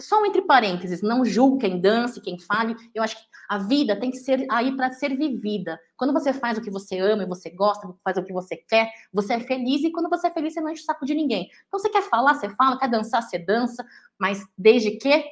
só 0.00 0.20
um 0.20 0.26
entre 0.26 0.42
parênteses, 0.42 1.02
não 1.02 1.24
julgo 1.24 1.58
quem 1.58 1.80
dança, 1.80 2.20
quem 2.20 2.38
fale. 2.38 2.74
Eu 2.94 3.02
acho 3.02 3.16
que 3.16 3.22
a 3.48 3.58
vida 3.58 3.98
tem 3.98 4.10
que 4.10 4.18
ser 4.18 4.46
aí 4.50 4.76
para 4.76 4.90
ser 4.92 5.16
vivida. 5.16 5.80
Quando 5.96 6.12
você 6.12 6.32
faz 6.32 6.58
o 6.58 6.60
que 6.60 6.70
você 6.70 6.98
ama 6.98 7.22
e 7.22 7.26
você 7.26 7.50
gosta, 7.50 7.88
faz 8.04 8.16
o 8.18 8.22
que 8.22 8.32
você 8.32 8.56
quer, 8.56 8.90
você 9.12 9.34
é 9.34 9.40
feliz 9.40 9.82
e 9.82 9.90
quando 9.90 10.08
você 10.10 10.26
é 10.26 10.30
feliz, 10.30 10.52
você 10.52 10.60
não 10.60 10.70
enche 10.70 10.82
o 10.82 10.84
saco 10.84 11.06
de 11.06 11.14
ninguém. 11.14 11.48
Então, 11.66 11.78
você 11.78 11.88
quer 11.88 12.02
falar, 12.02 12.34
você 12.34 12.50
fala, 12.50 12.78
quer 12.78 12.88
dançar, 12.88 13.22
você 13.22 13.38
dança, 13.38 13.84
mas 14.18 14.46
desde 14.56 14.92
que 14.92 15.24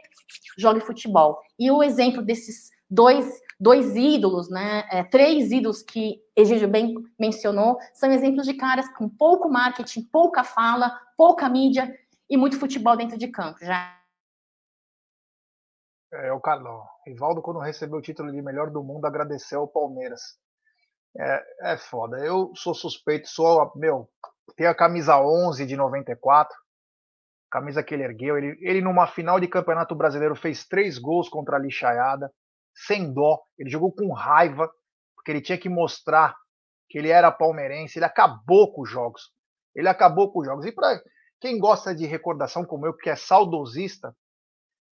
jogue 0.56 0.80
futebol. 0.80 1.38
E 1.58 1.70
o 1.70 1.82
exemplo 1.82 2.22
desses 2.22 2.70
dois, 2.90 3.28
dois 3.58 3.94
ídolos, 3.94 4.48
né, 4.48 4.84
é, 4.90 5.02
três 5.02 5.50
ídolos 5.50 5.82
que 5.82 6.20
Egídio 6.34 6.68
bem 6.68 6.94
mencionou, 7.18 7.78
são 7.94 8.10
exemplos 8.10 8.46
de 8.46 8.54
caras 8.54 8.88
com 8.94 9.08
pouco 9.08 9.48
marketing, 9.48 10.02
pouca 10.12 10.44
fala, 10.44 10.90
pouca 11.16 11.48
mídia 11.48 11.92
e 12.28 12.36
muito 12.36 12.58
futebol 12.58 12.96
dentro 12.96 13.18
de 13.18 13.28
campo. 13.28 13.58
Já. 13.64 14.05
É, 16.12 16.32
o 16.32 16.40
Carlão. 16.40 16.84
Rivaldo, 17.06 17.42
quando 17.42 17.58
recebeu 17.58 17.98
o 17.98 18.02
título 18.02 18.30
de 18.30 18.40
melhor 18.40 18.70
do 18.70 18.82
mundo, 18.82 19.06
agradeceu 19.06 19.60
ao 19.60 19.68
Palmeiras. 19.68 20.20
É, 21.18 21.72
é 21.72 21.76
foda. 21.76 22.18
Eu 22.18 22.52
sou 22.54 22.74
suspeito, 22.74 23.28
sou, 23.28 23.72
meu, 23.76 24.08
tem 24.56 24.66
a 24.66 24.74
camisa 24.74 25.18
11 25.18 25.66
de 25.66 25.76
94, 25.76 26.54
camisa 27.50 27.82
que 27.82 27.94
ele 27.94 28.04
ergueu. 28.04 28.36
Ele, 28.36 28.56
ele, 28.60 28.80
numa 28.80 29.06
final 29.06 29.40
de 29.40 29.48
campeonato 29.48 29.94
brasileiro, 29.94 30.36
fez 30.36 30.66
três 30.66 30.98
gols 30.98 31.28
contra 31.28 31.56
a 31.56 31.58
lixaiada, 31.58 32.30
sem 32.74 33.12
dó. 33.12 33.40
Ele 33.58 33.70
jogou 33.70 33.92
com 33.92 34.12
raiva, 34.12 34.70
porque 35.14 35.30
ele 35.30 35.40
tinha 35.40 35.58
que 35.58 35.68
mostrar 35.68 36.36
que 36.88 36.98
ele 36.98 37.08
era 37.08 37.32
palmeirense. 37.32 37.98
Ele 37.98 38.04
acabou 38.04 38.72
com 38.72 38.82
os 38.82 38.90
jogos. 38.90 39.32
Ele 39.74 39.88
acabou 39.88 40.32
com 40.32 40.40
os 40.40 40.46
jogos. 40.46 40.64
E 40.66 40.72
para 40.72 41.00
quem 41.40 41.58
gosta 41.58 41.94
de 41.94 42.06
recordação 42.06 42.64
como 42.64 42.86
eu, 42.86 42.94
que 42.94 43.10
é 43.10 43.16
saudosista, 43.16 44.14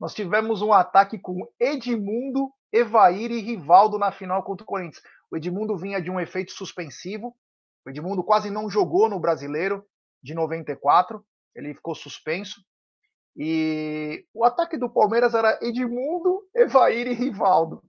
nós 0.01 0.15
tivemos 0.15 0.63
um 0.63 0.73
ataque 0.73 1.19
com 1.19 1.47
Edmundo, 1.59 2.51
Evair 2.73 3.31
e 3.31 3.41
Rivaldo 3.41 3.99
na 3.99 4.11
final 4.11 4.43
contra 4.43 4.65
o 4.65 4.67
Corinthians. 4.67 5.03
O 5.31 5.37
Edmundo 5.37 5.77
vinha 5.77 6.01
de 6.01 6.11
um 6.11 6.21
efeito 6.21 6.53
suspensivo. 6.53 7.35
O 7.87 7.91
Edmundo 7.91 8.25
quase 8.25 8.51
não 8.51 8.69
jogou 8.69 9.09
no 9.09 9.21
brasileiro 9.21 9.85
de 10.23 10.35
94 10.35 11.25
ele 11.55 11.75
ficou 11.75 11.95
suspenso. 11.95 12.61
E 13.37 14.27
o 14.35 14.45
ataque 14.45 14.77
do 14.77 14.91
Palmeiras 14.91 15.35
era 15.35 15.59
Edmundo, 15.63 16.47
Evair 16.55 17.07
e 17.07 17.15
Rivaldo. 17.15 17.83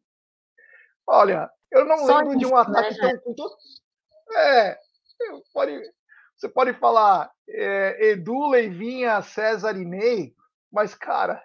Olha, 1.08 1.50
eu 1.72 1.86
não 1.86 1.98
Só 2.00 2.18
lembro 2.18 2.32
isso, 2.32 2.40
de 2.40 2.46
um 2.46 2.56
ataque 2.56 2.98
né, 3.00 3.18
tão. 3.36 3.50
É, 4.38 4.78
pode, 5.54 5.94
você 6.36 6.50
pode 6.50 6.74
falar 6.74 7.32
é, 7.48 8.12
Edu, 8.12 8.48
Leivinha, 8.50 9.22
César 9.22 9.78
e 9.78 9.86
Ney, 9.86 10.36
mas, 10.72 10.96
cara, 10.96 11.42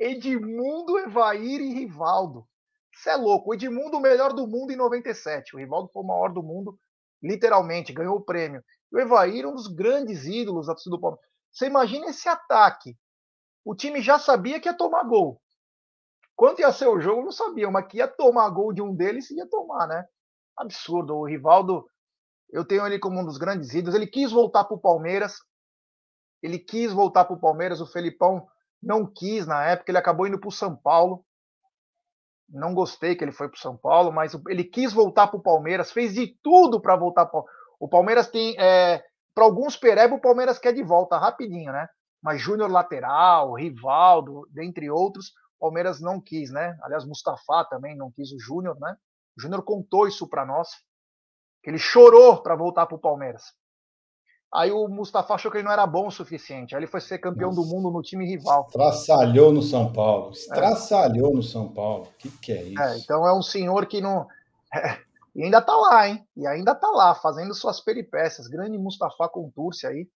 Edmundo, 0.00 0.98
Evair 0.98 1.60
e 1.60 1.74
Rivaldo. 1.74 2.48
Isso 2.90 3.10
é 3.10 3.16
louco. 3.16 3.50
O 3.50 3.54
Edmundo, 3.54 3.98
o 3.98 4.00
melhor 4.00 4.32
do 4.32 4.46
mundo 4.46 4.72
em 4.72 4.76
97. 4.76 5.54
O 5.54 5.58
Rivaldo 5.58 5.90
foi 5.92 6.02
o 6.02 6.06
maior 6.06 6.32
do 6.32 6.42
mundo, 6.42 6.78
literalmente, 7.22 7.92
ganhou 7.92 8.16
o 8.16 8.24
prêmio. 8.24 8.64
E 8.90 8.96
o 8.96 8.98
Evair, 8.98 9.46
um 9.46 9.54
dos 9.54 9.68
grandes 9.68 10.24
ídolos 10.24 10.66
da 10.66 10.72
torcida 10.72 10.96
do 10.96 11.00
Palmeiras. 11.00 11.28
Você 11.52 11.66
imagina 11.66 12.06
esse 12.06 12.28
ataque. 12.28 12.96
O 13.62 13.74
time 13.74 14.00
já 14.00 14.18
sabia 14.18 14.58
que 14.58 14.68
ia 14.68 14.76
tomar 14.76 15.04
gol. 15.04 15.40
Quanto 16.34 16.60
ia 16.60 16.72
ser 16.72 16.88
o 16.88 16.98
jogo, 16.98 17.22
não 17.22 17.32
sabia, 17.32 17.70
mas 17.70 17.86
que 17.86 17.98
ia 17.98 18.08
tomar 18.08 18.48
gol 18.48 18.72
de 18.72 18.80
um 18.80 18.94
deles, 18.94 19.30
ia 19.30 19.46
tomar, 19.46 19.86
né? 19.86 20.06
Absurdo. 20.56 21.14
O 21.14 21.26
Rivaldo, 21.26 21.86
eu 22.48 22.64
tenho 22.64 22.86
ele 22.86 22.98
como 22.98 23.20
um 23.20 23.24
dos 23.24 23.36
grandes 23.36 23.74
ídolos. 23.74 23.94
Ele 23.94 24.06
quis 24.06 24.32
voltar 24.32 24.64
para 24.64 24.74
o 24.74 24.80
Palmeiras. 24.80 25.36
Ele 26.42 26.58
quis 26.58 26.90
voltar 26.90 27.26
para 27.26 27.36
o 27.36 27.40
Palmeiras. 27.40 27.82
O 27.82 27.86
Felipão 27.86 28.48
não 28.82 29.06
quis 29.06 29.46
na 29.46 29.64
época. 29.64 29.90
Ele 29.90 29.98
acabou 29.98 30.26
indo 30.26 30.38
para 30.38 30.48
o 30.48 30.52
São 30.52 30.74
Paulo. 30.76 31.24
Não 32.48 32.74
gostei 32.74 33.14
que 33.14 33.22
ele 33.22 33.32
foi 33.32 33.48
para 33.48 33.56
o 33.56 33.60
São 33.60 33.76
Paulo, 33.76 34.12
mas 34.12 34.34
ele 34.48 34.64
quis 34.64 34.92
voltar 34.92 35.28
para 35.28 35.38
o 35.38 35.42
Palmeiras. 35.42 35.92
Fez 35.92 36.14
de 36.14 36.36
tudo 36.42 36.80
para 36.80 36.96
voltar 36.96 37.26
para 37.26 37.42
o 37.78 37.88
Palmeiras. 37.88 38.28
Tem 38.28 38.56
é, 38.58 39.04
para 39.34 39.44
alguns 39.44 39.76
Pereba, 39.76 40.14
o 40.14 40.20
Palmeiras 40.20 40.58
quer 40.58 40.72
de 40.72 40.82
volta 40.82 41.16
rapidinho, 41.16 41.72
né? 41.72 41.88
Mas 42.22 42.40
Júnior 42.40 42.70
lateral, 42.70 43.54
Rivaldo, 43.54 44.46
dentre 44.50 44.90
outros, 44.90 45.28
o 45.58 45.60
Palmeiras 45.60 46.00
não 46.00 46.20
quis, 46.20 46.50
né? 46.50 46.76
Aliás, 46.82 47.04
Mustafa 47.04 47.64
também 47.70 47.96
não 47.96 48.10
quis 48.10 48.32
o 48.32 48.38
Júnior, 48.38 48.78
né? 48.80 48.96
O 49.38 49.40
Júnior 49.40 49.62
contou 49.62 50.06
isso 50.06 50.28
para 50.28 50.44
nós, 50.44 50.68
que 51.62 51.70
ele 51.70 51.78
chorou 51.78 52.42
para 52.42 52.56
voltar 52.56 52.86
para 52.86 52.96
o 52.96 53.00
Palmeiras. 53.00 53.42
Aí 54.52 54.72
o 54.72 54.88
Mustafa 54.88 55.34
achou 55.34 55.50
que 55.50 55.58
ele 55.58 55.64
não 55.64 55.72
era 55.72 55.86
bom 55.86 56.08
o 56.08 56.10
suficiente. 56.10 56.74
Aí 56.74 56.80
ele 56.80 56.90
foi 56.90 57.00
ser 57.00 57.18
campeão 57.18 57.50
Nossa. 57.50 57.62
do 57.62 57.68
mundo 57.68 57.90
no 57.90 58.02
time 58.02 58.26
rival. 58.26 58.66
Estraçalhou 58.66 59.52
no 59.52 59.62
São 59.62 59.92
Paulo. 59.92 60.32
Estraçalhou 60.32 61.30
é. 61.30 61.34
no 61.36 61.42
São 61.42 61.72
Paulo. 61.72 62.06
O 62.06 62.12
que, 62.18 62.30
que 62.30 62.52
é 62.52 62.62
isso? 62.64 62.82
É, 62.82 62.98
então 62.98 63.26
é 63.26 63.32
um 63.32 63.42
senhor 63.42 63.86
que 63.86 64.00
não. 64.00 64.26
É, 64.74 64.98
e 65.36 65.44
ainda 65.44 65.62
tá 65.62 65.76
lá, 65.76 66.08
hein? 66.08 66.26
E 66.36 66.46
ainda 66.48 66.74
tá 66.74 66.88
lá, 66.88 67.14
fazendo 67.14 67.54
suas 67.54 67.80
peripécias. 67.80 68.48
Grande 68.48 68.76
Mustafa 68.76 69.28
Contursi 69.28 69.86
aí. 69.86 70.08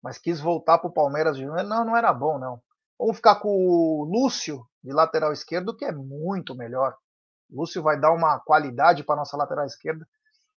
Mas 0.00 0.16
quis 0.16 0.40
voltar 0.40 0.78
pro 0.78 0.92
Palmeiras 0.92 1.36
de 1.36 1.44
Não, 1.44 1.84
não 1.84 1.96
era 1.96 2.12
bom, 2.12 2.38
não. 2.38 2.60
Vamos 2.98 3.16
ficar 3.16 3.36
com 3.36 3.48
o 3.48 4.04
Lúcio 4.04 4.64
de 4.82 4.92
lateral 4.92 5.32
esquerdo, 5.32 5.76
que 5.76 5.84
é 5.84 5.92
muito 5.92 6.54
melhor. 6.54 6.94
O 7.50 7.60
Lúcio 7.60 7.82
vai 7.82 7.98
dar 7.98 8.12
uma 8.12 8.38
qualidade 8.38 9.02
para 9.02 9.16
nossa 9.16 9.36
lateral 9.36 9.66
esquerda. 9.66 10.06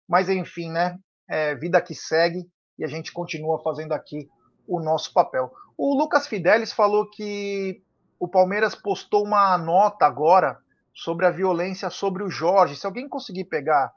Mas 0.09 0.29
enfim, 0.29 0.71
né? 0.71 0.99
É, 1.29 1.55
vida 1.55 1.81
que 1.81 1.95
segue 1.95 2.49
e 2.83 2.85
a 2.85 2.89
gente 2.89 3.13
continua 3.13 3.63
fazendo 3.63 3.93
aqui 3.93 4.29
o 4.67 4.81
nosso 4.81 5.13
papel. 5.13 5.53
O 5.79 5.95
Lucas 5.95 6.27
Fidelis 6.27 6.73
falou 6.73 7.09
que 7.09 7.81
o 8.19 8.27
Palmeiras 8.27 8.75
postou 8.75 9.25
uma 9.25 9.57
nota 9.57 10.05
agora 10.05 10.59
sobre 10.93 11.25
a 11.25 11.31
violência 11.31 11.89
sobre 11.91 12.25
o 12.25 12.29
Jorge. 12.29 12.75
Se 12.75 12.85
alguém 12.85 13.09
conseguir 13.09 13.45
pegar 13.45 13.93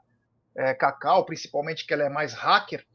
é, 0.56 0.72
Cacau, 0.72 1.24
principalmente 1.24 1.84
que 1.84 1.92
ela 1.92 2.04
é 2.04 2.08
mais 2.08 2.32
hacker, 2.32 2.86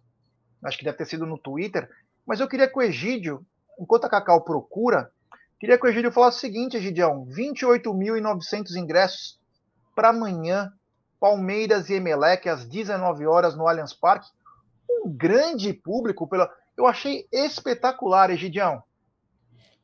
acho 0.63 0.77
que 0.77 0.85
deve 0.85 0.97
ter 0.97 1.05
sido 1.05 1.25
no 1.25 1.37
Twitter, 1.37 1.89
mas 2.25 2.39
eu 2.39 2.47
queria 2.47 2.69
que 2.69 2.79
o 2.79 2.81
Egídio, 2.81 3.45
enquanto 3.77 4.05
a 4.05 4.09
Cacau 4.09 4.41
procura, 4.45 5.11
queria 5.59 5.77
que 5.77 5.85
o 5.85 5.89
Egídio 5.89 6.11
falasse 6.13 6.37
o 6.37 6.39
seguinte, 6.39 6.77
Egidião, 6.77 7.25
28.900 7.25 8.77
ingressos 8.77 9.37
para 9.93 10.09
amanhã, 10.09 10.71
Palmeiras 11.19 11.89
e 11.89 11.95
Emelec, 11.95 12.47
às 12.47 12.65
19 12.65 13.27
horas 13.27 13.57
no 13.57 13.67
Allianz 13.67 13.93
Parque. 13.93 14.29
Um 15.03 15.11
grande 15.11 15.73
público, 15.73 16.27
pela... 16.27 16.49
eu 16.77 16.85
achei 16.85 17.25
espetacular, 17.31 18.29
Egidião. 18.29 18.83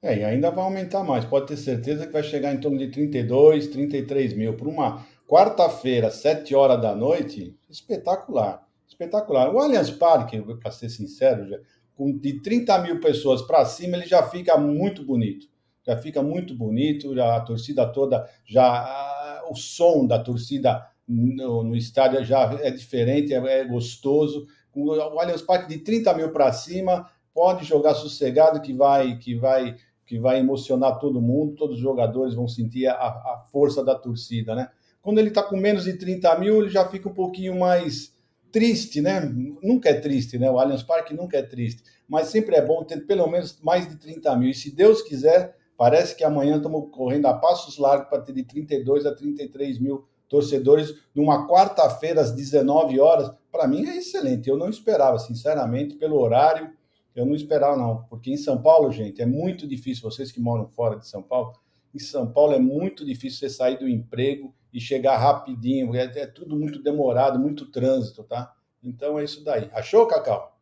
É, 0.01 0.19
e 0.19 0.23
ainda 0.23 0.51
vai 0.51 0.63
aumentar 0.63 1.03
mais. 1.03 1.25
Pode 1.25 1.47
ter 1.47 1.57
certeza 1.57 2.05
que 2.05 2.13
vai 2.13 2.23
chegar 2.23 2.53
em 2.53 2.59
torno 2.59 2.77
de 2.77 2.89
32, 2.89 3.67
33 3.67 4.33
mil. 4.33 4.53
Para 4.55 4.67
uma 4.67 5.05
quarta-feira, 5.27 6.11
7 6.11 6.53
horas 6.55 6.81
da 6.81 6.95
noite, 6.95 7.55
espetacular. 7.69 8.65
espetacular. 8.87 9.53
O 9.53 9.59
Allianz 9.59 9.89
Parque, 9.89 10.39
para 10.61 10.71
ser 10.71 10.89
sincero, 10.89 11.47
já, 11.49 11.57
com 11.95 12.15
de 12.15 12.41
30 12.41 12.77
mil 12.79 12.99
pessoas 12.99 13.41
para 13.41 13.65
cima, 13.65 13.97
ele 13.97 14.05
já 14.05 14.23
fica 14.23 14.55
muito 14.57 15.03
bonito. 15.03 15.47
Já 15.85 15.97
fica 15.97 16.21
muito 16.21 16.53
bonito, 16.53 17.19
a 17.19 17.41
torcida 17.41 17.85
toda 17.87 18.29
já. 18.45 19.43
O 19.49 19.55
som 19.55 20.05
da 20.05 20.19
torcida 20.19 20.85
no, 21.07 21.63
no 21.63 21.75
estádio 21.75 22.23
já 22.23 22.59
é 22.61 22.69
diferente, 22.69 23.33
é, 23.33 23.37
é 23.37 23.65
gostoso. 23.65 24.45
O 24.79 25.19
Allianz 25.19 25.41
Parque 25.41 25.67
de 25.67 25.79
30 25.79 26.13
mil 26.13 26.31
para 26.31 26.51
cima, 26.51 27.09
pode 27.33 27.65
jogar 27.65 27.93
sossegado 27.93 28.61
que 28.61 28.73
vai, 28.73 29.17
que 29.17 29.35
vai, 29.35 29.75
que 30.05 30.19
vai 30.19 30.39
emocionar 30.39 30.99
todo 30.99 31.21
mundo, 31.21 31.55
todos 31.55 31.77
os 31.77 31.81
jogadores 31.81 32.33
vão 32.33 32.47
sentir 32.47 32.87
a, 32.87 32.93
a 32.93 33.45
força 33.51 33.83
da 33.83 33.93
torcida, 33.93 34.55
né? 34.55 34.69
Quando 35.01 35.19
ele 35.19 35.29
está 35.29 35.41
com 35.41 35.55
menos 35.55 35.85
de 35.85 35.93
30 35.93 36.37
mil, 36.39 36.61
ele 36.61 36.69
já 36.69 36.87
fica 36.87 37.07
um 37.07 37.13
pouquinho 37.13 37.57
mais 37.57 38.13
triste, 38.51 39.01
né? 39.01 39.19
Nunca 39.63 39.89
é 39.89 39.93
triste, 39.93 40.37
né? 40.37 40.49
O 40.49 40.59
Allianz 40.59 40.83
Parque 40.83 41.13
nunca 41.13 41.37
é 41.37 41.43
triste, 41.43 41.83
mas 42.07 42.27
sempre 42.27 42.55
é 42.55 42.61
bom 42.65 42.83
ter 42.83 43.05
pelo 43.05 43.27
menos 43.27 43.59
mais 43.61 43.87
de 43.87 43.95
30 43.97 44.35
mil. 44.35 44.49
E 44.49 44.53
se 44.53 44.69
Deus 44.69 45.01
quiser, 45.01 45.55
parece 45.77 46.15
que 46.15 46.23
amanhã 46.23 46.57
estamos 46.57 46.89
correndo 46.91 47.27
a 47.27 47.33
passos 47.35 47.77
largos 47.77 48.09
para 48.09 48.21
ter 48.21 48.33
de 48.33 48.43
32 48.43 49.05
a 49.05 49.15
33 49.15 49.79
mil 49.79 50.05
torcedores 50.27 50.93
numa 51.13 51.47
quarta-feira 51.47 52.21
às 52.21 52.31
19 52.31 52.99
horas. 52.99 53.31
Para 53.51 53.67
mim 53.67 53.85
é 53.87 53.97
excelente. 53.97 54.49
Eu 54.49 54.57
não 54.57 54.69
esperava, 54.69 55.17
sinceramente, 55.19 55.95
pelo 55.95 56.19
horário, 56.19 56.71
eu 57.15 57.25
não 57.25 57.33
esperava 57.33 57.75
não, 57.75 58.03
porque 58.03 58.31
em 58.31 58.37
São 58.37 58.61
Paulo, 58.61 58.91
gente, 58.91 59.21
é 59.21 59.25
muito 59.25 59.67
difícil. 59.67 60.03
Vocês 60.03 60.31
que 60.31 60.39
moram 60.39 60.67
fora 60.67 60.97
de 60.97 61.07
São 61.07 61.23
Paulo, 61.23 61.53
em 61.93 61.99
São 61.99 62.31
Paulo 62.31 62.53
é 62.53 62.59
muito 62.59 63.03
difícil 63.03 63.39
você 63.39 63.49
sair 63.49 63.79
do 63.79 63.89
emprego 63.89 64.53
e 64.71 64.79
chegar 64.79 65.17
rapidinho, 65.17 65.95
é, 65.95 66.03
é 66.03 66.27
tudo 66.27 66.55
muito 66.55 66.81
demorado, 66.83 67.39
muito 67.39 67.71
trânsito, 67.71 68.23
tá? 68.23 68.53
Então 68.83 69.17
é 69.17 69.23
isso 69.23 69.43
daí. 69.43 69.69
Achou, 69.73 70.05
Cacau? 70.05 70.55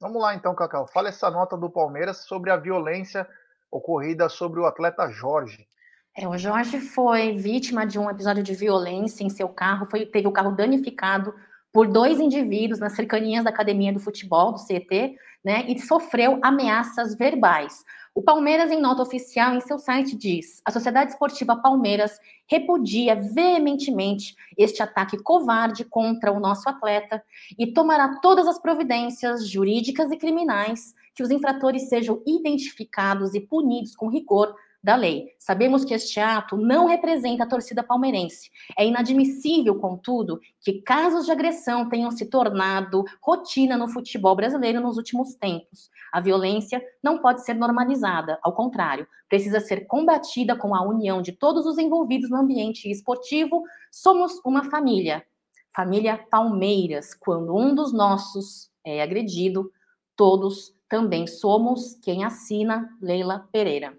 Vamos 0.00 0.20
lá 0.20 0.34
então, 0.34 0.52
Cacau. 0.56 0.88
Fala 0.88 1.10
essa 1.10 1.30
nota 1.30 1.56
do 1.56 1.70
Palmeiras 1.70 2.24
sobre 2.24 2.50
a 2.50 2.56
violência 2.56 3.28
ocorrida 3.70 4.28
sobre 4.28 4.58
o 4.58 4.66
atleta 4.66 5.08
Jorge. 5.08 5.68
É, 6.14 6.28
o 6.28 6.36
Jorge 6.36 6.78
foi 6.78 7.32
vítima 7.32 7.86
de 7.86 7.98
um 7.98 8.10
episódio 8.10 8.42
de 8.42 8.54
violência 8.54 9.24
em 9.24 9.30
seu 9.30 9.48
carro, 9.48 9.86
foi, 9.90 10.04
teve 10.04 10.28
o 10.28 10.32
carro 10.32 10.54
danificado 10.54 11.34
por 11.72 11.88
dois 11.88 12.20
indivíduos 12.20 12.78
nas 12.78 12.92
cercanias 12.92 13.44
da 13.44 13.50
academia 13.50 13.94
do 13.94 13.98
futebol, 13.98 14.52
do 14.52 14.58
CET, 14.58 15.16
né, 15.42 15.64
e 15.66 15.78
sofreu 15.80 16.38
ameaças 16.42 17.16
verbais. 17.16 17.82
O 18.14 18.20
Palmeiras, 18.20 18.70
em 18.70 18.78
nota 18.78 19.00
oficial 19.00 19.54
em 19.54 19.60
seu 19.60 19.78
site, 19.78 20.14
diz: 20.14 20.60
a 20.66 20.70
Sociedade 20.70 21.12
Esportiva 21.12 21.56
Palmeiras 21.56 22.20
repudia 22.46 23.14
veementemente 23.14 24.36
este 24.58 24.82
ataque 24.82 25.16
covarde 25.22 25.82
contra 25.82 26.30
o 26.30 26.38
nosso 26.38 26.68
atleta 26.68 27.24
e 27.58 27.72
tomará 27.72 28.20
todas 28.20 28.46
as 28.46 28.58
providências 28.58 29.48
jurídicas 29.48 30.12
e 30.12 30.18
criminais 30.18 30.94
que 31.14 31.22
os 31.22 31.30
infratores 31.30 31.88
sejam 31.88 32.22
identificados 32.26 33.34
e 33.34 33.40
punidos 33.40 33.96
com 33.96 34.08
rigor 34.08 34.54
da 34.82 34.96
lei. 34.96 35.28
Sabemos 35.38 35.84
que 35.84 35.94
este 35.94 36.18
ato 36.18 36.56
não 36.56 36.86
representa 36.86 37.44
a 37.44 37.48
torcida 37.48 37.84
palmeirense. 37.84 38.50
É 38.76 38.84
inadmissível, 38.84 39.76
contudo, 39.78 40.40
que 40.60 40.82
casos 40.82 41.26
de 41.26 41.30
agressão 41.30 41.88
tenham 41.88 42.10
se 42.10 42.26
tornado 42.26 43.04
rotina 43.20 43.76
no 43.76 43.86
futebol 43.86 44.34
brasileiro 44.34 44.80
nos 44.80 44.96
últimos 44.96 45.34
tempos. 45.34 45.88
A 46.12 46.20
violência 46.20 46.82
não 47.02 47.18
pode 47.18 47.44
ser 47.44 47.54
normalizada, 47.54 48.38
ao 48.42 48.52
contrário, 48.52 49.06
precisa 49.28 49.60
ser 49.60 49.86
combatida 49.86 50.56
com 50.56 50.74
a 50.74 50.82
união 50.82 51.22
de 51.22 51.32
todos 51.32 51.64
os 51.64 51.78
envolvidos 51.78 52.28
no 52.28 52.38
ambiente 52.38 52.90
esportivo. 52.90 53.62
Somos 53.90 54.40
uma 54.44 54.64
família, 54.64 55.24
família 55.74 56.18
Palmeiras. 56.30 57.14
Quando 57.14 57.56
um 57.56 57.74
dos 57.74 57.92
nossos 57.92 58.70
é 58.84 59.00
agredido, 59.00 59.70
todos 60.16 60.74
também 60.88 61.26
somos 61.26 61.94
quem 62.02 62.24
assina 62.24 62.88
Leila 63.00 63.48
Pereira. 63.50 63.96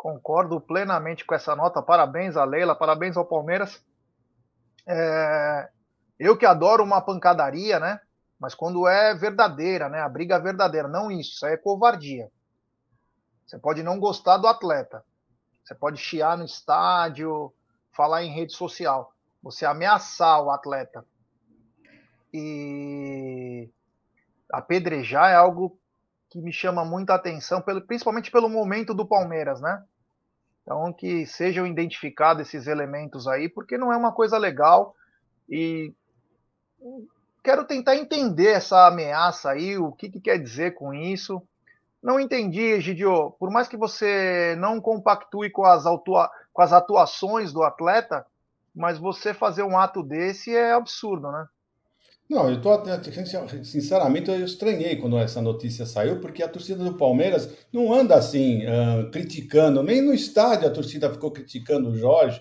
Concordo 0.00 0.58
plenamente 0.58 1.26
com 1.26 1.34
essa 1.34 1.54
nota. 1.54 1.82
Parabéns 1.82 2.34
a 2.34 2.42
Leila, 2.42 2.74
parabéns 2.74 3.18
ao 3.18 3.26
Palmeiras. 3.26 3.84
É... 4.88 5.68
Eu 6.18 6.38
que 6.38 6.46
adoro 6.46 6.82
uma 6.82 7.02
pancadaria, 7.02 7.78
né? 7.78 8.00
Mas 8.38 8.54
quando 8.54 8.88
é 8.88 9.14
verdadeira, 9.14 9.90
né? 9.90 10.00
A 10.00 10.08
briga 10.08 10.36
é 10.36 10.40
verdadeira, 10.40 10.88
não 10.88 11.10
isso, 11.10 11.32
isso 11.32 11.44
aí 11.44 11.52
é 11.52 11.58
covardia. 11.58 12.30
Você 13.46 13.58
pode 13.58 13.82
não 13.82 14.00
gostar 14.00 14.38
do 14.38 14.46
atleta. 14.46 15.04
Você 15.62 15.74
pode 15.74 15.98
chiar 15.98 16.38
no 16.38 16.46
estádio, 16.46 17.52
falar 17.92 18.24
em 18.24 18.32
rede 18.32 18.54
social. 18.54 19.12
Você 19.42 19.66
ameaçar 19.66 20.42
o 20.42 20.50
atleta 20.50 21.04
e 22.32 23.68
apedrejar 24.50 25.30
é 25.30 25.34
algo 25.34 25.78
que 26.30 26.40
me 26.40 26.52
chama 26.52 26.84
muita 26.84 27.14
atenção, 27.14 27.62
principalmente 27.86 28.30
pelo 28.30 28.48
momento 28.48 28.94
do 28.94 29.04
Palmeiras, 29.04 29.60
né? 29.60 29.82
Então, 30.62 30.92
que 30.92 31.26
sejam 31.26 31.66
identificados 31.66 32.46
esses 32.46 32.68
elementos 32.68 33.26
aí, 33.26 33.48
porque 33.48 33.76
não 33.76 33.92
é 33.92 33.96
uma 33.96 34.12
coisa 34.12 34.38
legal 34.38 34.94
e 35.48 35.92
quero 37.42 37.64
tentar 37.64 37.96
entender 37.96 38.52
essa 38.52 38.86
ameaça 38.86 39.50
aí, 39.50 39.76
o 39.76 39.90
que, 39.90 40.08
que 40.08 40.20
quer 40.20 40.38
dizer 40.38 40.74
com 40.74 40.94
isso. 40.94 41.42
Não 42.00 42.20
entendi, 42.20 42.60
Egidio, 42.60 43.32
por 43.32 43.50
mais 43.50 43.66
que 43.66 43.76
você 43.76 44.54
não 44.58 44.80
compactue 44.80 45.50
com 45.50 45.64
as, 45.64 45.82
com 45.84 46.62
as 46.62 46.72
atuações 46.72 47.52
do 47.52 47.64
atleta, 47.64 48.24
mas 48.74 48.98
você 48.98 49.34
fazer 49.34 49.64
um 49.64 49.76
ato 49.76 50.02
desse 50.02 50.54
é 50.54 50.72
absurdo, 50.72 51.32
né? 51.32 51.46
Não, 52.30 52.48
eu 52.48 52.60
tô 52.60 52.70
sinceramente 53.64 54.30
eu 54.30 54.44
estranhei 54.44 54.94
quando 54.94 55.18
essa 55.18 55.42
notícia 55.42 55.84
saiu, 55.84 56.20
porque 56.20 56.44
a 56.44 56.48
torcida 56.48 56.84
do 56.84 56.96
Palmeiras 56.96 57.52
não 57.72 57.92
anda 57.92 58.14
assim 58.14 58.62
uh, 58.66 59.10
criticando, 59.10 59.82
nem 59.82 60.00
no 60.00 60.14
estádio 60.14 60.68
a 60.68 60.70
torcida 60.70 61.12
ficou 61.12 61.32
criticando 61.32 61.88
o 61.88 61.96
Jorge. 61.96 62.38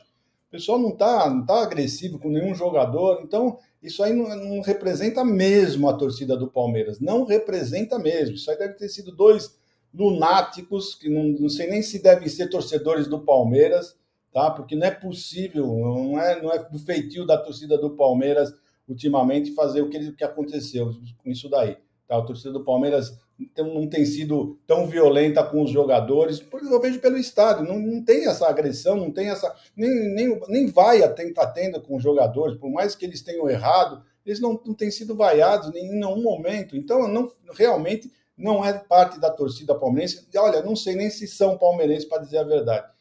O 0.47 0.51
pessoal 0.51 0.77
não 0.77 0.89
está 0.89 1.27
não 1.27 1.43
tá 1.43 1.63
agressivo 1.63 2.19
com 2.19 2.29
nenhum 2.29 2.53
jogador, 2.53 3.21
então 3.23 3.57
isso 3.81 4.03
aí 4.03 4.13
não, 4.13 4.29
não, 4.35 4.61
representa 4.61 5.25
mesmo 5.25 5.89
a 5.89 5.93
torcida 5.93 6.37
do 6.37 6.51
Palmeiras, 6.51 6.99
não 6.99 7.23
representa 7.23 7.97
mesmo. 7.97 8.35
Isso 8.35 8.51
aí 8.51 8.59
deve 8.59 8.75
ter 8.75 8.89
sido 8.89 9.11
dois 9.11 9.57
lunáticos 9.91 10.93
que 10.93 11.09
não, 11.09 11.23
não 11.29 11.49
sei 11.49 11.67
nem 11.67 11.81
se 11.81 11.97
devem 11.97 12.29
ser 12.29 12.47
torcedores 12.47 13.07
do 13.07 13.25
Palmeiras, 13.25 13.97
tá? 14.31 14.51
Porque 14.51 14.75
não 14.75 14.85
é 14.85 14.91
possível, 14.91 15.65
não 15.65 16.21
é, 16.21 16.39
não 16.39 16.51
é 16.51 16.59
do 16.59 16.77
feitio 16.77 17.25
da 17.25 17.39
torcida 17.39 17.75
do 17.75 17.95
Palmeiras 17.95 18.53
ultimamente 18.89 19.53
fazer 19.53 19.81
o 19.81 19.89
que, 19.89 19.97
o 19.97 20.15
que 20.15 20.23
aconteceu 20.23 20.91
com 21.23 21.29
isso 21.29 21.47
daí. 21.47 21.77
Tá? 22.07 22.17
A 22.17 22.21
torcida 22.23 22.51
do 22.51 22.65
Palmeiras 22.65 23.17
não 23.57 23.87
tem 23.87 24.05
sido 24.05 24.59
tão 24.67 24.87
violenta 24.87 25.43
com 25.43 25.63
os 25.63 25.71
jogadores, 25.71 26.39
porque 26.39 26.67
eu 26.67 26.81
vejo 26.81 26.99
pelo 26.99 27.17
estádio, 27.17 27.63
não, 27.63 27.79
não 27.79 28.03
tem 28.03 28.27
essa 28.27 28.49
agressão, 28.49 28.97
não 28.97 29.11
tem 29.11 29.29
essa. 29.29 29.55
Nem, 29.77 29.89
nem, 30.13 30.41
nem 30.49 30.67
vai 30.67 31.03
a 31.03 31.09
tenta 31.09 31.47
tenda 31.47 31.79
com 31.79 31.95
os 31.95 32.03
jogadores, 32.03 32.57
por 32.57 32.69
mais 32.69 32.95
que 32.95 33.05
eles 33.05 33.21
tenham 33.21 33.49
errado, 33.49 34.03
eles 34.25 34.41
não, 34.41 34.59
não 34.65 34.73
têm 34.73 34.91
sido 34.91 35.15
vaiados 35.15 35.73
em 35.73 35.89
nenhum 35.89 36.21
momento. 36.21 36.75
Então, 36.75 37.07
não, 37.07 37.31
realmente 37.53 38.11
não 38.37 38.63
é 38.63 38.73
parte 38.73 39.19
da 39.19 39.29
torcida 39.29 39.75
palmeirense. 39.75 40.27
Olha, 40.35 40.61
não 40.61 40.75
sei 40.75 40.95
nem 40.95 41.09
se 41.09 41.27
são 41.27 41.57
palmeirenses, 41.57 42.05
para 42.05 42.23
dizer 42.23 42.39
a 42.39 42.43
verdade. 42.43 42.91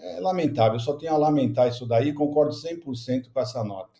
É 0.00 0.20
lamentável, 0.20 0.78
só 0.78 0.94
tenho 0.94 1.12
a 1.12 1.16
lamentar 1.16 1.68
isso 1.68 1.84
daí, 1.84 2.12
concordo 2.12 2.54
100% 2.54 3.32
com 3.32 3.40
essa 3.40 3.64
nota. 3.64 3.97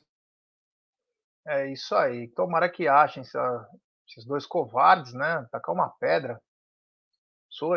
É 1.48 1.66
isso 1.72 1.94
aí. 1.94 2.28
Tomara 2.28 2.68
que 2.68 2.86
achem 2.86 3.22
essa, 3.22 3.68
esses 4.06 4.26
dois 4.26 4.44
covardes, 4.44 5.14
né? 5.14 5.46
Tacar 5.50 5.74
uma 5.74 5.88
pedra. 5.88 6.38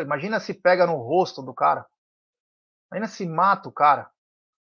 Imagina 0.02 0.38
se 0.38 0.52
pega 0.52 0.86
no 0.86 0.96
rosto 0.96 1.42
do 1.42 1.54
cara. 1.54 1.86
Imagina 2.90 3.08
se 3.08 3.26
mata 3.26 3.70
o 3.70 3.72
cara. 3.72 4.10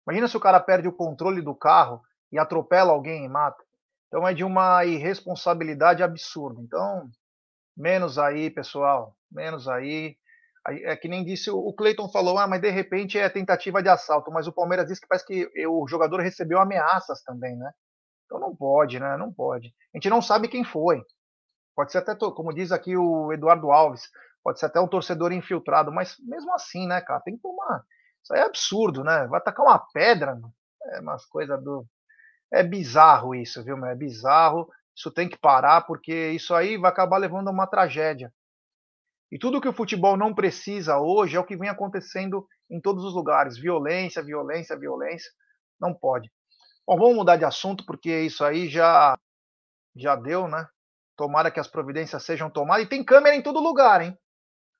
Imagina 0.07 0.29
se 0.29 0.37
o 0.37 0.39
cara 0.39 0.57
perde 0.59 0.87
o 0.87 0.95
controle 0.95 1.41
do 1.41 1.53
carro 1.53 2.01
e 2.31 2.39
atropela 2.39 2.93
alguém 2.93 3.25
e 3.25 3.29
mata. 3.29 3.61
Então 4.07 4.25
é 4.25 4.33
de 4.33 4.45
uma 4.45 4.85
irresponsabilidade 4.85 6.01
absurda. 6.01 6.61
Então, 6.61 7.09
menos 7.75 8.17
aí, 8.17 8.49
pessoal. 8.49 9.17
Menos 9.29 9.67
aí. 9.67 10.15
É 10.65 10.95
que 10.95 11.09
nem 11.09 11.25
disse 11.25 11.51
o 11.51 11.73
Cleiton 11.73 12.07
falou, 12.07 12.37
ah, 12.37 12.47
mas 12.47 12.61
de 12.61 12.69
repente 12.69 13.19
é 13.19 13.27
tentativa 13.27 13.83
de 13.83 13.89
assalto. 13.89 14.31
Mas 14.31 14.47
o 14.47 14.53
Palmeiras 14.53 14.87
disse 14.87 15.01
que 15.01 15.07
parece 15.07 15.25
que 15.25 15.67
o 15.67 15.85
jogador 15.89 16.21
recebeu 16.21 16.57
ameaças 16.57 17.21
também, 17.21 17.57
né? 17.57 17.69
Então 18.33 18.39
não 18.39 18.55
pode, 18.55 18.99
né? 18.99 19.15
Não 19.15 19.31
pode. 19.31 19.67
A 19.93 19.97
gente 19.97 20.09
não 20.09 20.19
sabe 20.19 20.47
quem 20.47 20.63
foi. 20.63 20.99
Pode 21.75 21.91
ser 21.91 21.99
até, 21.99 22.15
como 22.15 22.51
diz 22.51 22.71
aqui 22.71 22.97
o 22.97 23.31
Eduardo 23.31 23.71
Alves, 23.71 24.09
pode 24.43 24.59
ser 24.59 24.65
até 24.65 24.79
um 24.79 24.87
torcedor 24.87 25.31
infiltrado, 25.31 25.91
mas 25.91 26.15
mesmo 26.19 26.51
assim, 26.51 26.87
né, 26.87 26.99
cara, 26.99 27.21
tem 27.21 27.35
que 27.35 27.43
tomar. 27.43 27.83
Isso 28.23 28.33
aí 28.33 28.39
é 28.39 28.45
absurdo, 28.45 29.03
né? 29.03 29.27
Vai 29.27 29.39
tacar 29.39 29.63
uma 29.63 29.77
pedra, 29.77 30.39
é 30.85 30.99
umas 30.99 31.25
coisas 31.27 31.63
do. 31.63 31.85
É 32.51 32.63
bizarro 32.63 33.35
isso, 33.35 33.63
viu, 33.63 33.77
meu? 33.77 33.89
É 33.89 33.95
bizarro. 33.95 34.67
Isso 34.95 35.11
tem 35.11 35.29
que 35.29 35.37
parar, 35.37 35.81
porque 35.81 36.31
isso 36.31 36.55
aí 36.55 36.75
vai 36.75 36.89
acabar 36.89 37.17
levando 37.17 37.49
a 37.49 37.51
uma 37.51 37.67
tragédia. 37.67 38.33
E 39.31 39.37
tudo 39.37 39.61
que 39.61 39.67
o 39.67 39.73
futebol 39.73 40.17
não 40.17 40.33
precisa 40.33 40.97
hoje 40.97 41.35
é 41.35 41.39
o 41.39 41.45
que 41.45 41.57
vem 41.57 41.69
acontecendo 41.69 42.47
em 42.67 42.81
todos 42.81 43.03
os 43.03 43.13
lugares: 43.13 43.59
violência, 43.59 44.23
violência, 44.23 44.75
violência. 44.75 45.31
Não 45.79 45.93
pode. 45.93 46.31
Bom, 46.85 46.97
vamos 46.97 47.15
mudar 47.15 47.37
de 47.37 47.45
assunto, 47.45 47.85
porque 47.85 48.21
isso 48.21 48.43
aí 48.43 48.67
já, 48.67 49.17
já 49.95 50.15
deu, 50.17 50.47
né? 50.49 50.67
Tomara 51.15 51.49
que 51.49 51.59
as 51.59 51.67
providências 51.67 52.23
sejam 52.23 52.49
tomadas. 52.49 52.85
E 52.85 52.89
tem 52.89 53.03
câmera 53.03 53.35
em 53.35 53.41
todo 53.41 53.61
lugar, 53.61 54.01
hein? 54.01 54.17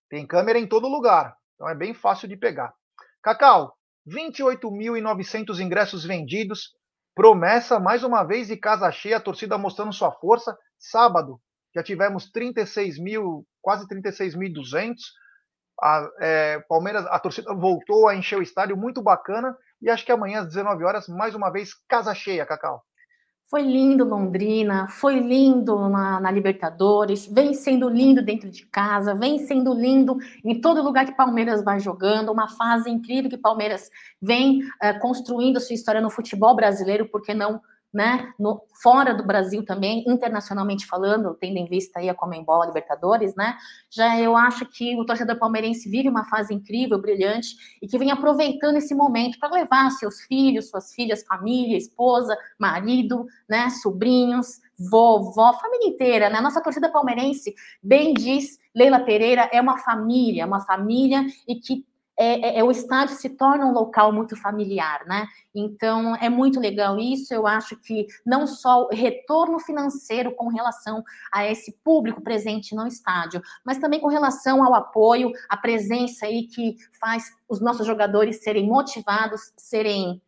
Tem 0.10 0.28
câmera 0.28 0.60
em 0.60 0.68
todo 0.68 0.88
lugar. 0.88 1.38
Então 1.56 1.70
é 1.70 1.76
bem 1.76 1.94
fácil 1.94 2.28
de 2.28 2.36
pegar. 2.36 2.74
Cacau, 3.22 3.78
28.900 4.08 5.60
ingressos 5.60 6.04
vendidos. 6.04 6.76
Promessa, 7.16 7.80
mais 7.80 8.04
uma 8.04 8.24
vez, 8.24 8.48
de 8.48 8.58
casa 8.58 8.92
cheia, 8.92 9.18
a 9.18 9.22
torcida 9.22 9.58
mostrando 9.58 9.94
sua 9.94 10.12
força. 10.12 10.58
Sábado, 10.78 11.40
já 11.74 11.82
tivemos 11.82 12.30
36 12.32 13.00
mil, 13.00 13.48
quase 13.62 13.88
36.200. 13.88 14.96
A, 15.82 16.10
é, 16.20 16.60
Palmeiras, 16.68 17.06
a 17.06 17.18
torcida 17.20 17.54
voltou 17.54 18.08
a 18.08 18.16
encher 18.16 18.38
o 18.38 18.44
estádio, 18.44 18.76
muito 18.76 19.02
bacana. 19.02 19.58
E 19.84 19.90
acho 19.90 20.06
que 20.06 20.14
amanhã, 20.14 20.40
às 20.40 20.48
19 20.48 20.82
horas, 20.86 21.10
mais 21.10 21.36
uma 21.36 21.52
vez, 21.52 21.74
casa 21.90 22.16
cheia, 22.16 22.46
Cacau. 22.46 22.82
Foi 23.50 23.62
lindo 23.62 24.06
Londrina, 24.06 24.88
foi 24.88 25.20
lindo 25.20 25.90
na, 25.90 26.22
na, 26.22 26.32
Libertadores, 26.32 27.28
vem 27.28 27.54
sendo 27.54 27.90
lindo 27.90 28.24
dentro 28.24 28.50
de 28.50 28.66
casa, 28.66 29.14
vem 29.14 29.40
sendo 29.40 29.74
lindo 29.74 30.18
em 30.44 30.62
todo 30.62 30.82
lugar 30.82 31.06
que 31.06 31.18
Palmeiras 31.18 31.62
vai 31.62 31.82
jogando, 31.82 32.32
uma 32.32 32.48
fase 32.48 32.90
incrível 32.90 33.30
que 33.30 33.38
Palmeiras 33.38 33.90
vem 34.22 34.64
uh, 34.64 34.98
construindo 35.02 35.60
sua 35.60 35.76
história 35.76 36.00
no 36.00 36.10
futebol 36.10 36.56
brasileiro, 36.56 37.10
porque 37.10 37.34
não 37.34 37.62
né, 37.94 38.34
no, 38.40 38.62
fora 38.82 39.14
do 39.14 39.24
Brasil 39.24 39.64
também, 39.64 40.04
internacionalmente 40.08 40.88
falando, 40.88 41.36
tendo 41.36 41.58
em 41.58 41.66
vista 41.66 42.00
aí 42.00 42.10
a 42.10 42.16
Comembol, 42.16 42.64
a 42.64 42.66
Libertadores, 42.66 43.36
né, 43.36 43.56
já 43.90 44.20
eu 44.20 44.36
acho 44.36 44.66
que 44.66 45.00
o 45.00 45.06
torcedor 45.06 45.38
palmeirense 45.38 45.88
vive 45.90 46.10
uma 46.10 46.26
fase 46.26 46.54
incrível, 46.54 47.00
brilhante, 47.00 47.56
e 47.82 47.88
que 47.88 47.98
vem 48.00 48.10
aproveitando 48.10 48.78
esse 48.78 48.96
momento 48.96 49.38
para 49.40 49.54
levar 49.54 49.92
seus 49.92 50.22
filhos, 50.22 50.70
suas 50.70 50.92
filhas, 50.94 51.24
família, 51.24 51.78
esposa, 51.78 52.36
marido, 52.58 53.28
né, 53.48 53.70
sobrinhos, 53.70 54.60
vovó, 54.90 55.54
família 55.54 55.88
inteira, 55.88 56.30
né, 56.30 56.42
nossa 56.42 56.62
torcida 56.62 56.92
palmeirense, 56.92 57.54
bem 57.82 58.14
diz 58.14 58.58
Leila 58.74 59.00
Pereira, 59.02 59.48
é 59.54 59.62
uma 59.62 59.78
família, 59.78 60.48
uma 60.48 60.62
família 60.62 61.24
e 61.48 61.56
que 61.56 61.86
é, 62.18 62.58
é, 62.58 62.60
é, 62.60 62.64
o 62.64 62.70
estádio 62.70 63.16
se 63.16 63.30
torna 63.30 63.66
um 63.66 63.72
local 63.72 64.12
muito 64.12 64.36
familiar, 64.36 65.06
né? 65.06 65.28
Então 65.54 66.16
é 66.16 66.30
muito 66.30 66.60
legal 66.60 67.00
isso. 67.00 67.34
Eu 67.34 67.48
acho 67.48 67.76
que 67.78 68.08
não 68.26 68.46
só 68.46 68.86
o 68.86 68.90
retorno 68.90 69.60
financeiro 69.60 70.32
com 70.36 70.48
relação 70.48 71.04
a 71.32 71.50
esse 71.50 71.72
público 71.84 72.22
presente 72.22 72.76
no 72.76 72.86
estádio, 72.86 73.42
mas 73.66 73.80
também 73.80 74.00
com 74.00 74.08
relação 74.08 74.64
ao 74.64 74.76
apoio, 74.76 75.32
a 75.50 75.58
presença 75.58 76.26
aí 76.26 76.44
que 76.48 76.76
faz 77.00 77.32
os 77.50 77.60
nossos 77.60 77.86
jogadores 77.86 78.44
serem 78.44 78.68
motivados, 78.68 79.52
serem 79.58 80.22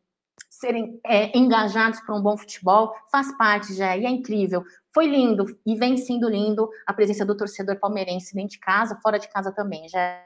serem 0.50 1.00
é, 1.06 1.38
engajados 1.38 2.00
para 2.00 2.16
um 2.16 2.22
bom 2.22 2.38
futebol, 2.38 2.94
faz 3.12 3.36
parte 3.38 3.74
já 3.74 3.96
e 3.96 4.06
é 4.06 4.10
incrível. 4.10 4.64
Foi 4.94 5.06
lindo 5.06 5.46
e 5.66 5.76
vem 5.76 5.98
sendo 5.98 6.30
lindo 6.30 6.70
a 6.88 6.94
presença 6.94 7.26
do 7.26 7.36
torcedor 7.36 7.78
palmeirense 7.78 8.34
dentro 8.34 8.52
de 8.52 8.60
casa, 8.60 8.98
fora 9.04 9.20
de 9.20 9.28
casa 9.28 9.52
também. 9.52 9.88
Já 9.90 10.24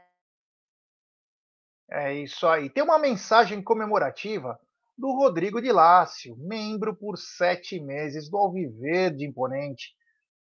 é 1.91 2.13
isso 2.13 2.47
aí. 2.47 2.69
Tem 2.69 2.83
uma 2.83 2.99
mensagem 2.99 3.61
comemorativa 3.61 4.59
do 4.97 5.11
Rodrigo 5.11 5.61
de 5.61 5.71
Lácio, 5.71 6.35
membro 6.37 6.95
por 6.95 7.17
sete 7.17 7.79
meses 7.79 8.29
do 8.29 8.37
Alviverde 8.37 9.25
Imponente. 9.25 9.93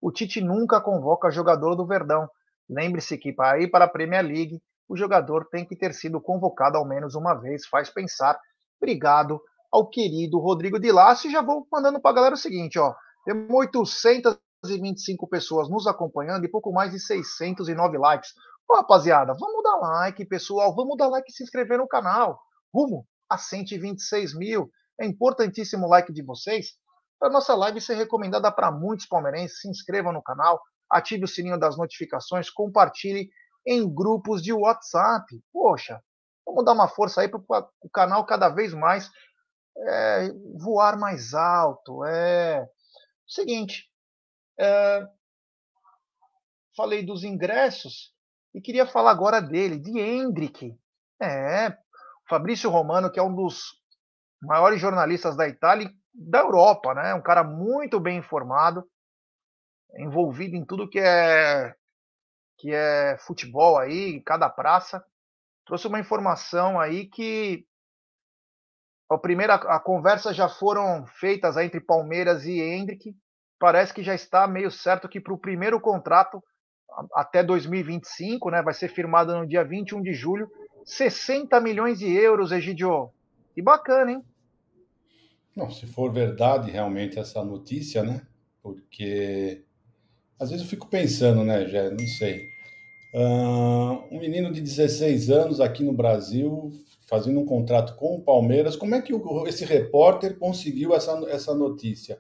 O 0.02 0.12
Tite 0.12 0.42
nunca 0.42 0.82
convoca 0.82 1.32
jogador 1.32 1.76
do 1.76 1.86
Verdão. 1.86 2.30
Lembre-se 2.70 3.18
que 3.18 3.32
para 3.32 3.62
ir 3.62 3.70
para 3.70 3.86
a 3.86 3.90
Premier 3.90 4.26
League, 4.26 4.62
o 4.90 4.98
jogador 4.98 5.46
tem 5.50 5.66
que 5.66 5.76
ter 5.76 5.94
sido 5.94 6.20
convocado 6.20 6.78
ao 6.78 6.88
menos 6.88 7.16
uma 7.16 7.34
vez. 7.34 7.66
Faz 7.68 7.90
pensar. 7.90 8.40
Obrigado 8.82 9.40
ao 9.72 9.90
querido 9.90 10.40
Rodrigo 10.40 10.80
de 10.80 10.92
Lácio. 10.92 11.30
Já 11.30 11.42
vou 11.42 11.68
mandando 11.72 12.00
para 12.00 12.12
a 12.12 12.16
galera 12.16 12.36
o 12.36 12.38
seguinte, 12.38 12.80
ó. 12.80 12.94
Temos 13.26 13.48
825 13.50 15.28
pessoas 15.28 15.70
nos 15.70 15.88
acompanhando 15.88 16.46
e 16.46 16.50
pouco 16.50 16.72
mais 16.72 16.92
de 16.92 17.00
609 17.00 17.98
likes. 17.98 18.34
Ô, 18.70 18.76
rapaziada, 18.76 19.34
vamos 19.34 19.64
dar 19.64 19.78
like, 19.78 20.26
pessoal. 20.26 20.76
Vamos 20.76 20.98
dar 20.98 21.08
like 21.08 21.30
e 21.30 21.34
se 21.34 21.44
inscrever 21.44 21.78
no 21.78 21.88
canal. 21.88 22.40
Rumo 22.74 23.08
a 23.30 23.38
126 23.38 24.36
mil. 24.38 24.70
É 25.00 25.06
importantíssimo 25.06 25.86
o 25.86 25.90
like 25.90 26.12
de 26.12 26.24
vocês 26.24 26.74
para 27.20 27.32
nossa 27.32 27.56
live 27.56 27.80
ser 27.82 27.96
recomendada 27.96 28.52
para 28.52 28.72
muitos 28.72 29.06
palmeirenses. 29.06 29.62
Se 29.62 29.70
inscreva 29.70 30.12
no 30.12 30.22
canal, 30.22 30.62
ative 30.92 31.24
o 31.24 31.28
sininho 31.28 31.60
das 31.60 31.78
notificações, 31.78 32.50
compartilhe 32.50 33.30
em 33.66 33.88
grupos 33.94 34.42
de 34.42 34.54
WhatsApp. 34.54 35.26
Poxa, 35.52 36.02
vamos 36.46 36.66
dar 36.66 36.74
uma 36.74 36.88
força 36.88 37.22
aí 37.22 37.30
para 37.30 37.40
o 37.82 37.90
canal 37.90 38.26
cada 38.26 38.50
vez 38.50 38.74
mais 38.74 39.10
é, 39.78 40.30
voar 40.60 40.98
mais 40.98 41.34
alto. 41.34 42.04
É 42.06 42.68
seguinte, 43.28 43.90
é, 44.60 45.08
falei 46.76 47.06
dos 47.06 47.24
ingressos. 47.24 48.17
E 48.58 48.62
queria 48.62 48.88
falar 48.88 49.12
agora 49.12 49.40
dele, 49.40 49.78
de 49.78 50.00
Hendrick. 50.00 50.76
É, 51.22 51.78
Fabrício 52.28 52.72
Romano, 52.72 53.12
que 53.12 53.20
é 53.20 53.24
um 53.24 53.36
dos 53.36 53.80
maiores 54.42 54.82
jornalistas 54.82 55.38
da 55.38 55.48
Itália 55.48 55.86
e 55.86 55.96
da 56.12 56.40
Europa, 56.40 56.96
né? 56.96 57.14
Um 57.14 57.22
cara 57.22 57.44
muito 57.44 58.00
bem 58.00 58.18
informado, 58.18 58.84
envolvido 60.00 60.56
em 60.56 60.66
tudo 60.66 60.90
que 60.90 60.98
é 60.98 61.76
que 62.58 62.74
é 62.74 63.16
futebol 63.20 63.78
aí, 63.78 64.24
cada 64.24 64.50
praça. 64.50 65.06
Trouxe 65.64 65.86
uma 65.86 66.00
informação 66.00 66.80
aí 66.80 67.06
que 67.06 67.64
a 69.08 69.20
primeira 69.20 69.54
a 69.54 69.80
conversa 69.80 70.34
já 70.34 70.50
foram 70.50 71.06
feitas 71.06 71.58
entre 71.58 71.80
Palmeiras 71.80 72.44
e 72.44 72.60
Hendrick. 72.60 73.16
Parece 73.60 73.94
que 73.94 74.02
já 74.02 74.16
está 74.16 74.48
meio 74.48 74.72
certo 74.72 75.08
que 75.08 75.22
para 75.22 75.34
o 75.36 75.38
primeiro 75.38 75.80
contrato 75.80 76.44
até 77.14 77.44
2025, 77.44 78.50
né? 78.50 78.62
Vai 78.62 78.74
ser 78.74 78.90
firmado 78.90 79.36
no 79.38 79.48
dia 79.48 79.64
21 79.64 80.02
de 80.02 80.14
julho. 80.14 80.50
60 80.86 81.60
milhões 81.60 82.00
de 82.00 82.12
euros, 82.12 82.52
Egidio. 82.52 83.10
Que 83.54 83.62
bacana, 83.62 84.12
hein? 84.12 84.24
Não, 85.56 85.70
se 85.70 85.86
for 85.88 86.12
verdade 86.12 86.72
realmente 86.72 87.18
essa 87.18 87.44
notícia, 87.44 88.04
né? 88.04 88.22
Porque 88.62 89.64
às 90.40 90.52
vezes 90.52 90.64
eu 90.64 90.70
fico 90.70 90.88
pensando, 90.88 91.44
né, 91.44 91.68
já 91.68 91.90
não 91.90 92.08
sei. 92.20 92.46
Uh, 93.14 94.16
um 94.16 94.20
menino 94.20 94.52
de 94.52 94.62
16 94.62 95.32
anos 95.32 95.60
aqui 95.60 95.84
no 95.84 95.94
Brasil, 95.94 96.72
fazendo 97.08 97.40
um 97.40 97.46
contrato 97.46 97.96
com 97.96 98.16
o 98.16 98.22
Palmeiras, 98.22 98.76
como 98.76 98.94
é 98.94 99.02
que 99.02 99.14
o, 99.14 99.48
esse 99.48 99.66
repórter 99.66 100.38
conseguiu 100.38 100.94
essa, 100.94 101.12
essa 101.30 101.56
notícia? 101.56 102.20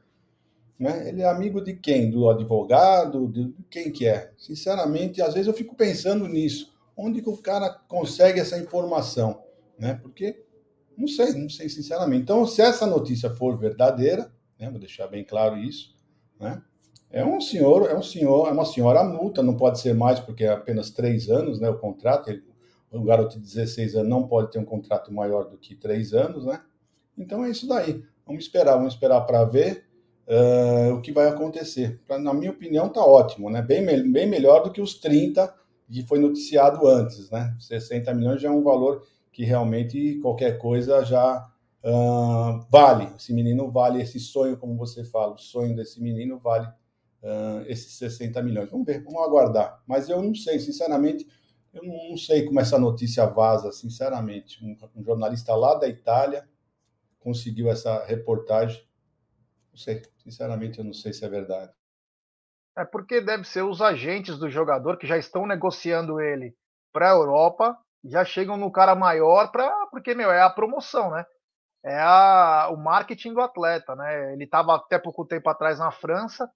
Né? 0.79 1.09
Ele 1.09 1.21
é 1.21 1.27
amigo 1.27 1.61
de 1.61 1.73
quem? 1.73 2.09
Do 2.09 2.29
advogado? 2.29 3.27
De 3.27 3.53
quem 3.69 3.91
que 3.91 4.07
é? 4.07 4.31
Sinceramente, 4.37 5.21
às 5.21 5.33
vezes 5.33 5.47
eu 5.47 5.53
fico 5.53 5.75
pensando 5.75 6.27
nisso. 6.27 6.73
Onde 6.95 7.21
que 7.21 7.29
o 7.29 7.37
cara 7.37 7.69
consegue 7.87 8.39
essa 8.39 8.57
informação? 8.57 9.43
Né? 9.77 9.95
Porque 10.01 10.43
não 10.97 11.07
sei, 11.07 11.33
não 11.33 11.49
sei 11.49 11.69
sinceramente. 11.69 12.23
Então, 12.23 12.45
se 12.45 12.61
essa 12.61 12.87
notícia 12.87 13.29
for 13.29 13.57
verdadeira, 13.57 14.31
né, 14.59 14.69
vou 14.69 14.79
deixar 14.79 15.07
bem 15.07 15.23
claro 15.23 15.57
isso, 15.57 15.95
né? 16.39 16.61
É 17.09 17.23
um 17.23 17.39
senhor, 17.39 17.89
é 17.89 17.95
um 17.95 18.01
senhor, 18.01 18.49
é 18.49 18.51
uma 18.51 18.65
senhora 18.65 19.01
multa, 19.03 19.41
não 19.41 19.55
pode 19.55 19.79
ser 19.79 19.93
mais 19.93 20.19
porque 20.19 20.43
é 20.43 20.49
apenas 20.49 20.89
três 20.89 21.29
anos, 21.29 21.59
né? 21.59 21.69
O 21.69 21.77
contrato, 21.77 22.29
ele, 22.29 22.43
o 22.91 23.03
garoto 23.03 23.35
de 23.35 23.45
16 23.45 23.95
anos 23.95 24.09
não 24.09 24.27
pode 24.27 24.51
ter 24.51 24.59
um 24.59 24.65
contrato 24.65 25.13
maior 25.13 25.45
do 25.45 25.57
que 25.57 25.73
três 25.73 26.13
anos, 26.13 26.45
né? 26.45 26.61
Então 27.17 27.45
é 27.45 27.49
isso 27.49 27.65
daí. 27.67 28.03
Vamos 28.25 28.43
esperar, 28.43 28.75
vamos 28.75 28.93
esperar 28.93 29.21
para 29.21 29.45
ver 29.45 29.86
uh, 30.27 30.93
o 30.93 31.01
que 31.01 31.11
vai 31.11 31.27
acontecer. 31.27 32.01
Pra, 32.05 32.19
na 32.19 32.33
minha 32.33 32.51
opinião, 32.51 32.87
está 32.87 33.03
ótimo, 33.03 33.49
né? 33.49 33.61
Bem, 33.61 33.85
bem 34.11 34.27
melhor 34.27 34.63
do 34.63 34.71
que 34.71 34.81
os 34.81 34.95
30 34.95 35.53
que 35.89 36.05
foi 36.05 36.19
noticiado 36.19 36.85
antes, 36.85 37.29
né? 37.31 37.55
60 37.59 38.13
milhões 38.13 38.41
já 38.41 38.49
é 38.49 38.51
um 38.51 38.63
valor 38.63 39.03
que 39.31 39.43
realmente 39.45 40.19
qualquer 40.19 40.57
coisa 40.57 41.03
já 41.05 41.47
uh, 41.83 42.65
vale. 42.69 43.07
Esse 43.15 43.33
menino 43.33 43.71
vale, 43.71 44.01
esse 44.01 44.19
sonho, 44.19 44.57
como 44.57 44.75
você 44.75 45.05
fala, 45.05 45.33
o 45.33 45.37
sonho 45.37 45.75
desse 45.75 46.01
menino 46.01 46.39
vale 46.39 46.67
uh, 46.67 47.61
esses 47.67 47.93
60 47.93 48.41
milhões. 48.41 48.69
Vamos 48.69 48.85
ver, 48.85 49.01
vamos 49.03 49.21
aguardar. 49.23 49.81
Mas 49.87 50.09
eu 50.09 50.21
não 50.21 50.35
sei, 50.35 50.59
sinceramente, 50.59 51.25
eu 51.73 51.83
não 51.83 52.17
sei 52.17 52.43
como 52.43 52.59
essa 52.59 52.77
notícia 52.77 53.25
vaza, 53.25 53.71
sinceramente. 53.71 54.63
Um, 54.63 54.75
um 54.99 55.03
jornalista 55.03 55.55
lá 55.55 55.75
da 55.75 55.87
Itália 55.87 56.47
conseguiu 57.19 57.69
essa 57.69 58.03
reportagem 58.05 58.86
sei, 59.77 60.01
sinceramente, 60.17 60.79
eu 60.79 60.85
não 60.85 60.93
sei 60.93 61.13
se 61.13 61.23
é 61.23 61.29
verdade. 61.29 61.71
É 62.77 62.85
porque 62.85 63.21
deve 63.21 63.43
ser 63.43 63.63
os 63.63 63.81
agentes 63.81 64.37
do 64.37 64.49
jogador 64.49 64.97
que 64.97 65.07
já 65.07 65.17
estão 65.17 65.47
negociando 65.47 66.19
ele 66.19 66.55
para 66.93 67.11
a 67.11 67.15
Europa, 67.15 67.77
já 68.03 68.23
chegam 68.23 68.57
no 68.57 68.71
cara 68.71 68.95
maior 68.95 69.51
para 69.51 69.87
porque 69.87 70.13
meu 70.13 70.31
é 70.31 70.41
a 70.41 70.49
promoção, 70.49 71.11
né? 71.11 71.25
É 71.83 71.99
a, 71.99 72.69
o 72.71 72.77
marketing 72.77 73.33
do 73.33 73.41
atleta, 73.41 73.95
né? 73.95 74.33
Ele 74.33 74.43
estava 74.43 74.75
até 74.75 74.99
pouco 74.99 75.25
tempo 75.25 75.49
atrás 75.49 75.79
na 75.79 75.91
França. 75.91 76.49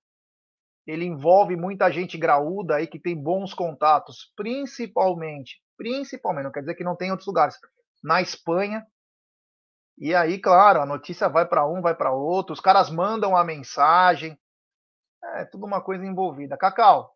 Ele 0.85 1.05
envolve 1.05 1.55
muita 1.55 1.91
gente 1.91 2.17
graúda 2.17 2.75
aí 2.75 2.87
que 2.87 2.99
tem 2.99 3.15
bons 3.15 3.53
contatos, 3.53 4.31
principalmente, 4.35 5.61
principalmente, 5.77 6.45
não 6.45 6.51
quer 6.51 6.61
dizer 6.61 6.75
que 6.75 6.83
não 6.83 6.95
tem 6.95 7.09
em 7.09 7.11
outros 7.11 7.27
lugares, 7.27 7.55
na 8.03 8.21
Espanha, 8.21 8.85
E 9.97 10.15
aí, 10.15 10.39
claro, 10.39 10.81
a 10.81 10.85
notícia 10.85 11.29
vai 11.29 11.45
para 11.45 11.67
um, 11.67 11.81
vai 11.81 11.95
para 11.95 12.11
outro, 12.11 12.53
os 12.53 12.59
caras 12.59 12.89
mandam 12.89 13.35
a 13.35 13.43
mensagem. 13.43 14.37
É 15.35 15.45
tudo 15.45 15.65
uma 15.65 15.81
coisa 15.81 16.05
envolvida. 16.05 16.57
Cacau, 16.57 17.15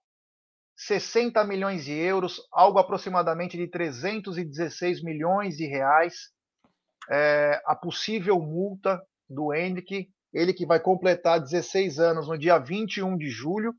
60 0.75 1.43
milhões 1.45 1.85
de 1.85 1.93
euros, 1.93 2.41
algo 2.51 2.77
aproximadamente 2.77 3.57
de 3.57 3.67
316 3.67 5.01
milhões 5.03 5.57
de 5.57 5.65
reais. 5.65 6.31
É, 7.09 7.61
a 7.65 7.75
possível 7.75 8.39
multa 8.39 9.01
do 9.29 9.53
Hendrick, 9.53 10.09
ele 10.33 10.53
que 10.53 10.65
vai 10.65 10.79
completar 10.79 11.39
16 11.39 11.99
anos 11.99 12.27
no 12.27 12.37
dia 12.37 12.57
21 12.57 13.17
de 13.17 13.29
julho, 13.29 13.73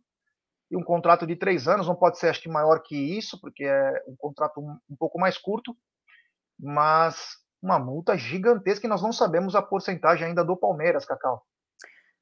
e 0.70 0.76
um 0.76 0.82
contrato 0.82 1.26
de 1.26 1.36
três 1.36 1.68
anos, 1.68 1.86
não 1.86 1.94
pode 1.94 2.18
ser 2.18 2.28
acho 2.28 2.42
que 2.42 2.48
maior 2.48 2.82
que 2.82 2.96
isso, 2.96 3.40
porque 3.40 3.64
é 3.64 4.02
um 4.08 4.16
contrato 4.16 4.60
um, 4.60 4.76
um 4.90 4.96
pouco 4.96 5.18
mais 5.18 5.38
curto, 5.38 5.76
mas 6.58 7.36
uma 7.66 7.80
multa 7.80 8.16
gigantesca 8.16 8.86
e 8.86 8.88
nós 8.88 9.02
não 9.02 9.12
sabemos 9.12 9.56
a 9.56 9.60
porcentagem 9.60 10.28
ainda 10.28 10.44
do 10.44 10.56
Palmeiras, 10.56 11.04
Cacau. 11.04 11.44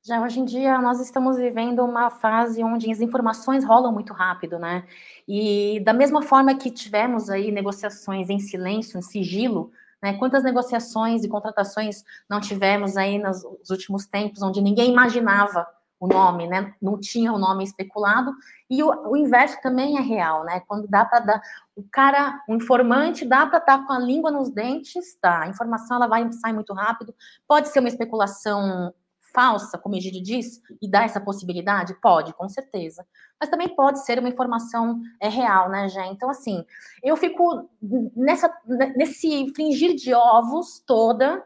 Já 0.03 0.21
hoje 0.23 0.41
em 0.41 0.45
dia 0.45 0.79
nós 0.81 1.01
estamos 1.01 1.37
vivendo 1.37 1.85
uma 1.85 2.11
fase 2.11 2.65
onde 2.65 2.91
as 2.91 3.01
informações 3.01 3.65
rolam 3.65 3.93
muito 3.93 4.13
rápido, 4.13 4.59
né? 4.59 4.87
E 5.29 5.81
da 5.85 5.93
mesma 5.93 6.23
forma 6.23 6.55
que 6.55 6.71
tivemos 6.71 7.31
aí 7.31 7.51
negociações 7.51 8.29
em 8.29 8.39
silêncio, 8.39 8.99
em 8.99 9.03
sigilo, 9.03 9.71
né? 10.03 10.15
Quantas 10.19 10.43
negociações 10.43 11.25
e 11.25 11.29
contratações 11.29 12.05
não 12.29 12.41
tivemos 12.41 12.97
aí 12.97 13.19
nos 13.19 13.71
últimos 13.71 14.07
tempos, 14.07 14.43
onde 14.43 14.61
ninguém 14.63 14.91
imaginava 14.91 15.67
o 16.05 16.09
nome, 16.09 16.47
né? 16.47 16.75
Não 16.81 16.99
tinha 16.99 17.33
o 17.33 17.39
nome 17.39 17.65
especulado. 17.65 18.33
E 18.69 18.83
o, 18.83 19.11
o 19.11 19.17
inverso 19.17 19.61
também 19.63 19.97
é 19.97 20.01
real, 20.01 20.45
né? 20.45 20.61
Quando 20.67 20.87
dá 20.87 21.05
para 21.05 21.21
dar 21.21 21.43
o 21.75 21.83
cara, 21.91 22.43
o 22.49 22.55
informante, 22.55 23.25
dá 23.25 23.47
para 23.47 23.59
estar 23.59 23.79
tá 23.79 23.87
com 23.87 23.93
a 23.93 23.99
língua 23.99 24.31
nos 24.31 24.51
dentes, 24.51 25.17
tá? 25.21 25.43
A 25.43 25.49
informação 25.49 25.97
ela 25.97 26.07
vai 26.07 26.31
sair 26.33 26.53
muito 26.53 26.73
rápido. 26.73 27.15
Pode 27.49 27.69
ser 27.69 27.81
uma 27.81 27.89
especulação 27.89 28.93
falsa, 29.35 29.77
como 29.77 29.97
o 29.97 29.99
Egídio 29.99 30.23
diz, 30.23 30.61
e 30.81 30.89
dá 30.89 31.03
essa 31.03 31.21
possibilidade? 31.21 31.99
Pode, 32.01 32.33
com 32.35 32.49
certeza. 32.49 33.05
Mas 33.41 33.51
também 33.51 33.69
pode 33.75 34.05
ser 34.05 34.19
uma 34.21 34.29
informação 34.29 35.01
é, 35.21 35.29
real, 35.29 35.69
né, 35.69 35.89
Jé? 35.89 36.07
Então, 36.07 36.31
assim, 36.31 36.65
eu 37.03 37.17
fico 37.17 37.69
nessa, 38.15 38.49
nesse 38.95 39.53
fringir 39.55 39.95
de 39.97 40.15
ovos 40.15 40.81
toda, 40.87 41.45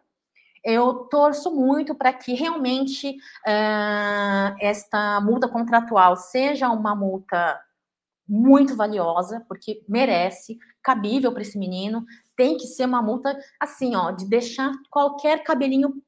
eu 0.65 0.95
torço 1.11 1.55
muito 1.55 1.95
para 1.95 2.13
que 2.13 2.35
realmente 2.35 3.11
uh, 3.11 4.57
esta 4.61 5.21
multa 5.21 5.49
contratual 5.49 6.17
seja 6.17 6.71
uma 6.71 6.95
multa 6.95 7.61
muito 8.29 8.77
valiosa, 8.77 9.45
porque 9.49 9.83
merece, 9.89 10.59
cabível 10.83 11.33
para 11.33 11.43
esse 11.43 11.59
menino, 11.59 12.05
tem 12.37 12.57
que 12.57 12.67
ser 12.67 12.85
uma 12.85 13.01
multa 13.01 13.39
assim, 13.59 13.97
ó, 13.97 14.11
de 14.11 14.29
deixar 14.29 14.71
qualquer 14.91 15.43
cabelinho 15.43 16.03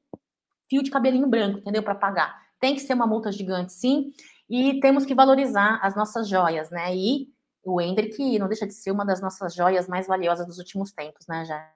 fio 0.69 0.81
de 0.81 0.91
cabelinho 0.91 1.27
branco, 1.27 1.59
entendeu? 1.59 1.83
Para 1.83 1.95
pagar. 1.95 2.41
Tem 2.59 2.75
que 2.75 2.81
ser 2.81 2.93
uma 2.93 3.05
multa 3.05 3.31
gigante, 3.31 3.73
sim. 3.73 4.13
E 4.49 4.79
temos 4.79 5.05
que 5.05 5.15
valorizar 5.15 5.79
as 5.81 5.95
nossas 5.95 6.29
joias, 6.29 6.69
né? 6.69 6.95
E 6.95 7.27
o 7.63 7.81
Hendrick 7.81 8.39
não 8.39 8.47
deixa 8.47 8.65
de 8.65 8.73
ser 8.73 8.91
uma 8.91 9.05
das 9.05 9.21
nossas 9.21 9.53
joias 9.53 9.87
mais 9.87 10.07
valiosas 10.07 10.47
dos 10.47 10.57
últimos 10.59 10.91
tempos, 10.91 11.27
né, 11.27 11.45
já. 11.45 11.71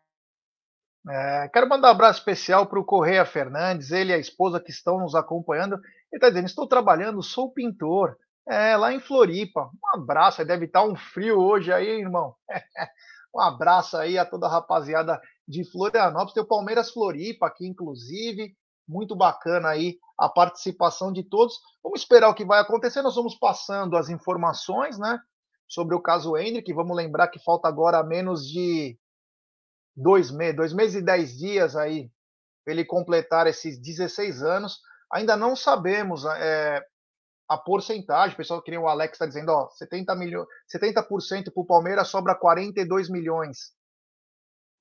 É, 1.07 1.47
quero 1.49 1.69
mandar 1.69 1.89
um 1.89 1.91
abraço 1.91 2.19
especial 2.19 2.65
para 2.65 2.79
o 2.79 2.85
Correia 2.85 3.25
Fernandes, 3.25 3.91
ele 3.91 4.11
e 4.11 4.15
a 4.15 4.17
esposa 4.17 4.59
que 4.59 4.71
estão 4.71 4.99
nos 4.99 5.13
acompanhando. 5.13 5.75
Ele 5.75 5.83
está 6.15 6.29
dizendo: 6.29 6.47
estou 6.47 6.67
trabalhando, 6.67 7.21
sou 7.21 7.51
pintor, 7.51 8.17
é, 8.47 8.75
lá 8.75 8.91
em 8.91 8.99
Floripa. 8.99 9.69
Um 9.83 9.99
abraço, 9.99 10.43
deve 10.43 10.65
estar 10.65 10.83
um 10.83 10.95
frio 10.95 11.39
hoje 11.39 11.71
aí, 11.71 11.99
irmão. 11.99 12.35
um 13.35 13.39
abraço 13.39 13.97
aí 13.97 14.17
a 14.17 14.25
toda 14.25 14.47
a 14.47 14.51
rapaziada 14.51 15.21
de 15.47 15.63
Florianópolis. 15.71 16.33
Tem 16.33 16.43
o 16.43 16.47
Palmeiras 16.47 16.91
Floripa 16.91 17.47
aqui, 17.47 17.67
inclusive 17.67 18.55
muito 18.87 19.15
bacana 19.15 19.69
aí 19.69 19.97
a 20.17 20.29
participação 20.29 21.11
de 21.11 21.23
todos. 21.23 21.55
Vamos 21.83 22.01
esperar 22.01 22.29
o 22.29 22.33
que 22.33 22.45
vai 22.45 22.59
acontecer. 22.59 23.01
Nós 23.01 23.15
vamos 23.15 23.35
passando 23.35 23.97
as 23.97 24.09
informações, 24.09 24.97
né, 24.97 25.19
sobre 25.67 25.95
o 25.95 26.01
caso 26.01 26.37
Hendrick. 26.37 26.71
Vamos 26.73 26.95
lembrar 26.95 27.27
que 27.27 27.43
falta 27.43 27.67
agora 27.67 28.03
menos 28.03 28.47
de 28.47 28.97
dois 29.95 30.31
meses, 30.31 30.55
dois 30.55 30.73
meses 30.73 30.95
e 30.95 31.01
dez 31.01 31.37
dias 31.37 31.75
aí 31.75 32.09
ele 32.65 32.83
completar 32.83 33.47
esses 33.47 33.79
16 33.79 34.41
anos. 34.41 34.79
Ainda 35.13 35.37
não 35.37 35.55
sabemos 35.55 36.25
é, 36.25 36.83
a 37.47 37.57
porcentagem. 37.57 38.33
O 38.33 38.37
pessoal 38.37 38.61
que 38.61 38.71
nem 38.71 38.79
o 38.79 38.87
Alex 38.87 39.13
está 39.13 39.25
dizendo, 39.25 39.49
ó, 39.49 39.69
70 39.69 40.15
milhões, 40.15 40.47
70% 40.75 41.53
para 41.53 41.61
o 41.61 41.65
Palmeiras 41.65 42.07
sobra 42.07 42.33
42 42.33 43.09
milhões. 43.09 43.71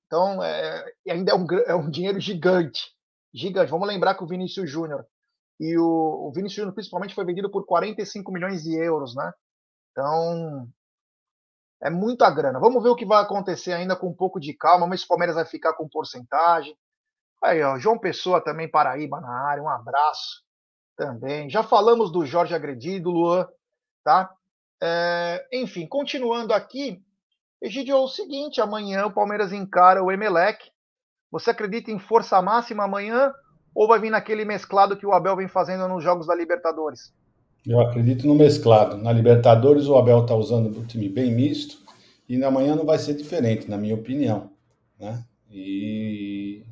Então, 0.07 0.43
é, 0.43 0.85
ainda 1.07 1.31
é 1.31 1.35
um, 1.35 1.45
é 1.67 1.75
um 1.75 1.89
dinheiro 1.89 2.19
gigante 2.19 2.95
gigante. 3.35 3.69
Vamos 3.69 3.87
lembrar 3.87 4.15
que 4.15 4.23
o 4.23 4.27
Vinícius 4.27 4.69
Júnior 4.69 5.05
e 5.59 5.77
o, 5.77 6.27
o 6.27 6.31
Vinícius 6.33 6.55
Júnior 6.55 6.73
principalmente 6.73 7.13
foi 7.13 7.25
vendido 7.25 7.51
por 7.51 7.65
45 7.65 8.31
milhões 8.31 8.63
de 8.63 8.73
euros, 8.75 9.13
né? 9.13 9.31
Então 9.91 10.67
é 11.85 11.89
muita 11.89 12.29
grana. 12.29 12.59
Vamos 12.59 12.81
ver 12.81 12.89
o 12.89 12.95
que 12.95 13.05
vai 13.05 13.21
acontecer 13.21 13.73
ainda 13.73 13.95
com 13.95 14.07
um 14.07 14.13
pouco 14.13 14.39
de 14.39 14.53
calma. 14.53 14.87
Mas 14.87 15.03
o 15.03 15.07
Palmeiras 15.07 15.35
vai 15.35 15.45
ficar 15.45 15.73
com 15.73 15.87
porcentagem. 15.87 16.75
Aí, 17.43 17.61
ó, 17.61 17.77
João 17.77 17.99
Pessoa 17.99 18.41
também 18.41 18.69
Paraíba 18.69 19.21
na 19.21 19.31
área. 19.47 19.63
Um 19.63 19.69
abraço 19.69 20.43
também. 20.97 21.49
Já 21.49 21.61
falamos 21.61 22.11
do 22.11 22.25
Jorge 22.25 22.55
agredido, 22.55 23.11
Luan, 23.11 23.47
tá? 24.03 24.33
É, 24.81 25.47
enfim, 25.53 25.87
continuando 25.87 26.53
aqui, 26.53 27.01
Egidio, 27.61 27.95
é 27.95 27.99
o 27.99 28.07
seguinte: 28.07 28.59
amanhã 28.59 29.05
o 29.05 29.13
Palmeiras 29.13 29.53
encara 29.53 30.03
o 30.03 30.11
Emelec 30.11 30.73
você 31.35 31.51
acredita 31.51 31.91
em 31.91 31.99
força 31.99 32.41
máxima 32.41 32.85
amanhã 32.85 33.33
ou 33.73 33.89
vai 33.89 33.99
vir 33.99 34.09
naquele 34.09 34.45
mesclado 34.45 34.95
que 34.95 35.05
o 35.05 35.11
Abel 35.11 35.35
vem 35.35 35.49
fazendo 35.49 35.85
nos 35.85 36.01
jogos 36.01 36.27
da 36.27 36.33
Libertadores? 36.33 37.13
Eu 37.67 37.81
acredito 37.81 38.27
no 38.27 38.35
mesclado. 38.35 38.97
Na 38.97 39.11
Libertadores 39.11 39.87
o 39.87 39.95
Abel 39.95 40.21
está 40.21 40.35
usando 40.35 40.77
um 40.77 40.85
time 40.85 41.09
bem 41.09 41.31
misto 41.31 41.81
e 42.29 42.37
na 42.37 42.51
manhã 42.51 42.75
não 42.75 42.85
vai 42.85 42.99
ser 42.99 43.15
diferente, 43.15 43.69
na 43.69 43.77
minha 43.77 43.95
opinião. 43.95 44.51
Né? 44.99 45.25
E 45.49 46.63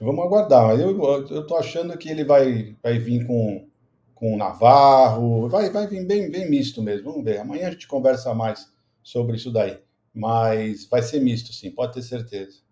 vamos 0.00 0.24
aguardar. 0.24 0.78
Eu 0.80 1.40
estou 1.40 1.58
achando 1.58 1.96
que 1.98 2.08
ele 2.08 2.24
vai, 2.24 2.74
vai 2.82 2.98
vir 2.98 3.26
com, 3.26 3.68
com 4.14 4.34
o 4.34 4.38
Navarro, 4.38 5.48
vai, 5.50 5.68
vai 5.68 5.86
vir 5.86 6.06
bem, 6.06 6.30
bem 6.30 6.48
misto 6.48 6.80
mesmo. 6.80 7.10
Vamos 7.10 7.24
ver. 7.24 7.38
Amanhã 7.38 7.68
a 7.68 7.70
gente 7.70 7.86
conversa 7.86 8.32
mais 8.32 8.72
sobre 9.02 9.36
isso 9.36 9.52
daí. 9.52 9.78
Mas 10.14 10.86
vai 10.86 11.02
ser 11.02 11.20
misto, 11.20 11.52
sim, 11.52 11.70
pode 11.70 11.92
ter 11.92 12.02
certeza. 12.02 12.62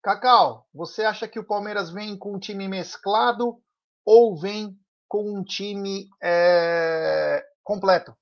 Cacau, 0.00 0.66
você 0.72 1.02
acha 1.02 1.26
que 1.26 1.40
o 1.40 1.44
Palmeiras 1.44 1.90
vem 1.90 2.16
com 2.16 2.34
um 2.34 2.38
time 2.38 2.68
mesclado 2.68 3.60
ou 4.04 4.36
vem 4.36 4.78
com 5.08 5.38
um 5.38 5.42
time 5.42 6.08
é, 6.22 7.44
completo? 7.64 8.14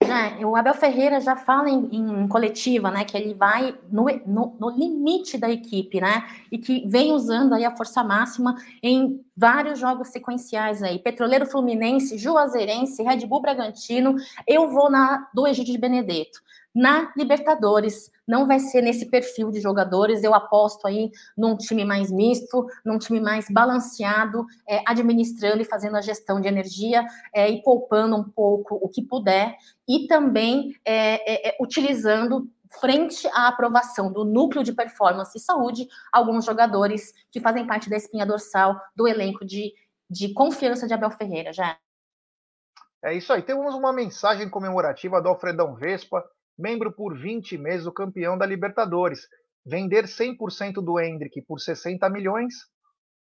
É, 0.00 0.46
o 0.46 0.54
Abel 0.54 0.74
Ferreira 0.74 1.20
já 1.20 1.34
fala 1.34 1.68
em, 1.68 1.88
em, 1.92 2.28
coletiva, 2.28 2.88
né, 2.90 3.04
que 3.04 3.16
ele 3.16 3.34
vai 3.34 3.76
no, 3.90 4.06
no, 4.26 4.56
no, 4.58 4.70
limite 4.70 5.36
da 5.36 5.50
equipe, 5.50 6.00
né, 6.00 6.24
e 6.52 6.56
que 6.56 6.86
vem 6.88 7.12
usando 7.12 7.52
aí 7.52 7.64
a 7.64 7.76
força 7.76 8.02
máxima 8.04 8.54
em 8.80 9.20
vários 9.36 9.78
jogos 9.78 10.08
sequenciais 10.08 10.84
aí, 10.84 11.00
Petroleiro 11.00 11.46
Fluminense, 11.46 12.16
Juazeirense, 12.16 13.02
Red 13.02 13.26
Bull 13.26 13.42
Bragantino, 13.42 14.14
eu 14.46 14.70
vou 14.70 14.88
na 14.88 15.28
do 15.34 15.46
Egídio 15.46 15.74
de 15.74 15.80
Benedetto. 15.80 16.38
Na 16.78 17.12
Libertadores, 17.16 18.08
não 18.24 18.46
vai 18.46 18.60
ser 18.60 18.82
nesse 18.82 19.06
perfil 19.10 19.50
de 19.50 19.60
jogadores. 19.60 20.22
Eu 20.22 20.32
aposto 20.32 20.86
aí 20.86 21.10
num 21.36 21.56
time 21.56 21.84
mais 21.84 22.08
misto, 22.08 22.68
num 22.84 23.00
time 23.00 23.20
mais 23.20 23.46
balanceado, 23.50 24.46
é, 24.64 24.80
administrando 24.86 25.60
e 25.60 25.64
fazendo 25.64 25.96
a 25.96 26.00
gestão 26.00 26.40
de 26.40 26.46
energia 26.46 27.04
é, 27.34 27.50
e 27.50 27.60
poupando 27.64 28.14
um 28.14 28.22
pouco 28.22 28.76
o 28.80 28.88
que 28.88 29.02
puder, 29.02 29.56
e 29.88 30.06
também 30.06 30.72
é, 30.84 31.48
é, 31.48 31.48
é 31.48 31.56
utilizando 31.60 32.48
frente 32.80 33.26
à 33.32 33.48
aprovação 33.48 34.12
do 34.12 34.24
núcleo 34.24 34.62
de 34.62 34.72
performance 34.72 35.36
e 35.36 35.40
saúde, 35.40 35.88
alguns 36.12 36.44
jogadores 36.44 37.12
que 37.28 37.40
fazem 37.40 37.66
parte 37.66 37.90
da 37.90 37.96
espinha 37.96 38.24
dorsal 38.24 38.80
do 38.94 39.08
elenco 39.08 39.44
de, 39.44 39.74
de 40.08 40.32
confiança 40.32 40.86
de 40.86 40.94
Abel 40.94 41.10
Ferreira, 41.10 41.52
já. 41.52 41.76
É 43.02 43.14
isso 43.14 43.32
aí. 43.32 43.42
Temos 43.42 43.74
uma 43.74 43.92
mensagem 43.92 44.48
comemorativa 44.48 45.20
do 45.20 45.28
Alfredão 45.28 45.74
Vespa, 45.74 46.24
membro 46.58 46.92
por 46.92 47.16
20 47.16 47.56
meses, 47.56 47.86
o 47.86 47.92
campeão 47.92 48.36
da 48.36 48.44
Libertadores. 48.44 49.28
Vender 49.64 50.04
100% 50.04 50.74
do 50.74 50.98
Hendrick 50.98 51.42
por 51.42 51.60
60 51.60 52.08
milhões 52.10 52.54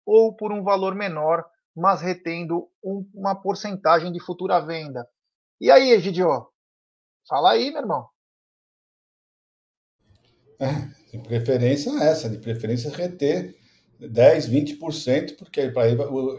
ou 0.05 0.35
por 0.35 0.51
um 0.51 0.63
valor 0.63 0.95
menor, 0.95 1.45
mas 1.75 2.01
retendo 2.01 2.69
um, 2.83 3.07
uma 3.13 3.35
porcentagem 3.35 4.11
de 4.11 4.19
futura 4.19 4.59
venda. 4.59 5.07
E 5.59 5.69
aí, 5.69 5.91
Egidio? 5.91 6.47
Fala 7.27 7.51
aí, 7.51 7.69
meu 7.69 7.81
irmão. 7.81 8.07
É, 10.59 10.71
de 11.11 11.19
preferência 11.19 11.91
essa, 12.01 12.29
de 12.29 12.39
preferência 12.39 12.89
reter 12.89 13.55
10, 13.99 14.49
20%, 14.49 15.37
porque 15.37 15.61
aí 15.61 15.71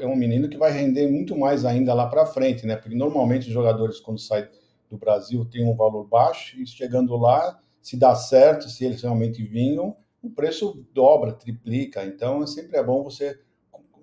é 0.00 0.06
um 0.06 0.16
menino 0.16 0.48
que 0.48 0.56
vai 0.56 0.72
render 0.72 1.08
muito 1.08 1.36
mais 1.36 1.64
ainda 1.64 1.92
lá 1.92 2.08
para 2.08 2.26
frente, 2.26 2.66
né? 2.66 2.76
Porque 2.76 2.96
normalmente 2.96 3.48
os 3.48 3.52
jogadores, 3.52 4.00
quando 4.00 4.18
saem 4.18 4.48
do 4.90 4.96
Brasil 4.96 5.44
tem 5.44 5.64
um 5.64 5.76
valor 5.76 6.06
baixo, 6.06 6.60
e 6.60 6.66
chegando 6.66 7.16
lá, 7.16 7.58
se 7.80 7.96
dá 7.96 8.14
certo, 8.14 8.68
se 8.68 8.84
eles 8.84 9.02
realmente 9.02 9.42
vinham, 9.42 9.96
o 10.22 10.30
preço 10.30 10.84
dobra, 10.92 11.32
triplica. 11.32 12.04
Então, 12.04 12.46
sempre 12.46 12.76
é 12.76 12.82
bom 12.82 13.02
você 13.02 13.38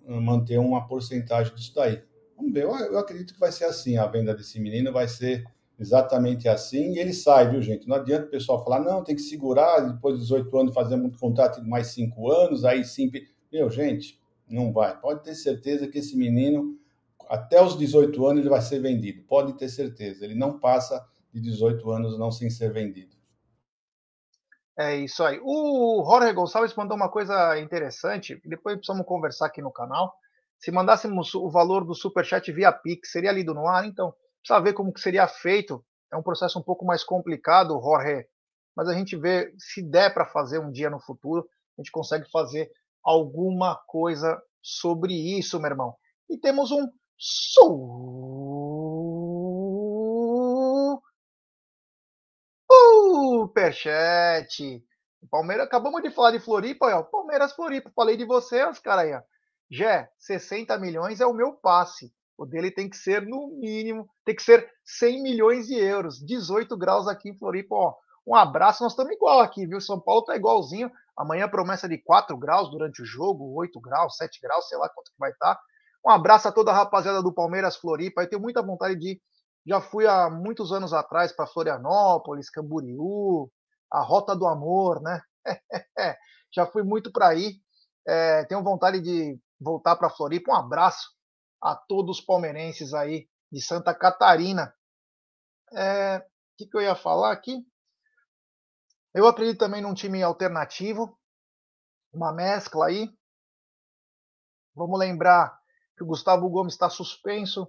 manter 0.08 0.60
uma 0.60 0.88
porcentagem 0.88 1.54
disso 1.56 1.74
daí. 1.76 2.02
Vamos 2.38 2.54
ver, 2.54 2.64
eu, 2.64 2.76
eu 2.76 3.00
acredito 3.00 3.34
que 3.34 3.40
vai 3.40 3.52
ser 3.52 3.66
assim, 3.66 3.98
a 3.98 4.06
venda 4.06 4.34
desse 4.34 4.60
menino 4.60 4.92
vai 4.92 5.08
ser 5.08 5.44
exatamente 5.80 6.48
assim, 6.48 6.94
e 6.94 7.00
ele 7.00 7.14
sai, 7.14 7.50
viu, 7.50 7.62
gente? 7.62 7.88
Não 7.88 7.96
adianta 7.96 8.28
o 8.28 8.30
pessoal 8.30 8.64
falar, 8.64 8.80
não, 8.80 9.04
tem 9.04 9.16
que 9.16 9.22
segurar, 9.22 9.82
depois 9.82 10.16
de 10.16 10.22
18 10.22 10.58
anos 10.58 10.74
fazer 10.74 10.96
um 10.96 11.10
contrato 11.10 11.62
de 11.62 11.68
mais 11.68 11.88
5 11.88 12.32
anos, 12.32 12.64
aí 12.64 12.84
sim... 12.84 13.12
Meu, 13.52 13.70
gente, 13.70 14.20
não 14.50 14.72
vai. 14.72 15.00
Pode 15.00 15.24
ter 15.24 15.36
certeza 15.36 15.88
que 15.88 16.00
esse 16.00 16.16
menino, 16.18 16.78
até 17.30 17.62
os 17.62 17.78
18 17.78 18.26
anos, 18.26 18.42
ele 18.42 18.50
vai 18.50 18.62
ser 18.62 18.80
vendido. 18.80 19.24
Pode 19.24 19.54
ter 19.58 19.70
certeza. 19.70 20.24
Ele 20.26 20.36
não 20.36 20.60
passa 20.60 21.06
de 21.34 21.42
18 21.42 21.92
anos 21.92 22.18
não 22.18 22.32
sem 22.32 22.50
ser 22.50 22.72
vendido. 22.72 23.16
É 24.78 24.96
isso 24.96 25.24
aí. 25.24 25.40
O 25.42 26.04
Jorge 26.06 26.34
Gonçalves 26.34 26.76
mandou 26.76 26.98
uma 26.98 27.10
coisa 27.10 27.58
interessante, 27.60 28.42
depois 28.46 28.76
precisamos 28.76 29.06
conversar 29.06 29.46
aqui 29.46 29.62
no 29.62 29.72
canal. 29.72 30.14
Se 30.60 30.70
mandássemos 30.70 31.34
o 31.34 31.50
valor 31.50 31.86
do 31.86 31.96
superchat 31.96 32.52
via 32.52 32.72
Pix, 32.72 33.12
seria 33.12 33.32
lido 33.32 33.54
no 33.54 33.68
ar? 33.68 33.86
Então, 33.86 34.14
precisa 34.42 34.62
ver 34.62 34.74
como 34.74 34.92
que 34.92 35.00
seria 35.00 35.28
feito. 35.28 35.84
É 36.12 36.18
um 36.18 36.24
processo 36.24 36.60
um 36.60 36.64
pouco 36.64 36.86
mais 36.86 37.04
complicado, 37.04 37.80
Jorge, 37.82 38.28
mas 38.76 38.90
a 38.90 38.94
gente 38.94 39.16
vê 39.16 39.54
se 39.58 39.82
der 39.82 40.14
para 40.14 40.26
fazer 40.26 40.60
um 40.60 40.72
dia 40.72 40.90
no 40.90 41.00
futuro, 41.00 41.48
a 41.78 41.82
gente 41.82 41.92
consegue 41.92 42.30
fazer 42.30 42.70
alguma 43.04 43.76
coisa 43.88 44.42
sobre 44.62 45.14
isso, 45.38 45.60
meu 45.60 45.70
irmão. 45.70 45.96
E 46.30 46.38
temos 46.38 46.72
um 46.72 46.90
superchat. 53.56 54.84
O 55.22 55.28
Palmeiras, 55.28 55.66
acabamos 55.66 56.02
de 56.02 56.12
falar 56.12 56.32
de 56.32 56.40
Floripa, 56.40 56.88
ó. 56.88 57.04
Palmeiras 57.04 57.54
Floripa. 57.54 57.92
Falei 57.96 58.18
de 58.18 58.26
você, 58.26 58.66
os 58.66 58.80
caras 58.80 59.06
aí, 59.06 59.14
ó. 59.14 59.22
Jé, 59.70 60.10
60 60.20 60.78
milhões 60.78 61.20
é 61.20 61.26
o 61.26 61.34
meu 61.34 61.54
passe. 61.54 62.14
O 62.38 62.46
dele 62.46 62.70
tem 62.70 62.90
que 62.90 62.98
ser, 62.98 63.22
no 63.26 63.48
mínimo, 63.60 64.10
tem 64.26 64.36
que 64.36 64.44
ser 64.44 64.70
100 64.84 65.24
milhões 65.24 65.68
de 65.68 65.76
euros. 65.76 66.20
18 66.20 66.78
graus 66.78 67.08
aqui 67.08 67.30
em 67.30 67.38
Floripa, 67.38 67.76
ó. 67.76 67.96
Um 68.28 68.36
abraço, 68.36 68.84
nós 68.84 68.92
estamos 68.92 69.14
igual 69.14 69.40
aqui, 69.40 69.66
viu? 69.66 69.80
São 69.80 70.00
Paulo 70.00 70.24
tá 70.24 70.36
igualzinho. 70.36 70.92
Amanhã 71.16 71.48
promessa 71.48 71.88
de 71.88 71.98
4 71.98 72.36
graus 72.38 72.70
durante 72.70 73.02
o 73.02 73.06
jogo, 73.06 73.56
8 73.56 73.80
graus, 73.80 74.18
7 74.18 74.42
graus, 74.42 74.68
sei 74.68 74.78
lá 74.78 74.90
quanto 74.90 75.12
que 75.12 75.20
vai 75.20 75.32
estar. 75.32 75.56
Tá. 75.56 75.62
Um 76.06 76.12
abraço 76.12 76.48
a 76.48 76.52
toda 76.52 76.72
a 76.72 76.76
rapaziada 76.76 77.24
do 77.24 77.34
Palmeiras 77.34 77.78
Floripa. 77.78 78.22
Eu 78.22 78.30
tenho 78.30 78.42
muita 78.42 78.62
vontade 78.62 78.96
de 78.96 79.14
ir. 79.14 79.22
Já 79.66 79.82
fui 79.82 80.06
há 80.06 80.30
muitos 80.30 80.72
anos 80.72 80.94
atrás 80.94 81.32
para 81.32 81.48
Florianópolis, 81.48 82.52
Camboriú, 82.52 83.52
a 83.92 84.02
Rota 84.02 84.36
do 84.36 84.46
Amor, 84.46 85.02
né? 85.02 85.20
Já 86.54 86.68
fui 86.68 86.84
muito 86.84 87.12
para 87.12 87.30
aí. 87.30 87.60
É, 88.08 88.46
tenho 88.46 88.64
vontade 88.64 89.02
de 89.02 89.40
voltar 89.60 89.96
para 89.96 90.12
Floripa. 90.12 90.52
Um 90.52 90.56
abraço 90.56 91.10
a 91.60 91.76
todos 91.76 92.20
os 92.20 92.24
palmeirenses 92.24 92.94
aí 92.94 93.28
de 93.52 93.60
Santa 93.60 93.92
Catarina. 93.96 94.72
É, 95.74 96.18
o 96.18 96.22
que, 96.58 96.68
que 96.68 96.78
eu 96.78 96.82
ia 96.82 96.96
falar 96.96 97.32
aqui? 97.32 97.66
Eu 99.12 99.26
acredito 99.26 99.58
também 99.58 99.82
num 99.82 99.94
time 99.96 100.22
alternativo, 100.22 101.18
uma 102.14 102.32
mescla 102.32 102.88
aí. 102.88 103.10
Vamos 104.76 105.00
lembrar 105.00 105.58
que 105.96 106.04
o 106.04 106.08
Gustavo 106.08 106.50
Gomes 106.50 106.74
está 106.74 106.90
suspenso 106.90 107.68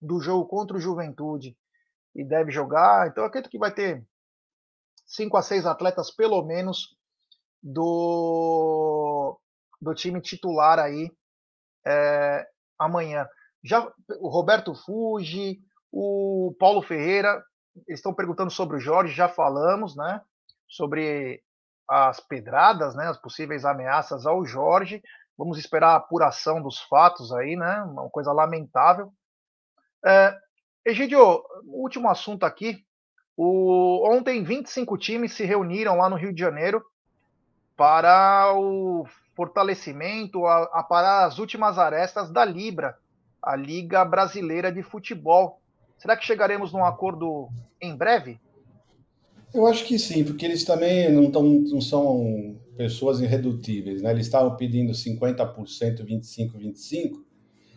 do 0.00 0.20
jogo 0.20 0.46
contra 0.46 0.76
o 0.76 0.80
Juventude 0.80 1.56
e 2.14 2.24
deve 2.24 2.50
jogar. 2.50 3.08
Então, 3.08 3.24
acredito 3.24 3.50
que 3.50 3.58
vai 3.58 3.72
ter 3.72 4.04
cinco 5.06 5.36
a 5.36 5.42
seis 5.42 5.66
atletas, 5.66 6.10
pelo 6.10 6.42
menos, 6.42 6.96
do, 7.62 9.38
do 9.80 9.94
time 9.94 10.20
titular 10.20 10.78
aí 10.78 11.10
é, 11.86 12.46
amanhã. 12.78 13.26
Já 13.62 13.90
o 14.18 14.28
Roberto 14.28 14.74
Fuji, 14.74 15.60
o 15.90 16.54
Paulo 16.58 16.82
Ferreira, 16.82 17.42
estão 17.88 18.12
perguntando 18.12 18.50
sobre 18.50 18.76
o 18.76 18.80
Jorge, 18.80 19.14
já 19.14 19.28
falamos, 19.28 19.96
né? 19.96 20.20
Sobre 20.68 21.42
as 21.88 22.20
pedradas, 22.20 22.94
né? 22.94 23.06
As 23.06 23.18
possíveis 23.18 23.64
ameaças 23.64 24.26
ao 24.26 24.44
Jorge. 24.44 25.02
Vamos 25.42 25.58
esperar 25.58 25.88
a 25.88 25.96
apuração 25.96 26.62
dos 26.62 26.78
fatos 26.82 27.32
aí, 27.32 27.56
né? 27.56 27.82
Uma 27.82 28.08
coisa 28.08 28.30
lamentável. 28.30 29.12
É, 30.06 30.38
Egidio, 30.84 31.42
último 31.64 32.08
assunto 32.08 32.44
aqui. 32.44 32.84
O, 33.36 34.08
ontem, 34.08 34.44
25 34.44 34.96
times 34.96 35.32
se 35.32 35.44
reuniram 35.44 35.96
lá 35.96 36.08
no 36.08 36.14
Rio 36.14 36.32
de 36.32 36.40
Janeiro 36.40 36.80
para 37.76 38.54
o 38.54 39.04
fortalecimento, 39.34 40.46
a, 40.46 40.62
a 40.72 40.82
parar 40.84 41.24
as 41.24 41.40
últimas 41.40 41.76
arestas 41.76 42.30
da 42.30 42.44
Libra, 42.44 42.96
a 43.42 43.56
Liga 43.56 44.04
Brasileira 44.04 44.70
de 44.70 44.84
Futebol. 44.84 45.60
Será 45.98 46.16
que 46.16 46.24
chegaremos 46.24 46.72
num 46.72 46.84
acordo 46.84 47.48
em 47.80 47.96
breve? 47.96 48.40
Eu 49.52 49.66
acho 49.66 49.84
que 49.86 49.98
sim, 49.98 50.22
porque 50.22 50.44
eles 50.44 50.64
também 50.64 51.10
não, 51.10 51.32
tão, 51.32 51.42
não 51.42 51.80
são 51.80 52.56
pessoas 52.82 53.20
irredutíveis, 53.20 54.02
né? 54.02 54.10
Eles 54.10 54.26
estavam 54.26 54.56
pedindo 54.56 54.90
50%, 54.90 56.04
25%, 56.04 56.52
25%, 56.52 57.12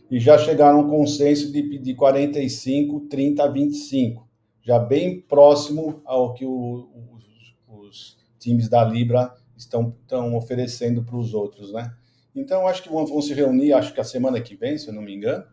e 0.10 0.20
já 0.20 0.36
chegaram 0.36 0.80
a 0.80 0.82
um 0.82 0.90
consenso 0.90 1.52
de 1.52 1.62
pedir 1.62 1.96
45%, 1.96 3.08
30%, 3.08 3.54
25%, 3.54 4.24
já 4.64 4.80
bem 4.80 5.22
próximo 5.22 6.02
ao 6.06 6.34
que 6.34 6.44
o, 6.44 6.90
os, 7.14 7.56
os 7.68 8.18
times 8.40 8.68
da 8.68 8.84
Libra 8.84 9.32
estão, 9.56 9.96
estão 10.02 10.36
oferecendo 10.36 11.04
para 11.04 11.18
os 11.18 11.36
outros, 11.36 11.72
né? 11.72 11.94
Então, 12.36 12.68
acho 12.68 12.82
que 12.82 12.90
vão, 12.90 13.06
vão, 13.06 13.22
se 13.22 13.32
reunir, 13.32 13.74
acho 13.74 13.94
que 13.94 14.02
a 14.02 14.04
semana 14.04 14.42
que 14.42 14.56
vem, 14.56 14.76
se 14.76 14.88
eu 14.88 14.94
não 14.94 15.04
me 15.04 15.14
engano, 15.14 15.46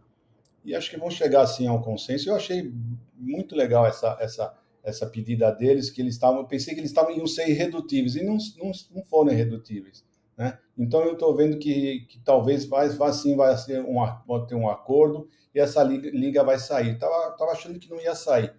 e 0.64 0.74
acho 0.74 0.88
que 0.88 0.96
vão 0.96 1.10
chegar, 1.10 1.42
assim, 1.42 1.66
ao 1.66 1.82
consenso. 1.82 2.30
Eu 2.30 2.36
achei 2.36 2.72
muito 3.14 3.54
legal 3.54 3.86
essa, 3.86 4.16
essa, 4.18 4.54
essa 4.82 5.06
pedida 5.06 5.50
deles, 5.50 5.90
que 5.90 6.00
eles 6.00 6.14
estavam, 6.14 6.44
pensei 6.44 6.74
que 6.74 6.80
eles 6.80 6.90
estavam 6.90 7.16
iam 7.16 7.26
ser 7.26 7.48
irredutíveis, 7.48 8.16
e 8.16 8.24
não, 8.24 8.36
não, 8.58 8.72
não 8.94 9.04
foram 9.04 9.32
irredutíveis, 9.32 10.04
né? 10.36 10.58
Então, 10.76 11.02
eu 11.02 11.12
estou 11.12 11.34
vendo 11.36 11.58
que, 11.58 12.06
que 12.08 12.18
talvez 12.20 12.64
vai, 12.64 12.88
vai 12.88 13.12
sim, 13.12 13.36
vai, 13.36 13.56
ser 13.56 13.84
um, 13.84 14.46
ter 14.46 14.54
um 14.54 14.68
acordo, 14.68 15.28
e 15.54 15.60
essa 15.60 15.82
liga, 15.82 16.10
liga 16.10 16.42
vai 16.42 16.58
sair. 16.58 16.94
Estava 16.94 17.36
tava 17.36 17.52
achando 17.52 17.78
que 17.78 17.90
não 17.90 18.00
ia 18.00 18.14
sair, 18.14 18.52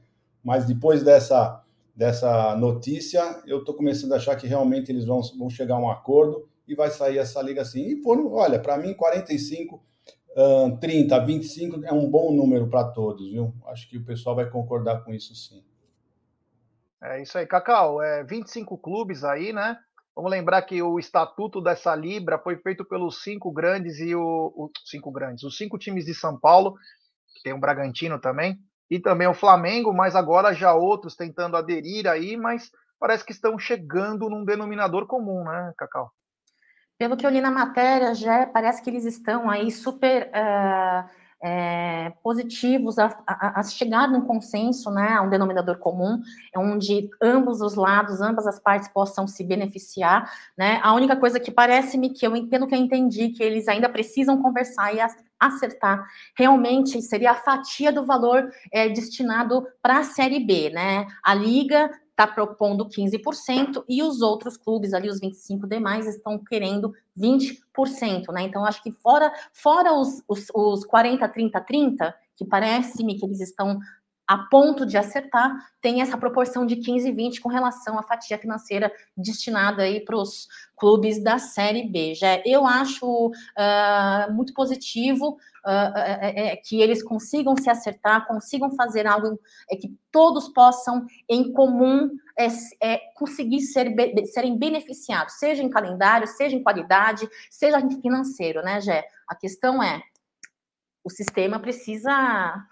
mas 0.43 0.65
depois 0.65 1.03
dessa 1.03 1.63
dessa 1.95 2.55
notícia, 2.55 3.43
eu 3.45 3.59
estou 3.59 3.75
começando 3.75 4.13
a 4.13 4.15
achar 4.15 4.35
que 4.35 4.47
realmente 4.47 4.91
eles 4.91 5.05
vão, 5.05 5.21
vão 5.37 5.49
chegar 5.49 5.75
a 5.75 5.79
um 5.79 5.89
acordo 5.89 6.47
e 6.67 6.73
vai 6.73 6.89
sair 6.89 7.17
essa 7.17 7.41
liga 7.41 7.61
assim. 7.61 7.85
E 7.85 8.01
foram, 8.01 8.31
olha, 8.33 8.59
para 8.59 8.77
mim, 8.77 8.93
45, 8.93 9.75
uh, 9.75 10.77
30, 10.77 11.19
25 11.25 11.85
é 11.85 11.93
um 11.93 12.09
bom 12.09 12.31
número 12.31 12.67
para 12.67 12.85
todos, 12.85 13.29
viu? 13.29 13.53
Acho 13.67 13.87
que 13.87 13.97
o 13.97 14.03
pessoal 14.03 14.35
vai 14.35 14.49
concordar 14.49 15.03
com 15.03 15.13
isso 15.13 15.35
sim. 15.35 15.63
É 17.03 17.21
isso 17.21 17.37
aí, 17.37 17.45
Cacau. 17.45 18.01
É 18.01 18.23
25 18.23 18.77
clubes 18.77 19.23
aí, 19.23 19.51
né? 19.51 19.77
Vamos 20.15 20.31
lembrar 20.31 20.61
que 20.61 20.81
o 20.81 20.99
estatuto 20.99 21.59
dessa 21.59 21.95
Libra 21.95 22.37
foi 22.37 22.55
feito 22.57 22.85
pelos 22.85 23.23
cinco 23.23 23.51
grandes 23.51 23.99
e 23.99 24.15
o, 24.15 24.21
o 24.21 24.71
cinco 24.85 25.11
grandes, 25.11 25.43
os 25.43 25.57
cinco 25.57 25.77
times 25.77 26.05
de 26.05 26.13
São 26.13 26.39
Paulo, 26.39 26.75
tem 27.43 27.51
o 27.51 27.55
um 27.57 27.59
Bragantino 27.59 28.19
também, 28.19 28.59
e 28.89 28.99
também 28.99 29.27
o 29.27 29.33
Flamengo, 29.33 29.91
mas 29.91 30.15
agora 30.15 30.53
já 30.53 30.71
outros 30.73 31.15
tentando 31.15 31.57
aderir 31.57 32.07
aí, 32.07 32.37
mas 32.37 32.69
parece 32.99 33.25
que 33.25 33.31
estão 33.31 33.57
chegando 33.57 34.29
num 34.29 34.45
denominador 34.45 35.07
comum, 35.07 35.43
né, 35.43 35.73
Cacau? 35.75 36.11
Pelo 36.95 37.17
que 37.17 37.25
eu 37.25 37.31
li 37.31 37.41
na 37.41 37.49
matéria, 37.49 38.13
já 38.13 38.45
parece 38.45 38.83
que 38.83 38.89
eles 38.91 39.03
estão 39.03 39.49
aí 39.49 39.71
super 39.71 40.29
uh, 40.29 41.09
é, 41.43 42.13
positivos 42.23 42.97
a, 42.97 43.07
a, 43.27 43.59
a, 43.59 43.63
chegar 43.63 44.07
num 44.07 44.21
consenso, 44.21 44.89
né, 44.89 45.09
a 45.09 45.21
um 45.21 45.29
denominador 45.29 45.77
comum, 45.77 46.21
onde 46.55 47.09
ambos 47.21 47.59
os 47.59 47.75
lados, 47.75 48.21
ambas 48.21 48.47
as 48.47 48.59
partes 48.59 48.87
possam 48.87 49.27
se 49.27 49.43
beneficiar, 49.43 50.31
né. 50.57 50.79
A 50.81 50.93
única 50.93 51.17
coisa 51.17 51.39
que 51.39 51.51
parece-me 51.51 52.11
que 52.11 52.25
eu, 52.25 52.47
pelo 52.47 52.65
que 52.65 52.73
eu 52.73 52.79
entendi, 52.79 53.29
que 53.29 53.43
eles 53.43 53.67
ainda 53.67 53.89
precisam 53.89 54.41
conversar 54.41 54.95
e 54.95 54.99
acertar 55.37 56.07
realmente 56.37 57.01
seria 57.01 57.31
a 57.31 57.35
fatia 57.35 57.91
do 57.91 58.05
valor 58.05 58.49
é, 58.71 58.87
destinado 58.87 59.67
para 59.81 59.99
a 59.99 60.03
Série 60.03 60.39
B, 60.39 60.69
né? 60.69 61.05
A 61.21 61.33
Liga 61.33 61.89
está 62.13 62.27
propondo 62.27 62.87
15% 62.87 63.83
e 63.89 64.03
os 64.03 64.21
outros 64.21 64.55
clubes 64.55 64.93
ali, 64.93 65.09
os 65.09 65.19
25 65.19 65.67
demais, 65.67 66.07
estão 66.07 66.37
querendo 66.37 66.93
20%, 67.17 68.31
né? 68.31 68.43
Então, 68.43 68.63
acho 68.63 68.81
que 68.83 68.91
fora, 68.91 69.33
fora 69.51 69.93
os, 69.93 70.21
os, 70.27 70.47
os 70.53 70.85
40, 70.85 71.27
30, 71.27 71.59
30, 71.61 72.15
que 72.37 72.45
parece-me 72.45 73.15
que 73.15 73.25
eles 73.25 73.41
estão 73.41 73.79
a 74.27 74.37
ponto 74.37 74.85
de 74.85 74.97
acertar, 74.97 75.51
tem 75.81 76.01
essa 76.01 76.17
proporção 76.17 76.65
de 76.65 76.77
15 76.77 77.09
e 77.09 77.11
20 77.11 77.41
com 77.41 77.49
relação 77.49 77.99
à 77.99 78.03
fatia 78.03 78.37
financeira 78.37 78.91
destinada 79.17 79.83
aí 79.83 79.99
para 79.99 80.15
os 80.15 80.47
clubes 80.77 81.21
da 81.21 81.37
Série 81.37 81.87
B. 81.89 82.15
Já 82.15 82.41
eu 82.45 82.65
acho 82.65 83.27
uh, 83.27 84.33
muito 84.33 84.53
positivo 84.53 85.37
uh, 85.65 85.97
é, 85.97 86.55
que 86.55 86.81
eles 86.81 87.03
consigam 87.03 87.55
se 87.57 87.69
acertar, 87.69 88.25
consigam 88.25 88.71
fazer 88.71 89.05
algo 89.05 89.39
é, 89.69 89.75
que 89.75 89.93
todos 90.11 90.47
possam, 90.49 91.05
em 91.27 91.51
comum, 91.51 92.09
é, 92.37 92.47
é, 92.81 93.01
conseguir 93.15 93.61
ser, 93.61 93.93
serem 94.27 94.57
beneficiados, 94.57 95.35
seja 95.35 95.61
em 95.61 95.69
calendário, 95.69 96.27
seja 96.27 96.55
em 96.55 96.63
qualidade, 96.63 97.27
seja 97.49 97.79
em 97.79 98.01
financeiro, 98.01 98.61
né, 98.61 98.79
Gé? 98.79 99.05
A 99.27 99.35
questão 99.35 99.83
é, 99.83 100.01
o 101.03 101.09
sistema 101.09 101.59
precisa 101.59 102.65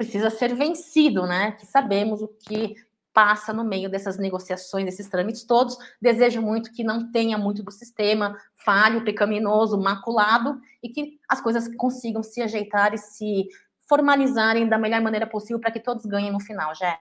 precisa 0.00 0.30
ser 0.30 0.54
vencido, 0.54 1.26
né? 1.26 1.52
Que 1.52 1.66
sabemos 1.66 2.22
o 2.22 2.28
que 2.28 2.74
passa 3.12 3.52
no 3.52 3.62
meio 3.62 3.90
dessas 3.90 4.16
negociações, 4.16 4.86
desses 4.86 5.10
trâmites 5.10 5.44
todos. 5.44 5.76
Desejo 6.00 6.40
muito 6.40 6.72
que 6.72 6.82
não 6.82 7.12
tenha 7.12 7.36
muito 7.36 7.62
do 7.62 7.70
sistema 7.70 8.34
falho, 8.64 9.04
pecaminoso, 9.04 9.78
maculado 9.78 10.58
e 10.82 10.88
que 10.88 11.20
as 11.28 11.38
coisas 11.42 11.68
consigam 11.76 12.22
se 12.22 12.40
ajeitar 12.40 12.94
e 12.94 12.98
se 12.98 13.46
formalizarem 13.86 14.66
da 14.66 14.78
melhor 14.78 15.02
maneira 15.02 15.26
possível 15.26 15.60
para 15.60 15.70
que 15.70 15.80
todos 15.80 16.06
ganhem 16.06 16.32
no 16.32 16.40
final, 16.40 16.74
já. 16.74 16.98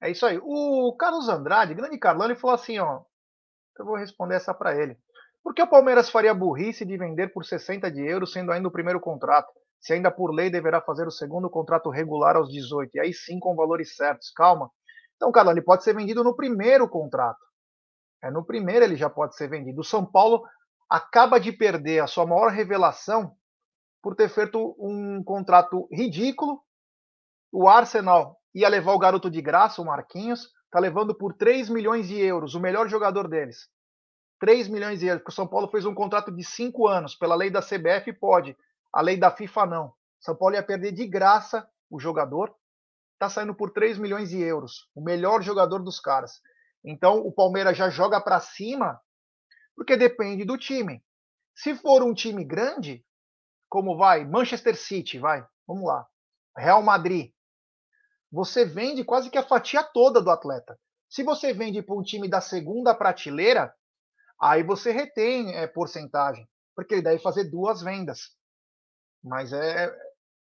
É 0.00 0.10
isso 0.10 0.24
aí. 0.24 0.40
O 0.42 0.96
Carlos 0.98 1.28
Andrade, 1.28 1.74
grande 1.74 1.98
Carlão, 1.98 2.24
ele 2.24 2.36
falou 2.36 2.54
assim, 2.54 2.78
ó, 2.78 3.02
eu 3.78 3.84
vou 3.84 3.96
responder 3.96 4.36
essa 4.36 4.54
para 4.54 4.74
ele. 4.74 4.96
Por 5.42 5.52
que 5.52 5.60
o 5.60 5.68
Palmeiras 5.68 6.08
faria 6.08 6.32
burrice 6.32 6.86
de 6.86 6.96
vender 6.96 7.34
por 7.34 7.44
60 7.44 7.90
de 7.90 8.00
euros, 8.00 8.32
sendo 8.32 8.50
ainda 8.50 8.66
o 8.66 8.72
primeiro 8.72 8.98
contrato? 8.98 9.52
Se 9.82 9.92
ainda 9.92 10.12
por 10.12 10.32
lei 10.32 10.48
deverá 10.48 10.80
fazer 10.80 11.08
o 11.08 11.10
segundo 11.10 11.50
contrato 11.50 11.90
regular 11.90 12.36
aos 12.36 12.48
18, 12.48 12.96
e 12.96 13.00
aí 13.00 13.12
sim 13.12 13.40
com 13.40 13.56
valores 13.56 13.96
certos. 13.96 14.30
Calma. 14.30 14.70
Então, 15.16 15.32
Carlos, 15.32 15.52
ele 15.52 15.62
pode 15.62 15.82
ser 15.82 15.94
vendido 15.94 16.22
no 16.22 16.36
primeiro 16.36 16.88
contrato. 16.88 17.44
É 18.22 18.30
no 18.30 18.44
primeiro 18.44 18.84
ele 18.84 18.94
já 18.94 19.10
pode 19.10 19.34
ser 19.34 19.48
vendido. 19.48 19.80
O 19.80 19.84
São 19.84 20.06
Paulo 20.06 20.44
acaba 20.88 21.40
de 21.40 21.50
perder 21.50 21.98
a 21.98 22.06
sua 22.06 22.24
maior 22.24 22.52
revelação 22.52 23.34
por 24.00 24.14
ter 24.14 24.28
feito 24.28 24.76
um 24.78 25.22
contrato 25.24 25.88
ridículo. 25.90 26.60
O 27.50 27.68
Arsenal 27.68 28.38
ia 28.54 28.68
levar 28.68 28.92
o 28.92 28.98
garoto 28.98 29.28
de 29.28 29.42
graça, 29.42 29.82
o 29.82 29.84
Marquinhos, 29.84 30.48
está 30.66 30.78
levando 30.78 31.12
por 31.12 31.34
3 31.34 31.68
milhões 31.68 32.06
de 32.06 32.20
euros, 32.20 32.54
o 32.54 32.60
melhor 32.60 32.88
jogador 32.88 33.26
deles. 33.26 33.68
3 34.38 34.68
milhões 34.68 35.00
de 35.00 35.06
euros, 35.06 35.22
porque 35.22 35.32
o 35.32 35.34
São 35.34 35.46
Paulo 35.46 35.68
fez 35.68 35.84
um 35.84 35.94
contrato 35.94 36.30
de 36.30 36.44
5 36.44 36.86
anos, 36.86 37.16
pela 37.16 37.34
lei 37.34 37.50
da 37.50 37.60
CBF 37.60 38.12
pode. 38.12 38.56
A 38.92 39.00
lei 39.00 39.16
da 39.16 39.30
FIFA 39.30 39.66
não. 39.66 39.94
São 40.20 40.36
Paulo 40.36 40.54
ia 40.54 40.62
perder 40.62 40.92
de 40.92 41.06
graça 41.06 41.68
o 41.90 41.98
jogador. 41.98 42.54
Está 43.14 43.28
saindo 43.28 43.54
por 43.54 43.70
3 43.70 43.98
milhões 43.98 44.30
de 44.30 44.40
euros. 44.40 44.88
O 44.94 45.02
melhor 45.02 45.42
jogador 45.42 45.78
dos 45.78 45.98
caras. 45.98 46.40
Então 46.84 47.18
o 47.20 47.32
Palmeiras 47.32 47.76
já 47.76 47.88
joga 47.88 48.20
para 48.20 48.40
cima, 48.40 49.00
porque 49.74 49.96
depende 49.96 50.44
do 50.44 50.58
time. 50.58 51.02
Se 51.54 51.74
for 51.76 52.02
um 52.02 52.14
time 52.14 52.44
grande, 52.44 53.04
como 53.68 53.96
vai 53.96 54.24
Manchester 54.24 54.76
City, 54.76 55.18
vai, 55.18 55.46
vamos 55.66 55.84
lá, 55.84 56.06
Real 56.56 56.82
Madrid, 56.82 57.32
você 58.30 58.64
vende 58.64 59.04
quase 59.04 59.30
que 59.30 59.38
a 59.38 59.46
fatia 59.46 59.82
toda 59.82 60.20
do 60.20 60.30
atleta. 60.30 60.78
Se 61.08 61.22
você 61.22 61.52
vende 61.52 61.82
para 61.82 61.94
um 61.94 62.02
time 62.02 62.28
da 62.28 62.40
segunda 62.40 62.94
prateleira, 62.94 63.74
aí 64.40 64.62
você 64.62 64.90
retém 64.90 65.54
é, 65.54 65.66
porcentagem, 65.66 66.48
porque 66.74 66.94
ele 66.94 67.02
deve 67.02 67.22
fazer 67.22 67.44
duas 67.44 67.82
vendas. 67.82 68.34
Mas 69.22 69.52
é, 69.52 69.94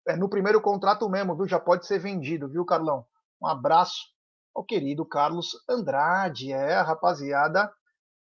é 0.07 0.17
no 0.17 0.29
primeiro 0.29 0.61
contrato 0.61 1.09
mesmo, 1.09 1.37
viu? 1.37 1.47
Já 1.47 1.59
pode 1.59 1.87
ser 1.87 1.99
vendido, 1.99 2.49
viu, 2.49 2.65
Carlão? 2.65 3.05
Um 3.43 3.47
abraço 3.47 4.07
ao 4.55 4.65
querido 4.65 5.05
Carlos 5.07 5.51
Andrade, 5.69 6.53
é, 6.53 6.81
rapaziada. 6.81 7.71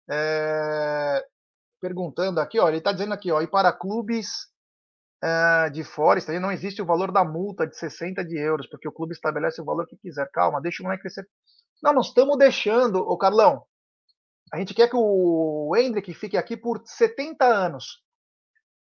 É, 0.09 1.24
perguntando 1.81 2.41
aqui, 2.41 2.59
ó, 2.59 2.69
ele 2.69 2.78
está 2.78 2.93
dizendo 2.93 3.12
aqui, 3.12 3.31
ó, 3.31 3.41
e 3.41 3.47
para 3.47 3.73
clubes 3.73 4.49
é, 5.23 5.70
de 5.70 5.83
fora, 5.83 6.20
não 6.41 6.53
existe 6.53 6.81
o 6.81 6.87
valor 6.87 7.11
da 7.11 7.24
multa 7.24 7.66
de 7.66 7.77
60 7.77 8.24
de 8.24 8.39
euros, 8.39 8.66
porque 8.69 8.89
o 8.89 8.93
clube 8.93 9.12
estabelece 9.12 9.61
o 9.61 9.65
valor 9.65 9.87
que 9.87 9.97
quiser. 9.97 10.31
Calma, 10.31 10.61
deixa 10.61 10.83
o 10.83 10.85
moleque 10.85 11.03
crescer. 11.03 11.27
Não, 11.83 11.93
nós 11.93 12.09
estamos 12.09 12.37
deixando, 12.39 12.97
ô 12.97 13.16
Carlão. 13.16 13.65
A 14.53 14.59
gente 14.59 14.74
quer 14.74 14.89
que 14.89 14.97
o 14.97 15.74
Hendrick 15.77 16.12
fique 16.15 16.37
aqui 16.37 16.57
por 16.57 16.81
70 16.85 17.45
anos. 17.45 18.03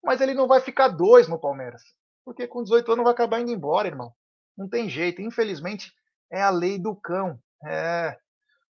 Mas 0.04 0.22
ele 0.22 0.34
não 0.34 0.48
vai 0.48 0.62
ficar 0.62 0.90
dois 0.90 1.28
no 1.28 1.40
Palmeiras. 1.40 1.82
Porque 2.26 2.48
com 2.48 2.64
18 2.64 2.92
anos 2.92 3.04
vai 3.04 3.14
acabar 3.14 3.40
indo 3.40 3.52
embora, 3.52 3.88
irmão. 3.88 4.14
Não 4.58 4.68
tem 4.68 4.90
jeito. 4.90 5.22
Infelizmente, 5.22 5.94
é 6.32 6.42
a 6.42 6.50
lei 6.50 6.78
do 6.78 6.96
cão. 6.96 7.40
É. 7.66 8.18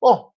Bom, 0.00 0.30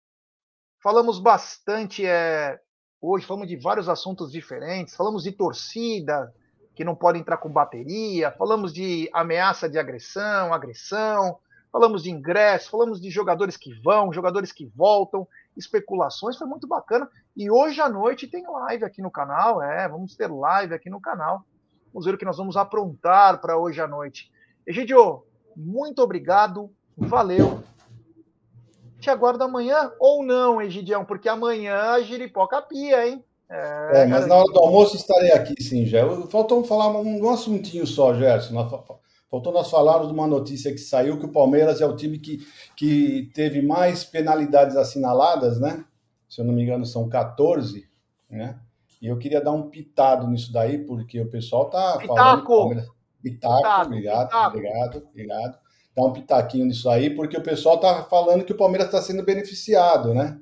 falamos 0.82 1.18
bastante 1.18 2.06
é, 2.06 2.60
hoje, 3.00 3.26
falamos 3.26 3.48
de 3.48 3.56
vários 3.56 3.88
assuntos 3.88 4.30
diferentes. 4.30 4.94
Falamos 4.94 5.22
de 5.22 5.32
torcida, 5.32 6.32
que 6.74 6.84
não 6.84 6.94
pode 6.94 7.18
entrar 7.18 7.38
com 7.38 7.50
bateria. 7.50 8.30
Falamos 8.32 8.72
de 8.72 9.08
ameaça 9.12 9.68
de 9.68 9.78
agressão, 9.78 10.52
agressão. 10.52 11.38
Falamos 11.72 12.04
de 12.04 12.10
ingresso, 12.10 12.70
falamos 12.70 13.00
de 13.00 13.10
jogadores 13.10 13.56
que 13.56 13.72
vão, 13.82 14.12
jogadores 14.12 14.50
que 14.50 14.66
voltam 14.66 15.28
especulações, 15.56 16.36
foi 16.36 16.46
muito 16.46 16.66
bacana. 16.66 17.08
E 17.36 17.50
hoje 17.50 17.80
à 17.80 17.88
noite 17.88 18.26
tem 18.26 18.44
live 18.46 18.84
aqui 18.84 19.02
no 19.02 19.10
canal, 19.10 19.62
é, 19.62 19.88
vamos 19.88 20.14
ter 20.14 20.30
live 20.30 20.74
aqui 20.74 20.90
no 20.90 21.00
canal. 21.00 21.44
Vamos 21.92 22.06
ver 22.06 22.14
o 22.14 22.18
que 22.18 22.24
nós 22.24 22.36
vamos 22.36 22.56
aprontar 22.56 23.40
para 23.40 23.56
hoje 23.56 23.80
à 23.80 23.86
noite. 23.86 24.30
Egidio, 24.66 25.24
muito 25.56 26.02
obrigado, 26.02 26.70
valeu. 26.96 27.62
Te 29.00 29.10
aguardo 29.10 29.44
amanhã 29.44 29.92
ou 29.98 30.22
não, 30.24 30.60
Egidião, 30.60 31.04
porque 31.04 31.28
amanhã 31.28 31.92
a 31.92 32.00
giripoca 32.00 32.60
pia, 32.62 33.06
hein? 33.06 33.24
É, 33.48 34.02
é 34.02 34.06
mas 34.06 34.26
na 34.26 34.34
hora 34.34 34.52
do 34.52 34.58
almoço 34.58 34.96
estarei 34.96 35.32
aqui, 35.32 35.62
sim, 35.62 35.86
já. 35.86 36.02
Faltou 36.26 36.64
falar 36.64 36.88
um, 36.88 37.24
um 37.24 37.30
assuntinho 37.30 37.86
só, 37.86 38.14
Gerson. 38.14 38.58
Faltou 39.30 39.52
nós 39.52 39.70
falarmos 39.70 40.08
de 40.08 40.14
uma 40.14 40.26
notícia 40.26 40.72
que 40.72 40.78
saiu 40.78 41.18
que 41.18 41.26
o 41.26 41.32
Palmeiras 41.32 41.80
é 41.80 41.86
o 41.86 41.96
time 41.96 42.18
que, 42.18 42.46
que 42.76 43.30
teve 43.34 43.60
mais 43.60 44.04
penalidades 44.04 44.76
assinaladas, 44.76 45.58
né? 45.60 45.84
Se 46.28 46.40
eu 46.40 46.44
não 46.44 46.54
me 46.54 46.62
engano, 46.62 46.86
são 46.86 47.08
14, 47.08 47.88
né? 48.30 48.58
E 49.00 49.06
eu 49.06 49.18
queria 49.18 49.40
dar 49.40 49.52
um 49.52 49.68
pitado 49.68 50.26
nisso 50.28 50.52
daí, 50.52 50.78
porque 50.78 51.20
o 51.20 51.28
pessoal 51.28 51.68
tá 51.68 51.98
Pitaco. 51.98 52.16
falando. 52.16 52.44
Palmeiras... 52.46 52.88
Pitaco, 53.22 53.56
Pitaco, 53.56 53.86
obrigado, 53.86 54.26
Pitaco. 54.26 54.46
obrigado, 54.56 55.06
obrigado. 55.10 55.58
Dá 55.96 56.04
um 56.04 56.12
pitaquinho 56.12 56.66
nisso 56.66 56.88
aí, 56.88 57.10
porque 57.10 57.36
o 57.36 57.42
pessoal 57.42 57.80
tá 57.80 58.04
falando 58.04 58.44
que 58.44 58.52
o 58.52 58.56
Palmeiras 58.56 58.88
está 58.88 59.00
sendo 59.00 59.24
beneficiado, 59.24 60.14
né? 60.14 60.38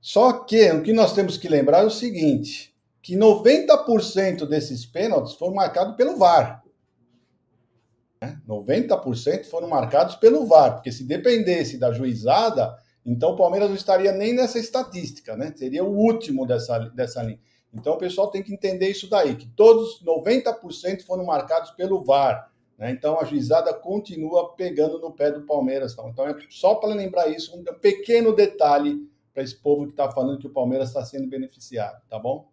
Só 0.00 0.32
que 0.32 0.70
o 0.70 0.82
que 0.82 0.92
nós 0.92 1.12
temos 1.12 1.36
que 1.36 1.48
lembrar 1.48 1.82
é 1.82 1.86
o 1.86 1.90
seguinte: 1.90 2.74
que 3.02 3.16
90% 3.16 4.46
desses 4.46 4.86
pênaltis 4.86 5.34
foram 5.34 5.54
marcados 5.54 5.96
pelo 5.96 6.16
VAR. 6.16 6.62
90% 8.46 9.46
foram 9.46 9.68
marcados 9.68 10.14
pelo 10.16 10.46
VAR, 10.46 10.74
porque 10.74 10.92
se 10.92 11.04
dependesse 11.04 11.78
da 11.78 11.90
juizada, 11.90 12.78
então 13.04 13.30
o 13.30 13.36
Palmeiras 13.36 13.68
não 13.68 13.76
estaria 13.76 14.12
nem 14.12 14.34
nessa 14.34 14.58
estatística, 14.58 15.36
né? 15.36 15.52
Seria 15.56 15.82
o 15.82 15.96
último 15.96 16.46
dessa, 16.46 16.78
dessa 16.90 17.22
linha. 17.22 17.40
Então 17.72 17.94
o 17.94 17.98
pessoal 17.98 18.30
tem 18.30 18.42
que 18.42 18.52
entender 18.52 18.90
isso 18.90 19.08
daí, 19.08 19.36
que 19.36 19.46
todos 19.46 20.02
90% 20.04 21.04
foram 21.06 21.24
marcados 21.24 21.70
pelo 21.70 22.02
VAR. 22.02 22.50
Né? 22.76 22.90
Então 22.90 23.18
a 23.18 23.24
juizada 23.24 23.72
continua 23.72 24.54
pegando 24.54 24.98
no 24.98 25.12
pé 25.12 25.30
do 25.30 25.42
Palmeiras. 25.42 25.92
Então 25.92 26.26
é 26.26 26.36
só 26.50 26.74
para 26.74 26.94
lembrar 26.94 27.28
isso, 27.28 27.56
um 27.56 27.64
pequeno 27.78 28.34
detalhe 28.34 29.08
para 29.32 29.42
esse 29.42 29.54
povo 29.56 29.86
que 29.86 29.92
está 29.92 30.10
falando 30.10 30.38
que 30.38 30.46
o 30.46 30.52
Palmeiras 30.52 30.88
está 30.88 31.04
sendo 31.04 31.28
beneficiado, 31.28 32.02
tá 32.08 32.18
bom? 32.18 32.48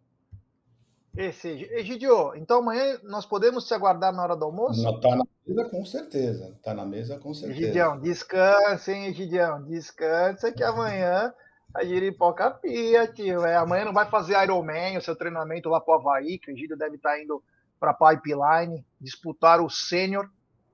Esse, 1.18 1.50
Egidio, 1.72 2.36
então 2.36 2.60
amanhã 2.60 3.00
nós 3.04 3.26
podemos 3.26 3.68
te 3.68 3.74
aguardar 3.74 4.14
na 4.14 4.22
hora 4.22 4.36
do 4.36 4.46
almoço? 4.46 4.88
Está 4.88 5.16
na 5.16 5.26
mesa 5.46 5.70
com 5.70 5.86
certeza. 5.86 6.54
Está 6.56 6.74
na 6.74 6.86
mesa 6.86 7.18
com 7.18 7.34
certeza. 7.34 7.60
Egidião, 7.60 8.00
descansa, 8.00 8.92
hein, 8.92 9.08
Egidião? 9.08 9.64
Descansa 9.64 10.52
que 10.52 10.64
amanhã 10.64 11.34
a 11.74 11.84
giripoca 11.84 12.52
pia, 12.52 13.08
tio. 13.08 13.46
É, 13.46 13.56
amanhã 13.56 13.86
não 13.86 13.94
vai 13.94 14.10
fazer 14.10 14.42
Ironman, 14.44 14.98
o 14.98 15.02
seu 15.02 15.16
treinamento 15.16 15.70
lá 15.70 15.82
para 15.82 15.96
o 15.96 16.00
Havaí, 16.00 16.38
que 16.38 16.52
o 16.52 16.54
Egidio 16.54 16.78
deve 16.78 16.98
estar 16.98 17.12
tá 17.12 17.22
indo 17.22 17.44
para 17.80 17.94
Pipeline, 17.94 18.86
disputar 19.00 19.60
o 19.60 19.70
Sênior, 19.70 20.30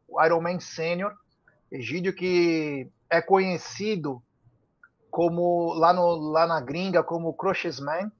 o 0.07 0.24
Ironman 0.24 0.60
Sênior. 0.60 1.14
Egídio 1.72 2.14
que 2.14 2.88
é 3.10 3.22
conhecido 3.22 4.22
como 5.10 5.74
lá, 5.74 5.94
no, 5.94 6.15
lá 6.15 6.45
na 6.45 6.61
gringa 6.61 7.03
como 7.03 7.34
Crochetman, 7.34 8.11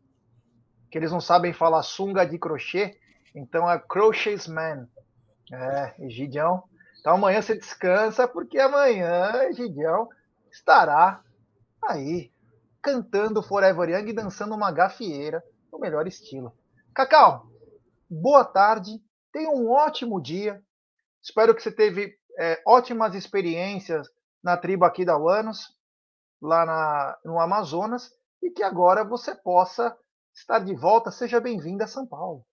que 0.93 0.99
eles 0.99 1.11
não 1.11 1.19
sabem 1.19 1.51
falar 1.51 1.81
sunga 1.81 2.23
de 2.23 2.37
crochê, 2.37 2.95
então 3.33 3.67
é 3.67 3.79
Crochetman. 3.79 4.87
É, 5.51 5.95
Egidião. 6.05 6.65
Então 6.99 7.15
amanhã 7.15 7.41
você 7.41 7.55
descansa, 7.55 8.27
porque 8.27 8.59
amanhã 8.59 9.43
Egidião 9.49 10.07
estará 10.51 11.23
aí 11.81 12.31
cantando 12.79 13.41
Forever 13.41 13.89
Young 13.89 14.07
e 14.07 14.13
dançando 14.13 14.53
uma 14.53 14.71
gafieira 14.71 15.43
no 15.71 15.79
melhor 15.79 16.05
estilo. 16.05 16.53
Cacau, 16.93 17.47
boa 18.07 18.45
tarde, 18.45 19.01
tenha 19.31 19.49
um 19.49 19.71
ótimo 19.71 20.21
dia. 20.21 20.61
Espero 21.23 21.55
que 21.55 21.63
você 21.63 21.71
teve 21.71 22.15
é, 22.37 22.61
ótimas 22.67 23.15
experiências 23.15 24.07
na 24.43 24.55
tribo 24.57 24.85
aqui 24.85 25.03
da 25.03 25.17
Uanos, 25.17 25.75
lá 26.39 26.67
na, 26.67 27.17
no 27.25 27.39
Amazonas, 27.39 28.11
e 28.43 28.51
que 28.51 28.61
agora 28.61 29.03
você 29.03 29.33
possa 29.33 29.97
estar 30.34 30.60
de 30.60 30.73
volta. 30.76 31.11
Seja 31.11 31.39
bem-vinda 31.39 31.85
a 31.85 31.88
São 31.88 32.05
Paulo. 32.05 32.45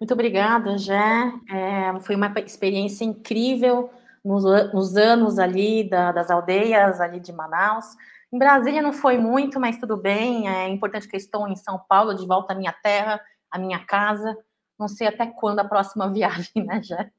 Muito 0.00 0.14
obrigada, 0.14 0.78
Jé. 0.78 1.32
É, 1.50 2.00
foi 2.00 2.14
uma 2.14 2.32
experiência 2.38 3.04
incrível 3.04 3.90
nos, 4.24 4.44
nos 4.72 4.96
anos 4.96 5.38
ali 5.38 5.88
da, 5.88 6.12
das 6.12 6.30
aldeias 6.30 7.00
ali 7.00 7.18
de 7.18 7.32
Manaus. 7.32 7.86
Em 8.32 8.38
Brasília 8.38 8.82
não 8.82 8.92
foi 8.92 9.18
muito, 9.18 9.58
mas 9.58 9.78
tudo 9.78 9.96
bem. 9.96 10.48
É 10.48 10.68
importante 10.68 11.08
que 11.08 11.16
eu 11.16 11.18
estou 11.18 11.48
em 11.48 11.56
São 11.56 11.78
Paulo, 11.88 12.14
de 12.14 12.26
volta 12.26 12.52
à 12.52 12.56
minha 12.56 12.72
terra, 12.72 13.20
à 13.50 13.58
minha 13.58 13.84
casa. 13.84 14.36
Não 14.78 14.86
sei 14.86 15.08
até 15.08 15.26
quando 15.26 15.58
a 15.58 15.64
próxima 15.64 16.08
viagem, 16.12 16.64
né, 16.64 16.82
Jé? 16.82 17.10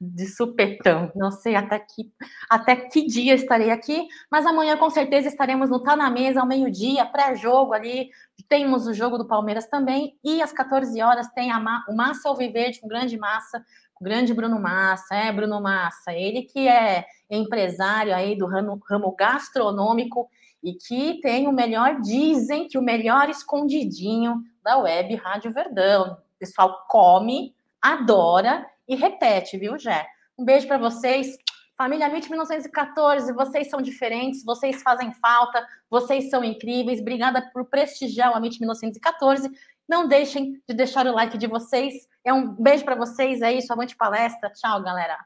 De 0.00 0.26
supetão. 0.26 1.12
Não 1.14 1.30
sei 1.30 1.56
até 1.56 1.78
que, 1.78 2.12
até 2.48 2.76
que 2.76 3.06
dia 3.06 3.34
estarei 3.34 3.70
aqui, 3.70 4.08
mas 4.30 4.46
amanhã 4.46 4.76
com 4.76 4.88
certeza 4.88 5.28
estaremos 5.28 5.68
no 5.68 5.80
Tá 5.82 5.94
na 5.94 6.10
Mesa 6.10 6.40
ao 6.40 6.46
meio-dia, 6.46 7.04
pré-jogo 7.06 7.72
ali. 7.72 8.10
Temos 8.48 8.86
o 8.86 8.94
jogo 8.94 9.18
do 9.18 9.26
Palmeiras 9.26 9.66
também, 9.68 10.16
e 10.24 10.42
às 10.42 10.52
14 10.52 11.00
horas 11.02 11.28
tem 11.32 11.52
a, 11.52 11.58
o 11.88 11.94
Massa 11.94 12.28
Alviverde, 12.28 12.80
com 12.80 12.88
grande 12.88 13.16
massa, 13.16 13.64
o 14.00 14.04
grande 14.04 14.32
Bruno 14.32 14.58
Massa, 14.58 15.14
é 15.14 15.30
Bruno 15.30 15.60
Massa, 15.60 16.12
ele 16.12 16.42
que 16.42 16.66
é 16.66 17.04
empresário 17.28 18.14
aí 18.14 18.36
do 18.36 18.46
ramo, 18.46 18.80
ramo 18.88 19.14
gastronômico 19.14 20.28
e 20.62 20.72
que 20.74 21.20
tem 21.20 21.46
o 21.46 21.52
melhor, 21.52 22.00
dizem 22.00 22.66
que 22.66 22.78
o 22.78 22.82
melhor 22.82 23.28
escondidinho 23.28 24.42
da 24.62 24.78
web 24.78 25.14
Rádio 25.16 25.52
Verdão. 25.52 26.12
O 26.12 26.38
pessoal 26.38 26.86
come, 26.88 27.54
adora 27.80 28.66
e 28.90 28.96
repete, 28.96 29.56
viu, 29.56 29.78
Jé? 29.78 30.04
Um 30.36 30.44
beijo 30.44 30.66
para 30.66 30.76
vocês. 30.76 31.38
Família 31.78 32.08
MIT 32.08 32.28
1914, 32.28 33.32
vocês 33.32 33.70
são 33.70 33.80
diferentes, 33.80 34.44
vocês 34.44 34.82
fazem 34.82 35.14
falta, 35.14 35.64
vocês 35.88 36.28
são 36.28 36.42
incríveis. 36.42 37.00
Obrigada 37.00 37.48
por 37.52 37.64
prestigiar 37.66 38.32
o 38.32 38.34
Amit 38.34 38.58
1914. 38.58 39.48
Não 39.88 40.08
deixem 40.08 40.60
de 40.68 40.74
deixar 40.74 41.06
o 41.06 41.14
like 41.14 41.38
de 41.38 41.46
vocês. 41.46 41.94
É 42.24 42.34
um 42.34 42.52
beijo 42.52 42.84
para 42.84 42.96
vocês, 42.96 43.40
é 43.42 43.52
isso, 43.52 43.72
avante 43.72 43.96
palestra. 43.96 44.50
Tchau, 44.50 44.82
galera. 44.82 45.16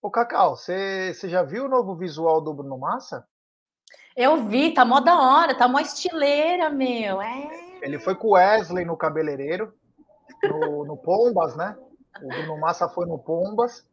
Ô, 0.00 0.08
Cacau, 0.08 0.56
você 0.56 1.12
já 1.24 1.42
viu 1.42 1.64
o 1.64 1.68
novo 1.68 1.96
visual 1.96 2.40
do 2.40 2.54
Bruno 2.54 2.78
Massa? 2.78 3.26
Eu 4.16 4.44
vi, 4.46 4.72
tá 4.72 4.84
mó 4.84 5.00
da 5.00 5.20
hora, 5.20 5.58
tá 5.58 5.66
mó 5.66 5.80
estileira, 5.80 6.70
meu. 6.70 7.20
É... 7.20 7.50
Ele 7.82 7.98
foi 7.98 8.14
com 8.14 8.28
o 8.28 8.30
Wesley 8.34 8.84
no 8.84 8.96
cabeleireiro, 8.96 9.74
no, 10.44 10.84
no 10.84 10.96
Pombas, 10.96 11.56
né? 11.56 11.76
O 12.22 12.28
Bruno 12.28 12.58
Massa 12.58 12.88
foi 12.88 13.06
no 13.06 13.18
Pombas, 13.18 13.84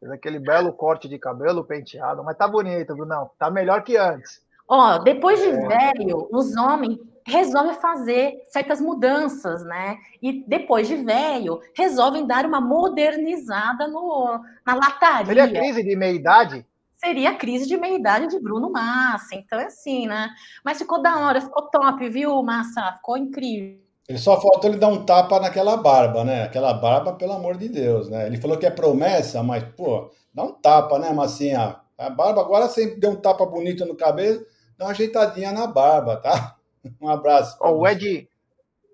fez 0.00 0.10
aquele 0.12 0.38
belo 0.38 0.72
corte 0.72 1.08
de 1.08 1.18
cabelo 1.18 1.64
penteado, 1.64 2.22
mas 2.24 2.36
tá 2.36 2.46
bonito, 2.46 2.94
viu? 2.94 3.06
Não, 3.06 3.30
tá 3.38 3.50
melhor 3.50 3.82
que 3.82 3.96
antes. 3.96 4.42
Ó, 4.68 4.98
depois 4.98 5.40
de 5.40 5.48
é. 5.48 5.68
velho, 5.68 6.28
os 6.32 6.56
homens 6.56 6.98
resolvem 7.26 7.74
fazer 7.74 8.42
certas 8.48 8.80
mudanças, 8.80 9.64
né? 9.64 9.98
E 10.22 10.44
depois 10.46 10.86
de 10.86 10.96
velho, 10.96 11.60
resolvem 11.74 12.26
dar 12.26 12.44
uma 12.44 12.60
modernizada 12.60 13.88
no, 13.88 14.40
na 14.64 14.74
lataria. 14.74 15.26
Seria 15.26 15.48
crise 15.48 15.82
de 15.82 15.96
meia-idade? 15.96 16.66
Seria 16.96 17.30
a 17.30 17.34
crise 17.34 17.66
de 17.66 17.76
meia-idade 17.76 18.28
de 18.28 18.40
Bruno 18.40 18.70
Massa. 18.70 19.34
Então, 19.34 19.58
é 19.58 19.66
assim, 19.66 20.06
né? 20.06 20.30
Mas 20.64 20.78
ficou 20.78 21.02
da 21.02 21.18
hora, 21.18 21.40
ficou 21.40 21.68
top, 21.70 22.08
viu, 22.08 22.42
Massa? 22.42 22.92
Ficou 22.92 23.16
incrível. 23.16 23.83
Ele 24.08 24.18
só 24.18 24.38
faltou 24.40 24.70
ele 24.70 24.78
dar 24.78 24.88
um 24.88 25.04
tapa 25.04 25.40
naquela 25.40 25.76
barba, 25.76 26.24
né? 26.24 26.42
Aquela 26.42 26.74
barba, 26.74 27.14
pelo 27.14 27.32
amor 27.32 27.56
de 27.56 27.68
Deus, 27.68 28.08
né? 28.10 28.26
Ele 28.26 28.36
falou 28.36 28.58
que 28.58 28.66
é 28.66 28.70
promessa, 28.70 29.42
mas, 29.42 29.64
pô, 29.76 30.10
dá 30.32 30.42
um 30.42 30.52
tapa, 30.52 30.98
né, 30.98 31.10
Massinha? 31.10 31.80
A 31.96 32.10
barba, 32.10 32.42
agora 32.42 32.68
você 32.68 32.96
deu 32.96 33.12
um 33.12 33.16
tapa 33.16 33.46
bonito 33.46 33.86
no 33.86 33.96
cabelo, 33.96 34.44
dá 34.76 34.84
uma 34.84 34.90
ajeitadinha 34.90 35.52
na 35.52 35.66
barba, 35.66 36.16
tá? 36.16 36.56
Um 37.00 37.08
abraço. 37.08 37.56
Oh, 37.62 37.78
o 37.78 37.88
Ed, 37.88 38.28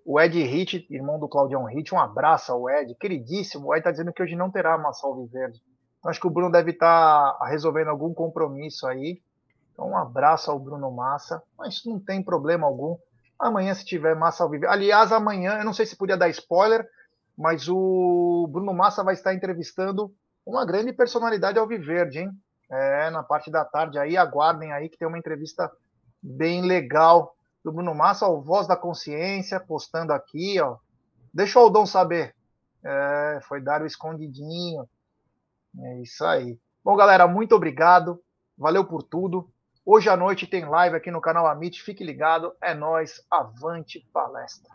o 0.04 0.20
Ed 0.20 0.40
Hit, 0.44 0.86
irmão 0.88 1.18
do 1.18 1.28
Claudião 1.28 1.64
Hit, 1.64 1.92
um 1.92 1.98
abraço 1.98 2.52
ao 2.52 2.70
Ed, 2.70 2.94
queridíssimo. 2.94 3.66
O 3.66 3.74
Ed 3.74 3.82
tá 3.82 3.90
dizendo 3.90 4.12
que 4.12 4.22
hoje 4.22 4.36
não 4.36 4.48
terá 4.48 4.78
Massal 4.78 5.26
Verde. 5.26 5.60
Então, 5.98 6.08
acho 6.08 6.20
que 6.20 6.26
o 6.26 6.30
Bruno 6.30 6.52
deve 6.52 6.70
estar 6.70 7.32
tá 7.32 7.46
resolvendo 7.46 7.88
algum 7.88 8.14
compromisso 8.14 8.86
aí. 8.86 9.20
Então, 9.72 9.88
um 9.88 9.96
abraço 9.96 10.52
ao 10.52 10.58
Bruno 10.58 10.90
Massa. 10.90 11.42
Mas 11.58 11.84
não 11.84 11.98
tem 11.98 12.22
problema 12.22 12.66
algum. 12.66 12.96
Amanhã, 13.40 13.74
se 13.74 13.84
tiver 13.84 14.14
Massa 14.14 14.44
ao 14.44 14.50
vivo. 14.50 14.68
Aliás, 14.68 15.12
amanhã, 15.12 15.58
eu 15.58 15.64
não 15.64 15.72
sei 15.72 15.86
se 15.86 15.96
podia 15.96 16.16
dar 16.16 16.28
spoiler, 16.28 16.86
mas 17.36 17.68
o 17.68 18.46
Bruno 18.52 18.74
Massa 18.74 19.02
vai 19.02 19.14
estar 19.14 19.32
entrevistando 19.32 20.14
uma 20.44 20.64
grande 20.66 20.92
personalidade 20.92 21.58
ao 21.58 21.66
Viverde, 21.66 22.18
hein? 22.18 22.30
É, 22.70 23.10
na 23.10 23.22
parte 23.22 23.50
da 23.50 23.64
tarde 23.64 23.98
aí, 23.98 24.16
aguardem 24.16 24.72
aí 24.72 24.88
que 24.88 24.98
tem 24.98 25.08
uma 25.08 25.18
entrevista 25.18 25.70
bem 26.22 26.62
legal 26.62 27.34
do 27.64 27.72
Bruno 27.72 27.94
Massa, 27.94 28.28
o 28.28 28.42
Voz 28.42 28.66
da 28.66 28.76
Consciência, 28.76 29.58
postando 29.58 30.12
aqui, 30.12 30.60
ó. 30.60 30.76
Deixa 31.32 31.58
o 31.58 31.62
Aldon 31.62 31.86
saber. 31.86 32.34
É, 32.84 33.40
foi 33.42 33.60
dar 33.60 33.82
o 33.82 33.86
escondidinho. 33.86 34.88
É 35.78 36.00
isso 36.00 36.24
aí. 36.24 36.58
Bom, 36.84 36.96
galera, 36.96 37.26
muito 37.26 37.54
obrigado. 37.54 38.20
Valeu 38.56 38.84
por 38.84 39.02
tudo. 39.02 39.50
Hoje 39.84 40.10
à 40.10 40.16
noite 40.16 40.46
tem 40.46 40.66
live 40.66 40.94
aqui 40.94 41.10
no 41.10 41.22
canal 41.22 41.46
Amit, 41.46 41.82
fique 41.82 42.04
ligado, 42.04 42.52
é 42.60 42.74
nós, 42.74 43.24
avante 43.30 44.06
palestra. 44.12 44.70